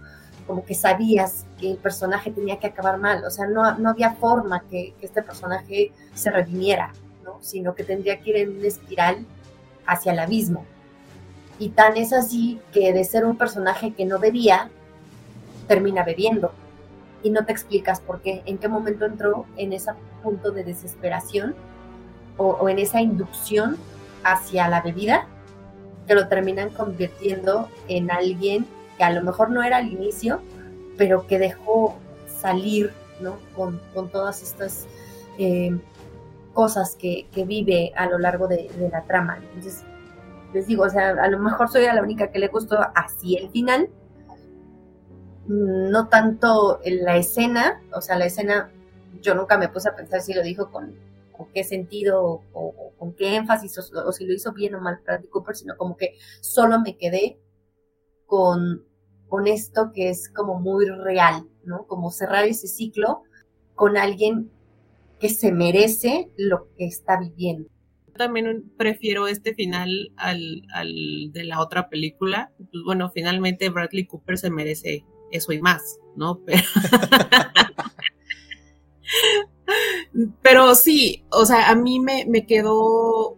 como 0.45 0.65
que 0.65 0.75
sabías 0.75 1.45
que 1.59 1.71
el 1.71 1.77
personaje 1.77 2.31
tenía 2.31 2.59
que 2.59 2.67
acabar 2.67 2.97
mal, 2.97 3.23
o 3.25 3.31
sea, 3.31 3.47
no, 3.47 3.77
no 3.77 3.89
había 3.89 4.13
forma 4.13 4.63
que, 4.69 4.93
este 5.01 5.21
personaje 5.21 5.91
se 6.13 6.31
redimiera, 6.31 6.91
¿no? 7.23 7.37
sino 7.41 7.75
que 7.75 7.83
tendría 7.83 8.19
que 8.19 8.29
ir 8.31 8.37
en 8.37 8.57
una 8.57 8.67
espiral 8.67 9.25
hacia 9.85 10.11
el 10.11 10.19
abismo. 10.19 10.65
Y 11.59 11.69
tan 11.69 11.97
es 11.97 12.13
así 12.13 12.59
que 12.71 12.93
de 12.93 13.03
ser 13.03 13.25
un 13.25 13.37
personaje 13.37 13.93
que 13.93 14.05
no 14.05 14.19
bebía, 14.19 14.69
termina 15.67 16.03
bebiendo. 16.03 16.51
Y 17.21 17.29
no 17.29 17.45
te 17.45 17.53
explicas 17.53 18.01
por 18.01 18.21
qué, 18.21 18.41
en 18.45 18.57
qué 18.57 18.67
momento 18.67 19.05
entró 19.05 19.45
en 19.55 19.71
ese 19.71 19.91
punto 20.21 20.51
de 20.51 20.63
desesperación 20.63 21.55
o, 22.37 22.47
o 22.47 22.69
en 22.69 22.79
esa 22.79 23.01
inducción 23.01 23.77
hacia 24.23 24.67
la 24.67 24.81
bebida, 24.81 25.27
que 26.05 26.15
lo 26.15 26.27
terminan 26.27 26.69
convirtiendo 26.69 27.69
en 27.87 28.11
alguien 28.11 28.67
que 28.97 29.03
a 29.03 29.11
lo 29.11 29.23
mejor 29.23 29.49
no 29.49 29.63
era 29.63 29.77
al 29.77 29.91
inicio, 29.91 30.41
pero 30.97 31.27
que 31.27 31.39
dejó 31.39 31.95
salir, 32.27 32.91
¿no? 33.19 33.37
Con, 33.55 33.79
todas 34.11 34.41
estas 34.41 34.87
eh, 35.37 35.77
cosas 36.53 36.95
que, 36.95 37.27
vive 37.45 37.91
a 37.95 38.07
lo 38.07 38.19
largo 38.19 38.47
de, 38.47 38.69
la 38.91 39.03
trama. 39.03 39.37
Entonces, 39.37 39.83
les 40.53 40.67
digo, 40.67 40.83
o 40.83 40.89
sea, 40.89 41.09
a 41.09 41.27
lo 41.27 41.39
mejor 41.39 41.69
soy 41.69 41.85
la 41.85 42.01
única 42.01 42.31
que 42.31 42.39
le 42.39 42.47
gustó 42.47 42.77
así 42.95 43.35
el 43.37 43.49
final, 43.49 43.89
no 45.47 46.07
tanto 46.07 46.79
en 46.83 47.03
la 47.03 47.17
escena, 47.17 47.81
o 47.93 48.01
sea, 48.01 48.17
la 48.17 48.25
escena, 48.25 48.71
yo 49.21 49.35
nunca 49.35 49.57
me 49.57 49.67
puse 49.67 49.89
a 49.89 49.95
pensar 49.95 50.21
si 50.21 50.33
lo 50.33 50.41
dijo 50.41 50.71
con, 50.71 50.95
qué 51.53 51.63
sentido 51.63 52.41
o, 52.53 52.93
con 52.97 53.13
qué 53.13 53.35
énfasis 53.35 53.77
o, 53.77 54.11
si 54.11 54.25
lo 54.25 54.33
hizo 54.33 54.53
bien 54.53 54.75
o 54.75 54.81
mal 54.81 55.01
Bradley 55.03 55.29
Cooper, 55.29 55.55
sino 55.55 55.75
como 55.75 55.97
que 55.97 56.15
solo 56.41 56.79
me 56.79 56.97
quedé 56.97 57.37
con, 58.26 58.84
con 59.28 59.47
esto 59.47 59.91
que 59.93 60.09
es 60.09 60.30
como 60.30 60.59
muy 60.59 60.86
real, 60.86 61.47
¿no? 61.63 61.86
Como 61.88 62.11
cerrar 62.11 62.45
ese 62.45 62.67
ciclo 62.67 63.24
con 63.76 63.97
alguien 63.97 64.51
que 65.19 65.30
se 65.30 65.51
merece 65.51 66.30
lo 66.38 66.67
que 66.78 66.86
está 66.86 67.19
viviendo. 67.19 67.69
También 68.17 68.71
prefiero 68.78 69.28
este 69.28 69.55
final 69.55 70.11
al, 70.17 70.61
de 71.32 71.43
la 71.45 71.59
otra 71.59 71.89
película. 71.89 72.51
Pues 72.57 72.84
bueno, 72.86 73.09
finalmente 73.09 73.69
Bradley 73.69 74.05
Cooper 74.05 74.38
se 74.38 74.51
merece 74.51 75.03
eso 75.32 75.51
y 75.51 75.59
más, 75.61 75.97
¿no? 76.15 76.39
Pero, 80.43 80.76
sí, 80.76 81.26
o 81.32 81.43
sea, 81.45 81.69
a 81.69 81.76
mí 81.76 81.99
me, 81.99 82.26
me 82.28 82.45
quedó 82.45 83.38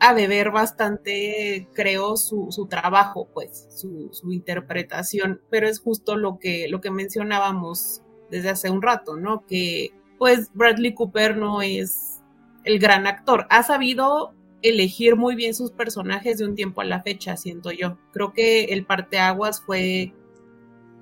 a 0.00 0.14
deber 0.14 0.50
bastante, 0.50 1.68
creo, 1.74 2.16
su, 2.16 2.48
su 2.50 2.66
trabajo, 2.66 3.28
pues, 3.34 3.68
su, 3.70 4.08
su, 4.12 4.32
interpretación, 4.32 5.42
pero 5.50 5.68
es 5.68 5.78
justo 5.78 6.16
lo 6.16 6.38
que, 6.38 6.68
lo 6.68 6.80
que 6.80 6.90
mencionábamos 6.90 8.02
desde 8.30 8.48
hace 8.48 8.70
un 8.70 8.80
rato, 8.80 9.16
¿no? 9.16 9.46
Que 9.46 9.90
pues 10.18 10.50
Bradley 10.54 10.94
Cooper 10.94 11.36
no 11.36 11.62
es 11.62 12.22
el 12.64 12.78
gran 12.78 13.06
actor, 13.06 13.46
ha 13.50 13.62
sabido 13.62 14.34
elegir 14.62 15.16
muy 15.16 15.34
bien 15.34 15.54
sus 15.54 15.70
personajes 15.70 16.38
de 16.38 16.46
un 16.46 16.54
tiempo 16.54 16.80
a 16.80 16.84
la 16.84 17.02
fecha, 17.02 17.36
siento 17.36 17.70
yo. 17.70 17.98
Creo 18.12 18.32
que 18.32 18.64
el 18.64 18.84
parteaguas 18.84 19.62
fue 19.62 20.14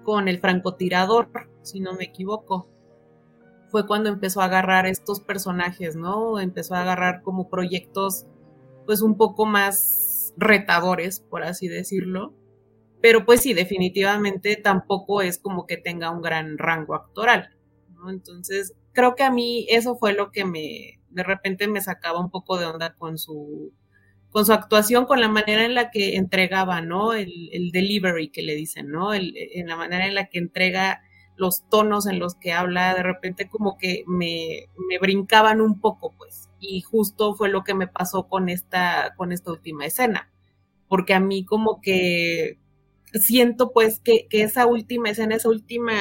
con 0.04 0.28
el 0.28 0.38
francotirador, 0.40 1.28
si 1.62 1.80
no 1.80 1.94
me 1.94 2.04
equivoco. 2.04 2.68
Fue 3.68 3.86
cuando 3.86 4.08
empezó 4.08 4.40
a 4.40 4.46
agarrar 4.46 4.86
estos 4.86 5.20
personajes, 5.20 5.96
¿no? 5.96 6.40
Empezó 6.40 6.74
a 6.74 6.82
agarrar 6.82 7.22
como 7.22 7.48
proyectos 7.48 8.26
pues 8.88 9.02
un 9.02 9.18
poco 9.18 9.44
más 9.44 10.32
retadores, 10.38 11.20
por 11.20 11.42
así 11.42 11.68
decirlo. 11.68 12.32
Pero 13.02 13.26
pues 13.26 13.42
sí, 13.42 13.52
definitivamente 13.52 14.56
tampoco 14.56 15.20
es 15.20 15.38
como 15.38 15.66
que 15.66 15.76
tenga 15.76 16.10
un 16.10 16.22
gran 16.22 16.56
rango 16.56 16.94
actoral. 16.94 17.50
Entonces, 18.08 18.72
creo 18.94 19.14
que 19.14 19.24
a 19.24 19.30
mí 19.30 19.66
eso 19.68 19.96
fue 19.96 20.14
lo 20.14 20.30
que 20.30 20.46
me, 20.46 21.02
de 21.10 21.22
repente 21.22 21.68
me 21.68 21.82
sacaba 21.82 22.18
un 22.18 22.30
poco 22.30 22.56
de 22.56 22.64
onda 22.64 22.94
con 22.94 23.18
su, 23.18 23.74
con 24.30 24.46
su 24.46 24.54
actuación, 24.54 25.04
con 25.04 25.20
la 25.20 25.28
manera 25.28 25.66
en 25.66 25.74
la 25.74 25.90
que 25.90 26.16
entregaba, 26.16 26.80
¿no? 26.80 27.12
El, 27.12 27.50
el 27.52 27.70
delivery 27.72 28.30
que 28.30 28.40
le 28.42 28.54
dicen, 28.54 28.88
¿no? 28.88 29.12
En 29.12 29.66
la 29.66 29.76
manera 29.76 30.06
en 30.06 30.14
la 30.14 30.28
que 30.30 30.38
entrega 30.38 31.02
los 31.36 31.68
tonos 31.68 32.06
en 32.06 32.18
los 32.18 32.36
que 32.36 32.54
habla, 32.54 32.94
de 32.94 33.02
repente 33.02 33.50
como 33.50 33.76
que 33.76 34.04
me, 34.06 34.70
me 34.88 34.98
brincaban 34.98 35.60
un 35.60 35.78
poco, 35.78 36.14
pues 36.16 36.47
y 36.60 36.80
justo 36.82 37.34
fue 37.34 37.48
lo 37.48 37.64
que 37.64 37.74
me 37.74 37.86
pasó 37.88 38.28
con 38.28 38.48
esta, 38.48 39.14
con 39.16 39.32
esta 39.32 39.52
última 39.52 39.86
escena, 39.86 40.30
porque 40.88 41.14
a 41.14 41.20
mí 41.20 41.44
como 41.44 41.80
que 41.80 42.58
siento 43.14 43.72
pues 43.72 44.00
que, 44.00 44.26
esa 44.30 44.66
última 44.66 45.10
escena, 45.10 45.36
esa 45.36 45.48
última 45.48 45.94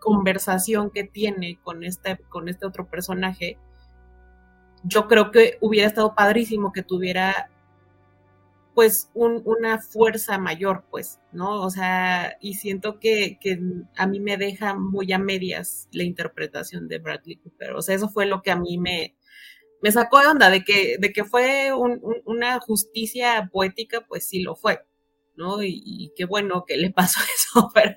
conversación 0.00 0.90
que 0.90 1.04
tiene 1.04 1.58
con 1.62 1.84
este, 1.84 2.18
con 2.28 2.48
este 2.48 2.66
otro 2.66 2.88
personaje, 2.88 3.58
yo 4.84 5.08
creo 5.08 5.30
que 5.30 5.58
hubiera 5.60 5.88
estado 5.88 6.14
padrísimo 6.14 6.72
que 6.72 6.82
tuviera 6.82 7.50
pues 8.74 9.08
una 9.14 9.78
fuerza 9.78 10.36
mayor, 10.36 10.84
pues, 10.90 11.20
¿no? 11.30 11.62
O 11.62 11.70
sea, 11.70 12.36
y 12.40 12.54
siento 12.54 12.98
que, 12.98 13.38
que, 13.40 13.60
a 13.96 14.06
mí 14.08 14.18
me 14.18 14.36
deja 14.36 14.74
muy 14.74 15.12
a 15.12 15.18
medias 15.18 15.88
la 15.92 16.02
interpretación 16.02 16.88
de 16.88 16.98
Bradley 16.98 17.36
Cooper. 17.36 17.74
O 17.74 17.82
sea, 17.82 17.94
eso 17.94 18.08
fue 18.08 18.26
lo 18.26 18.42
que 18.42 18.50
a 18.50 18.56
mí 18.56 18.76
me, 18.76 19.14
me 19.84 19.92
sacó 19.92 20.18
de 20.18 20.28
onda 20.28 20.48
de 20.48 20.64
que, 20.64 20.96
de 20.98 21.12
que 21.12 21.24
fue 21.24 21.70
una 22.24 22.58
justicia 22.58 23.50
poética, 23.52 24.00
pues 24.08 24.26
sí 24.26 24.40
lo 24.40 24.56
fue, 24.56 24.80
¿no? 25.36 25.62
Y, 25.62 26.10
qué 26.16 26.24
bueno 26.24 26.64
que 26.66 26.78
le 26.78 26.90
pasó 26.94 27.20
eso, 27.20 27.70
pero, 27.74 27.94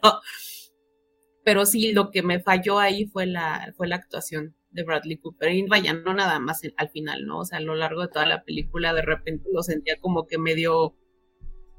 pero 1.45 1.65
sí, 1.65 1.93
lo 1.93 2.11
que 2.11 2.23
me 2.23 2.41
falló 2.41 2.77
ahí 2.77 3.05
fue 3.05 3.25
la, 3.25 3.73
fue 3.77 3.87
la 3.87 3.95
actuación 3.95 4.53
de 4.71 4.83
Bradley 4.83 5.17
Cooper. 5.17 5.49
Y 5.49 5.65
vaya, 5.65 5.93
no 5.93 6.13
nada 6.13 6.39
más 6.39 6.59
al 6.75 6.89
final, 6.89 7.25
¿no? 7.25 7.39
O 7.39 7.45
sea, 7.45 7.59
a 7.59 7.61
lo 7.61 7.73
largo 7.73 8.01
de 8.01 8.09
toda 8.09 8.25
la 8.25 8.43
película 8.43 8.93
de 8.93 9.03
repente 9.03 9.47
lo 9.53 9.63
sentía 9.63 9.97
como 10.01 10.27
que 10.27 10.37
medio 10.37 10.93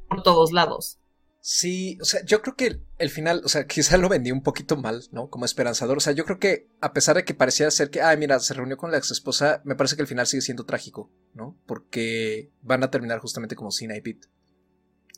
por 0.08 0.22
todos 0.22 0.52
lados. 0.52 0.98
Sí, 1.40 1.96
o 2.00 2.04
sea, 2.04 2.24
yo 2.24 2.42
creo 2.42 2.56
que 2.56 2.82
el 2.98 3.10
final, 3.10 3.42
o 3.44 3.48
sea, 3.48 3.66
quizá 3.66 3.96
lo 3.96 4.08
vendí 4.08 4.32
un 4.32 4.42
poquito 4.42 4.76
mal, 4.76 5.04
¿no? 5.12 5.30
Como 5.30 5.44
esperanzador. 5.44 5.96
O 5.96 6.00
sea, 6.00 6.12
yo 6.12 6.24
creo 6.24 6.38
que 6.38 6.68
a 6.80 6.92
pesar 6.92 7.16
de 7.16 7.24
que 7.24 7.34
parecía 7.34 7.70
ser 7.70 7.90
que, 7.90 8.02
ay, 8.02 8.16
mira, 8.16 8.40
se 8.40 8.54
reunió 8.54 8.76
con 8.76 8.90
la 8.90 8.98
ex 8.98 9.10
esposa, 9.12 9.62
me 9.64 9.76
parece 9.76 9.96
que 9.96 10.02
el 10.02 10.08
final 10.08 10.26
sigue 10.26 10.42
siendo 10.42 10.66
trágico, 10.66 11.12
¿no? 11.34 11.58
Porque 11.66 12.52
van 12.60 12.82
a 12.82 12.90
terminar 12.90 13.20
justamente 13.20 13.56
como 13.56 13.70
Sina 13.70 13.96
y 13.96 14.00
Pete. 14.00 14.28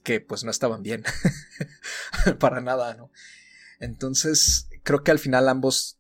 Que 0.05 0.21
pues 0.21 0.45
no 0.45 0.51
estaban 0.51 0.83
bien. 0.83 1.05
Para 2.39 2.61
nada, 2.61 2.95
¿no? 2.95 3.11
Entonces, 3.81 4.69
creo 4.83 5.03
que 5.03 5.11
al 5.11 5.19
final 5.19 5.49
ambos, 5.49 5.99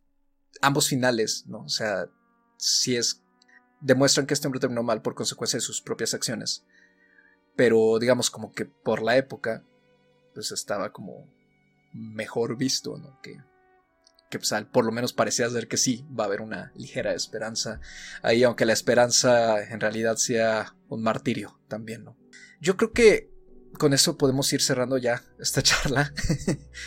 ambos 0.61 0.89
finales, 0.89 1.45
¿no? 1.47 1.63
O 1.63 1.69
sea, 1.69 2.07
si 2.57 2.97
es, 2.97 3.23
demuestran 3.81 4.27
que 4.27 4.35
este 4.35 4.47
hombre 4.47 4.61
terminó 4.61 4.83
mal 4.83 5.03
por 5.03 5.15
consecuencia 5.15 5.57
de 5.57 5.63
sus 5.63 5.81
propias 5.81 6.13
acciones. 6.15 6.65
Pero 7.57 7.99
digamos 7.99 8.31
como 8.31 8.53
que 8.53 8.67
por 8.67 9.03
la 9.03 9.17
época, 9.17 9.65
pues 10.41 10.53
estaba 10.53 10.91
como 10.91 11.31
mejor 11.93 12.57
visto, 12.57 12.97
¿no? 12.97 13.21
Que, 13.21 13.37
que 14.31 14.39
pues, 14.39 14.55
por 14.73 14.87
lo 14.87 14.93
menos 14.93 15.13
parecía 15.13 15.51
ser 15.51 15.69
que 15.69 15.77
sí, 15.77 16.07
va 16.19 16.25
a 16.25 16.27
haber 16.29 16.41
una 16.41 16.73
ligera 16.77 17.13
esperanza 17.13 17.81
ahí, 18.23 18.43
aunque 18.43 18.65
la 18.65 18.73
esperanza 18.73 19.63
en 19.63 19.81
realidad 19.81 20.17
sea 20.17 20.75
un 20.89 21.03
martirio 21.03 21.61
también, 21.69 22.05
¿no? 22.05 22.17
Yo 22.59 22.79
creo 22.79 22.93
que 22.93 23.31
con 23.79 23.93
eso 23.93 24.17
podemos 24.17 24.51
ir 24.55 24.63
cerrando 24.63 24.97
ya 24.97 25.23
esta 25.39 25.63
charla 25.63 26.13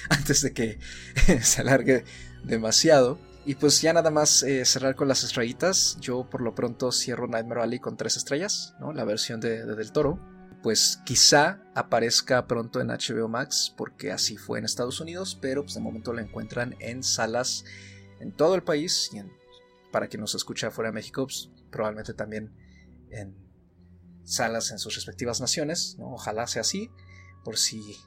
antes 0.10 0.42
de 0.42 0.52
que 0.52 0.80
se 1.44 1.62
alargue 1.62 2.06
demasiado. 2.44 3.20
Y 3.46 3.56
pues 3.56 3.82
ya 3.82 3.94
nada 3.94 4.10
más 4.10 4.42
eh, 4.42 4.66
cerrar 4.66 4.96
con 4.96 5.10
las 5.10 5.24
estrellitas. 5.24 5.98
Yo 6.00 6.28
por 6.28 6.42
lo 6.42 6.56
pronto 6.56 6.92
cierro 6.92 7.28
Nightmare 7.28 7.62
Alley 7.62 7.80
con 7.80 7.98
tres 7.98 8.16
estrellas, 8.16 8.74
¿no? 8.80 8.94
La 8.94 9.04
versión 9.04 9.42
de 9.42 9.66
Del 9.66 9.92
Toro 9.92 10.33
pues 10.64 11.02
quizá 11.06 11.62
aparezca 11.76 12.48
pronto 12.48 12.80
en 12.80 12.88
HBO 12.88 13.28
Max, 13.28 13.74
porque 13.78 14.14
así 14.14 14.38
fue 14.38 14.60
en 14.60 14.66
Estados 14.66 15.02
Unidos, 15.02 15.38
pero 15.40 15.64
pues 15.64 15.76
de 15.76 15.82
momento 15.82 16.14
la 16.14 16.22
encuentran 16.22 16.76
en 16.80 17.04
salas 17.04 17.66
en 18.22 18.32
todo 18.32 18.56
el 18.56 18.64
país 18.64 19.12
y 19.14 19.22
para 19.92 20.08
quien 20.08 20.22
nos 20.22 20.34
escucha 20.34 20.72
fuera 20.72 20.90
de 20.90 20.96
México, 20.96 21.26
pues, 21.26 21.52
probablemente 21.70 22.14
también 22.14 22.56
en 23.12 23.36
salas 24.24 24.72
en 24.72 24.80
sus 24.80 24.96
respectivas 24.96 25.42
naciones, 25.42 25.98
ojalá 26.00 26.48
sea 26.48 26.62
así, 26.62 26.90
por 27.44 27.58
si 27.58 27.98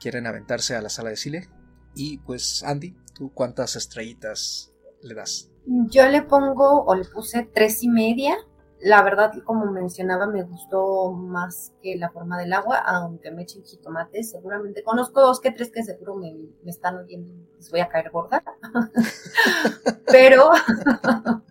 quieren 0.00 0.26
aventarse 0.26 0.74
a 0.74 0.82
la 0.82 0.88
sala 0.88 1.10
de 1.10 1.16
cine. 1.16 1.48
Y 1.94 2.18
pues 2.18 2.62
Andy, 2.62 2.96
¿tú 3.14 3.32
cuántas 3.34 3.76
estrellitas 3.76 4.72
le 5.02 5.14
das? 5.14 5.50
Yo 5.66 6.08
le 6.08 6.22
pongo 6.22 6.84
o 6.84 6.94
le 6.94 7.04
puse 7.04 7.48
tres 7.52 7.82
y 7.82 7.88
media 7.88 8.34
la 8.80 9.02
verdad, 9.02 9.32
como 9.44 9.66
mencionaba, 9.66 10.26
me 10.26 10.44
gustó 10.44 11.12
más 11.12 11.72
que 11.82 11.96
la 11.96 12.10
forma 12.10 12.38
del 12.38 12.52
agua, 12.52 12.76
aunque 12.78 13.30
me 13.30 13.42
echen 13.42 13.64
jitomates. 13.64 14.30
Seguramente 14.30 14.84
conozco 14.84 15.20
dos 15.20 15.40
que 15.40 15.50
tres 15.50 15.70
que 15.70 15.82
seguro 15.82 16.14
me, 16.14 16.32
están 16.66 16.96
oyendo, 16.96 17.32
les 17.56 17.70
voy 17.70 17.80
a 17.80 17.88
caer 17.88 18.10
gorda. 18.10 18.42
Pero 20.06 20.50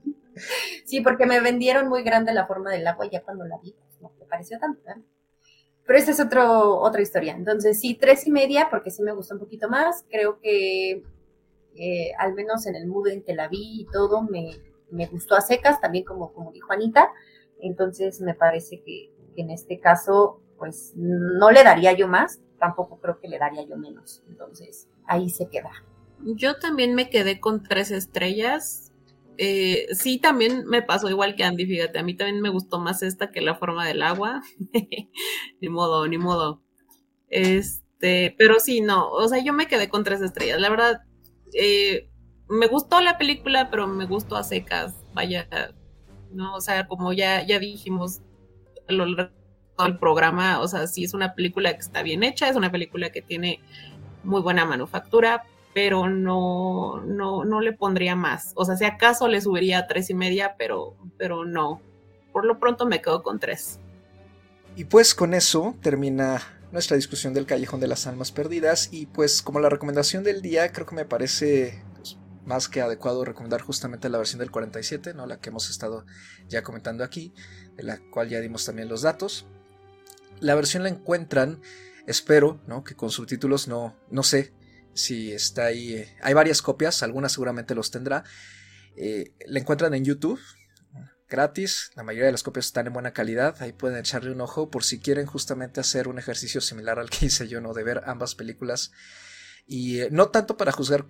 sí, 0.86 1.02
porque 1.02 1.26
me 1.26 1.42
vendieron 1.42 1.90
muy 1.90 2.04
grande 2.04 2.34
la 2.34 2.48
forma 2.48 2.72
del 2.72 2.88
agua 2.88 3.06
y 3.06 3.10
ya 3.10 3.24
cuando 3.24 3.46
la 3.46 3.58
vi, 3.58 3.74
pues, 3.74 4.02
no 4.02 4.12
me 4.18 4.26
pareció 4.26 4.58
tanto. 4.58 4.90
¿eh? 4.90 5.02
Pero 5.86 6.00
esa 6.00 6.12
es 6.12 6.20
otro, 6.22 6.80
otra 6.80 7.02
historia. 7.02 7.34
Entonces, 7.36 7.80
sí, 7.80 7.96
tres 7.96 8.26
y 8.26 8.32
media, 8.32 8.68
porque 8.70 8.90
sí 8.90 9.02
me 9.04 9.12
gustó 9.12 9.34
un 9.34 9.42
poquito 9.42 9.70
más. 9.70 10.06
Creo 10.10 10.40
que 10.40 11.04
eh, 11.76 12.12
al 12.18 12.34
menos 12.34 12.66
en 12.68 12.76
el 12.76 12.88
mood 12.88 13.08
en 13.08 13.22
que 13.22 13.36
la 13.36 13.50
vi 13.50 13.82
y 13.82 13.88
todo, 13.92 14.22
me, 14.22 14.50
me 14.92 15.08
gustó 15.08 15.36
a 15.36 15.42
secas, 15.42 15.80
también 15.82 16.06
como, 16.06 16.34
como 16.34 16.52
dijo 16.52 16.72
Anita. 16.72 17.12
Entonces 17.60 18.22
me 18.22 18.34
parece 18.34 18.82
que, 18.82 19.12
en 19.36 19.50
este 19.50 19.80
caso, 19.80 20.42
pues 20.58 20.94
no 20.96 21.52
le 21.52 21.64
daría 21.64 21.94
yo 21.94 22.08
más, 22.08 22.42
tampoco 22.60 23.00
creo 23.00 23.20
que 23.20 23.28
le 23.28 23.40
daría 23.40 23.64
yo 23.64 23.78
menos. 23.78 24.24
Entonces 24.28 24.88
ahí 25.06 25.30
se 25.30 25.50
queda. 25.50 25.72
Yo 26.24 26.58
también 26.58 26.96
me 26.96 27.10
quedé 27.10 27.40
con 27.40 27.64
tres 27.64 27.92
estrellas. 27.92 28.92
Eh, 29.38 29.88
sí, 29.92 30.18
también 30.20 30.66
me 30.66 30.82
pasó 30.82 31.10
igual 31.10 31.36
que 31.36 31.44
Andy, 31.44 31.66
fíjate, 31.68 32.00
a 32.00 32.04
mí 32.04 32.16
también 32.16 32.42
me 32.42 32.50
gustó 32.50 32.80
más 32.80 33.04
esta 33.04 33.30
que 33.30 33.42
la 33.42 33.56
forma 33.56 33.86
del 33.86 34.02
agua. 34.02 34.42
ni 35.62 35.70
modo, 35.70 36.08
ni 36.08 36.18
modo. 36.18 36.62
Este, 37.30 38.36
pero 38.38 38.60
sí, 38.60 38.82
no, 38.82 39.10
o 39.10 39.28
sea, 39.28 39.44
yo 39.44 39.54
me 39.54 39.68
quedé 39.68 39.90
con 39.90 40.04
tres 40.04 40.22
estrellas. 40.22 40.60
La 40.60 40.70
verdad, 40.70 41.02
eh, 41.54 42.10
me 42.50 42.68
gustó 42.68 43.02
la 43.02 43.18
película, 43.18 43.70
pero 43.70 43.88
me 43.88 44.06
gustó 44.06 44.36
a 44.36 44.44
secas, 44.44 44.94
vaya, 45.14 45.48
¿no? 46.32 46.56
O 46.56 46.62
sea, 46.62 46.88
como 46.88 47.14
ya, 47.14 47.46
ya 47.46 47.60
dijimos 47.60 48.22
a 48.88 48.94
lo 48.94 49.06
largo 49.06 49.34
del 49.80 50.00
programa, 50.00 50.60
o 50.60 50.68
sea, 50.68 50.88
sí 50.88 51.04
es 51.04 51.14
una 51.14 51.36
película 51.36 51.74
que 51.74 51.80
está 51.80 52.04
bien 52.04 52.24
hecha, 52.24 52.50
es 52.50 52.56
una 52.56 52.72
película 52.72 53.12
que 53.12 53.22
tiene 53.22 53.60
muy 54.24 54.42
buena 54.42 54.66
manufactura, 54.66 55.44
pero 55.74 56.10
no, 56.10 57.02
no, 57.06 57.46
no 57.46 57.62
le 57.62 57.74
pondría 57.74 58.16
más. 58.16 58.52
O 58.56 58.66
sea, 58.66 58.78
si 58.78 58.86
acaso 58.86 59.28
le 59.28 59.42
subiría 59.42 59.80
a 59.80 59.88
tres 59.88 60.10
y 60.10 60.14
media, 60.14 60.56
pero, 60.58 60.96
pero 61.18 61.46
no. 61.46 61.82
Por 62.32 62.46
lo 62.46 62.60
pronto 62.60 62.86
me 62.86 63.02
quedo 63.02 63.24
con 63.24 63.40
tres. 63.40 63.80
Y 64.76 64.86
pues 64.86 65.14
con 65.14 65.34
eso 65.34 65.76
termina 65.82 66.42
nuestra 66.72 66.96
discusión 66.96 67.34
del 67.34 67.46
Callejón 67.46 67.80
de 67.80 67.88
las 67.88 68.08
Almas 68.08 68.32
Perdidas. 68.32 68.90
Y 68.92 69.06
pues 69.06 69.42
como 69.42 69.60
la 69.60 69.70
recomendación 69.70 70.24
del 70.24 70.42
día, 70.42 70.72
creo 70.72 70.86
que 70.86 70.96
me 70.96 71.06
parece 71.06 71.84
más 72.48 72.70
que 72.70 72.82
adecuado 72.82 73.26
recomendar 73.26 73.62
justamente 73.62 74.08
la 74.08 74.18
versión 74.18 74.40
del 74.40 74.52
47, 74.52 75.14
¿no? 75.14 75.28
la 75.28 75.40
que 75.40 75.50
hemos 75.50 75.70
estado 75.70 76.06
ya 76.48 76.64
comentando 76.64 77.04
aquí, 77.04 77.34
de 77.76 77.84
la 77.84 78.00
cual 78.10 78.30
ya 78.30 78.40
dimos 78.40 78.66
también 78.66 78.88
los 78.88 79.02
datos. 79.02 79.46
La 80.40 80.56
versión 80.56 80.84
la 80.84 80.90
encuentran, 80.90 81.62
espero, 82.08 82.62
¿no? 82.66 82.86
que 82.86 82.96
con 82.96 83.12
subtítulos 83.12 83.68
no, 83.68 83.98
no 84.10 84.24
sé 84.24 84.54
si 84.94 85.34
está 85.34 85.66
ahí. 85.66 85.94
Eh, 85.94 86.16
hay 86.22 86.34
varias 86.34 86.62
copias, 86.62 87.04
algunas 87.04 87.34
seguramente 87.34 87.76
los 87.76 87.92
tendrá. 87.92 88.24
Eh, 88.96 89.34
la 89.46 89.60
encuentran 89.60 89.94
en 89.94 90.06
YouTube, 90.06 90.40
gratis. 91.30 91.92
La 91.96 92.04
mayoría 92.04 92.28
de 92.28 92.32
las 92.32 92.44
copias 92.44 92.68
están 92.68 92.88
en 92.88 92.94
buena 92.94 93.12
calidad. 93.12 93.62
Ahí 93.62 93.74
pueden 93.74 93.98
echarle 93.98 94.32
un 94.32 94.40
ojo 94.40 94.70
por 94.70 94.86
si 94.86 95.00
quieren 95.00 95.26
justamente 95.26 95.82
hacer 95.82 96.08
un 96.08 96.18
ejercicio 96.18 96.62
similar 96.62 96.98
al 96.98 97.10
que 97.10 97.26
hice 97.26 97.50
yo, 97.50 97.60
¿no? 97.60 97.74
De 97.74 97.84
ver 97.84 98.04
ambas 98.06 98.36
películas. 98.36 98.92
Y 99.66 100.00
eh, 100.00 100.08
no 100.12 100.30
tanto 100.30 100.56
para 100.56 100.72
juzgar, 100.72 101.06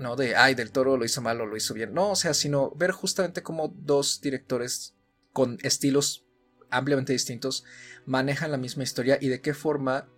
no 0.00 0.16
de, 0.16 0.34
ay, 0.34 0.54
del 0.54 0.72
toro 0.72 0.96
lo 0.96 1.04
hizo 1.04 1.20
mal 1.20 1.40
o 1.40 1.46
lo 1.46 1.56
hizo 1.56 1.74
bien. 1.74 1.92
No, 1.92 2.10
o 2.10 2.16
sea, 2.16 2.34
sino 2.34 2.72
ver 2.72 2.90
justamente 2.90 3.42
cómo 3.42 3.68
dos 3.68 4.20
directores 4.20 4.94
con 5.32 5.58
estilos 5.62 6.26
ampliamente 6.70 7.12
distintos 7.12 7.64
manejan 8.06 8.50
la 8.50 8.56
misma 8.56 8.82
historia 8.82 9.18
y 9.20 9.28
de 9.28 9.40
qué 9.40 9.54
forma 9.54 10.08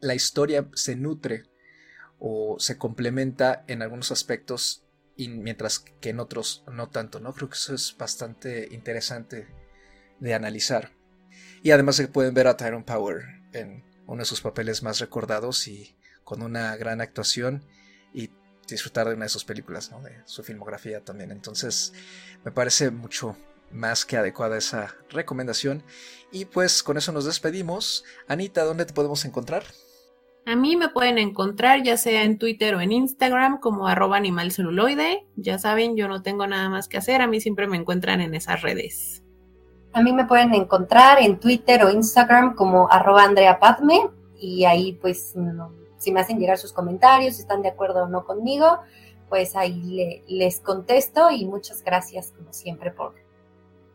la 0.00 0.14
historia 0.14 0.68
se 0.74 0.96
nutre 0.96 1.44
o 2.18 2.56
se 2.58 2.78
complementa 2.78 3.64
en 3.68 3.82
algunos 3.82 4.10
aspectos 4.10 4.84
y 5.14 5.28
mientras 5.28 5.80
que 5.80 6.10
en 6.10 6.20
otros 6.20 6.64
no 6.72 6.88
tanto, 6.88 7.20
¿no? 7.20 7.34
Creo 7.34 7.48
que 7.48 7.56
eso 7.56 7.74
es 7.74 7.96
bastante 7.98 8.68
interesante 8.70 9.48
de 10.20 10.34
analizar. 10.34 10.92
Y 11.62 11.72
además 11.72 11.96
se 11.96 12.08
pueden 12.08 12.34
ver 12.34 12.46
a 12.46 12.56
Tyrone 12.56 12.84
Power 12.84 13.24
en 13.52 13.84
uno 14.06 14.22
de 14.22 14.26
sus 14.26 14.40
papeles 14.40 14.82
más 14.82 15.00
recordados 15.00 15.68
y 15.68 15.96
con 16.24 16.42
una 16.42 16.76
gran 16.76 17.00
actuación 17.00 17.64
y 18.14 18.30
disfrutar 18.74 19.08
de 19.08 19.14
una 19.14 19.24
de 19.24 19.30
sus 19.30 19.44
películas, 19.44 19.90
¿no? 19.90 20.00
de 20.02 20.16
su 20.24 20.42
filmografía 20.42 21.04
también. 21.04 21.30
Entonces 21.30 21.92
me 22.44 22.50
parece 22.50 22.90
mucho 22.90 23.36
más 23.70 24.04
que 24.04 24.16
adecuada 24.16 24.56
esa 24.56 24.94
recomendación. 25.10 25.82
Y 26.30 26.44
pues 26.44 26.82
con 26.82 26.96
eso 26.96 27.12
nos 27.12 27.24
despedimos. 27.24 28.04
Anita, 28.26 28.64
¿dónde 28.64 28.86
te 28.86 28.92
podemos 28.92 29.24
encontrar? 29.24 29.64
A 30.46 30.56
mí 30.56 30.76
me 30.76 30.88
pueden 30.88 31.18
encontrar 31.18 31.82
ya 31.82 31.98
sea 31.98 32.22
en 32.22 32.38
Twitter 32.38 32.74
o 32.74 32.80
en 32.80 32.92
Instagram 32.92 33.60
como 33.60 33.86
arroba 33.86 34.16
animalceluloide. 34.16 35.26
Ya 35.36 35.58
saben, 35.58 35.96
yo 35.96 36.08
no 36.08 36.22
tengo 36.22 36.46
nada 36.46 36.70
más 36.70 36.88
que 36.88 36.96
hacer, 36.96 37.20
a 37.20 37.26
mí 37.26 37.40
siempre 37.40 37.66
me 37.66 37.76
encuentran 37.76 38.22
en 38.22 38.34
esas 38.34 38.62
redes. 38.62 39.22
A 39.92 40.02
mí 40.02 40.12
me 40.12 40.24
pueden 40.24 40.54
encontrar 40.54 41.20
en 41.20 41.38
Twitter 41.38 41.84
o 41.84 41.90
Instagram 41.90 42.54
como 42.54 42.90
arroba 42.90 43.24
Andrea 43.24 43.58
Padme 43.58 44.08
y 44.38 44.64
ahí 44.64 44.94
pues 45.02 45.34
si 45.98 46.12
me 46.12 46.20
hacen 46.20 46.38
llegar 46.38 46.58
sus 46.58 46.72
comentarios, 46.72 47.36
si 47.36 47.42
están 47.42 47.62
de 47.62 47.68
acuerdo 47.68 48.04
o 48.04 48.08
no 48.08 48.24
conmigo, 48.24 48.80
pues 49.28 49.56
ahí 49.56 50.22
les 50.26 50.60
contesto 50.60 51.30
y 51.30 51.44
muchas 51.44 51.82
gracias 51.82 52.32
como 52.32 52.52
siempre 52.52 52.90
por, 52.90 53.14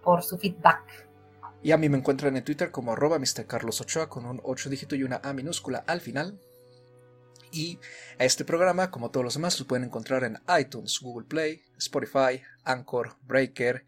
por 0.04 0.24
su 0.24 0.38
feedback. 0.38 0.84
Y 1.64 1.72
a 1.72 1.78
mí 1.78 1.88
me 1.88 1.98
encuentran 1.98 2.36
en 2.36 2.44
Twitter 2.44 2.72
como 2.72 2.92
arroba 2.92 3.18
Mr. 3.18 3.48
Carlos 3.48 3.80
Ochoa 3.80 4.10
con 4.10 4.26
un 4.26 4.42
8 4.44 4.70
dígito 4.70 4.96
y 4.96 5.04
una 5.04 5.22
A 5.24 5.34
minúscula 5.34 5.84
al 5.88 6.02
final. 6.02 6.40
Y 7.52 7.80
a 8.20 8.26
este 8.26 8.44
programa, 8.44 8.92
como 8.92 9.12
todos 9.12 9.24
los 9.24 9.36
demás, 9.36 9.60
lo 9.60 9.68
pueden 9.68 9.86
encontrar 9.86 10.24
en 10.24 10.40
iTunes, 10.60 11.00
Google 11.00 11.28
Play, 11.28 11.62
Spotify, 11.78 12.42
Anchor, 12.64 13.16
Breaker 13.22 13.86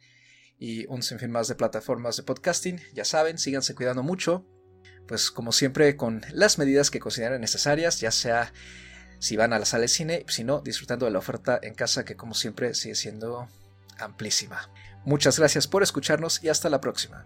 y 0.58 0.86
un 0.88 1.04
sinfín 1.04 1.32
más 1.32 1.48
de 1.48 1.56
plataformas 1.56 2.16
de 2.16 2.24
podcasting. 2.24 2.80
Ya 2.94 3.04
saben, 3.04 3.38
síganse 3.38 3.76
cuidando 3.76 4.04
mucho. 4.04 4.46
Pues 5.08 5.32
como 5.32 5.52
siempre, 5.52 5.96
con 5.96 6.24
las 6.32 6.58
medidas 6.58 6.90
que 6.90 7.00
consideren 7.00 7.42
necesarias, 7.42 8.00
ya 8.00 8.12
sea 8.12 8.52
si 9.20 9.38
van 9.38 9.54
a 9.54 9.60
la 9.60 9.66
sala 9.66 9.82
de 9.82 9.88
cine, 9.88 10.26
si 10.28 10.44
no, 10.44 10.62
disfrutando 10.62 11.06
de 11.06 11.12
la 11.12 11.20
oferta 11.20 11.60
en 11.62 11.74
casa 11.74 12.06
que 12.06 12.16
como 12.16 12.34
siempre 12.34 12.74
sigue 12.74 12.96
siendo 12.96 13.48
amplísima. 14.00 14.70
Muchas 15.06 15.38
gracias 15.40 15.68
por 15.68 15.84
escucharnos 15.84 16.44
y 16.44 16.50
hasta 16.50 16.70
la 16.70 16.82
próxima. 16.82 17.26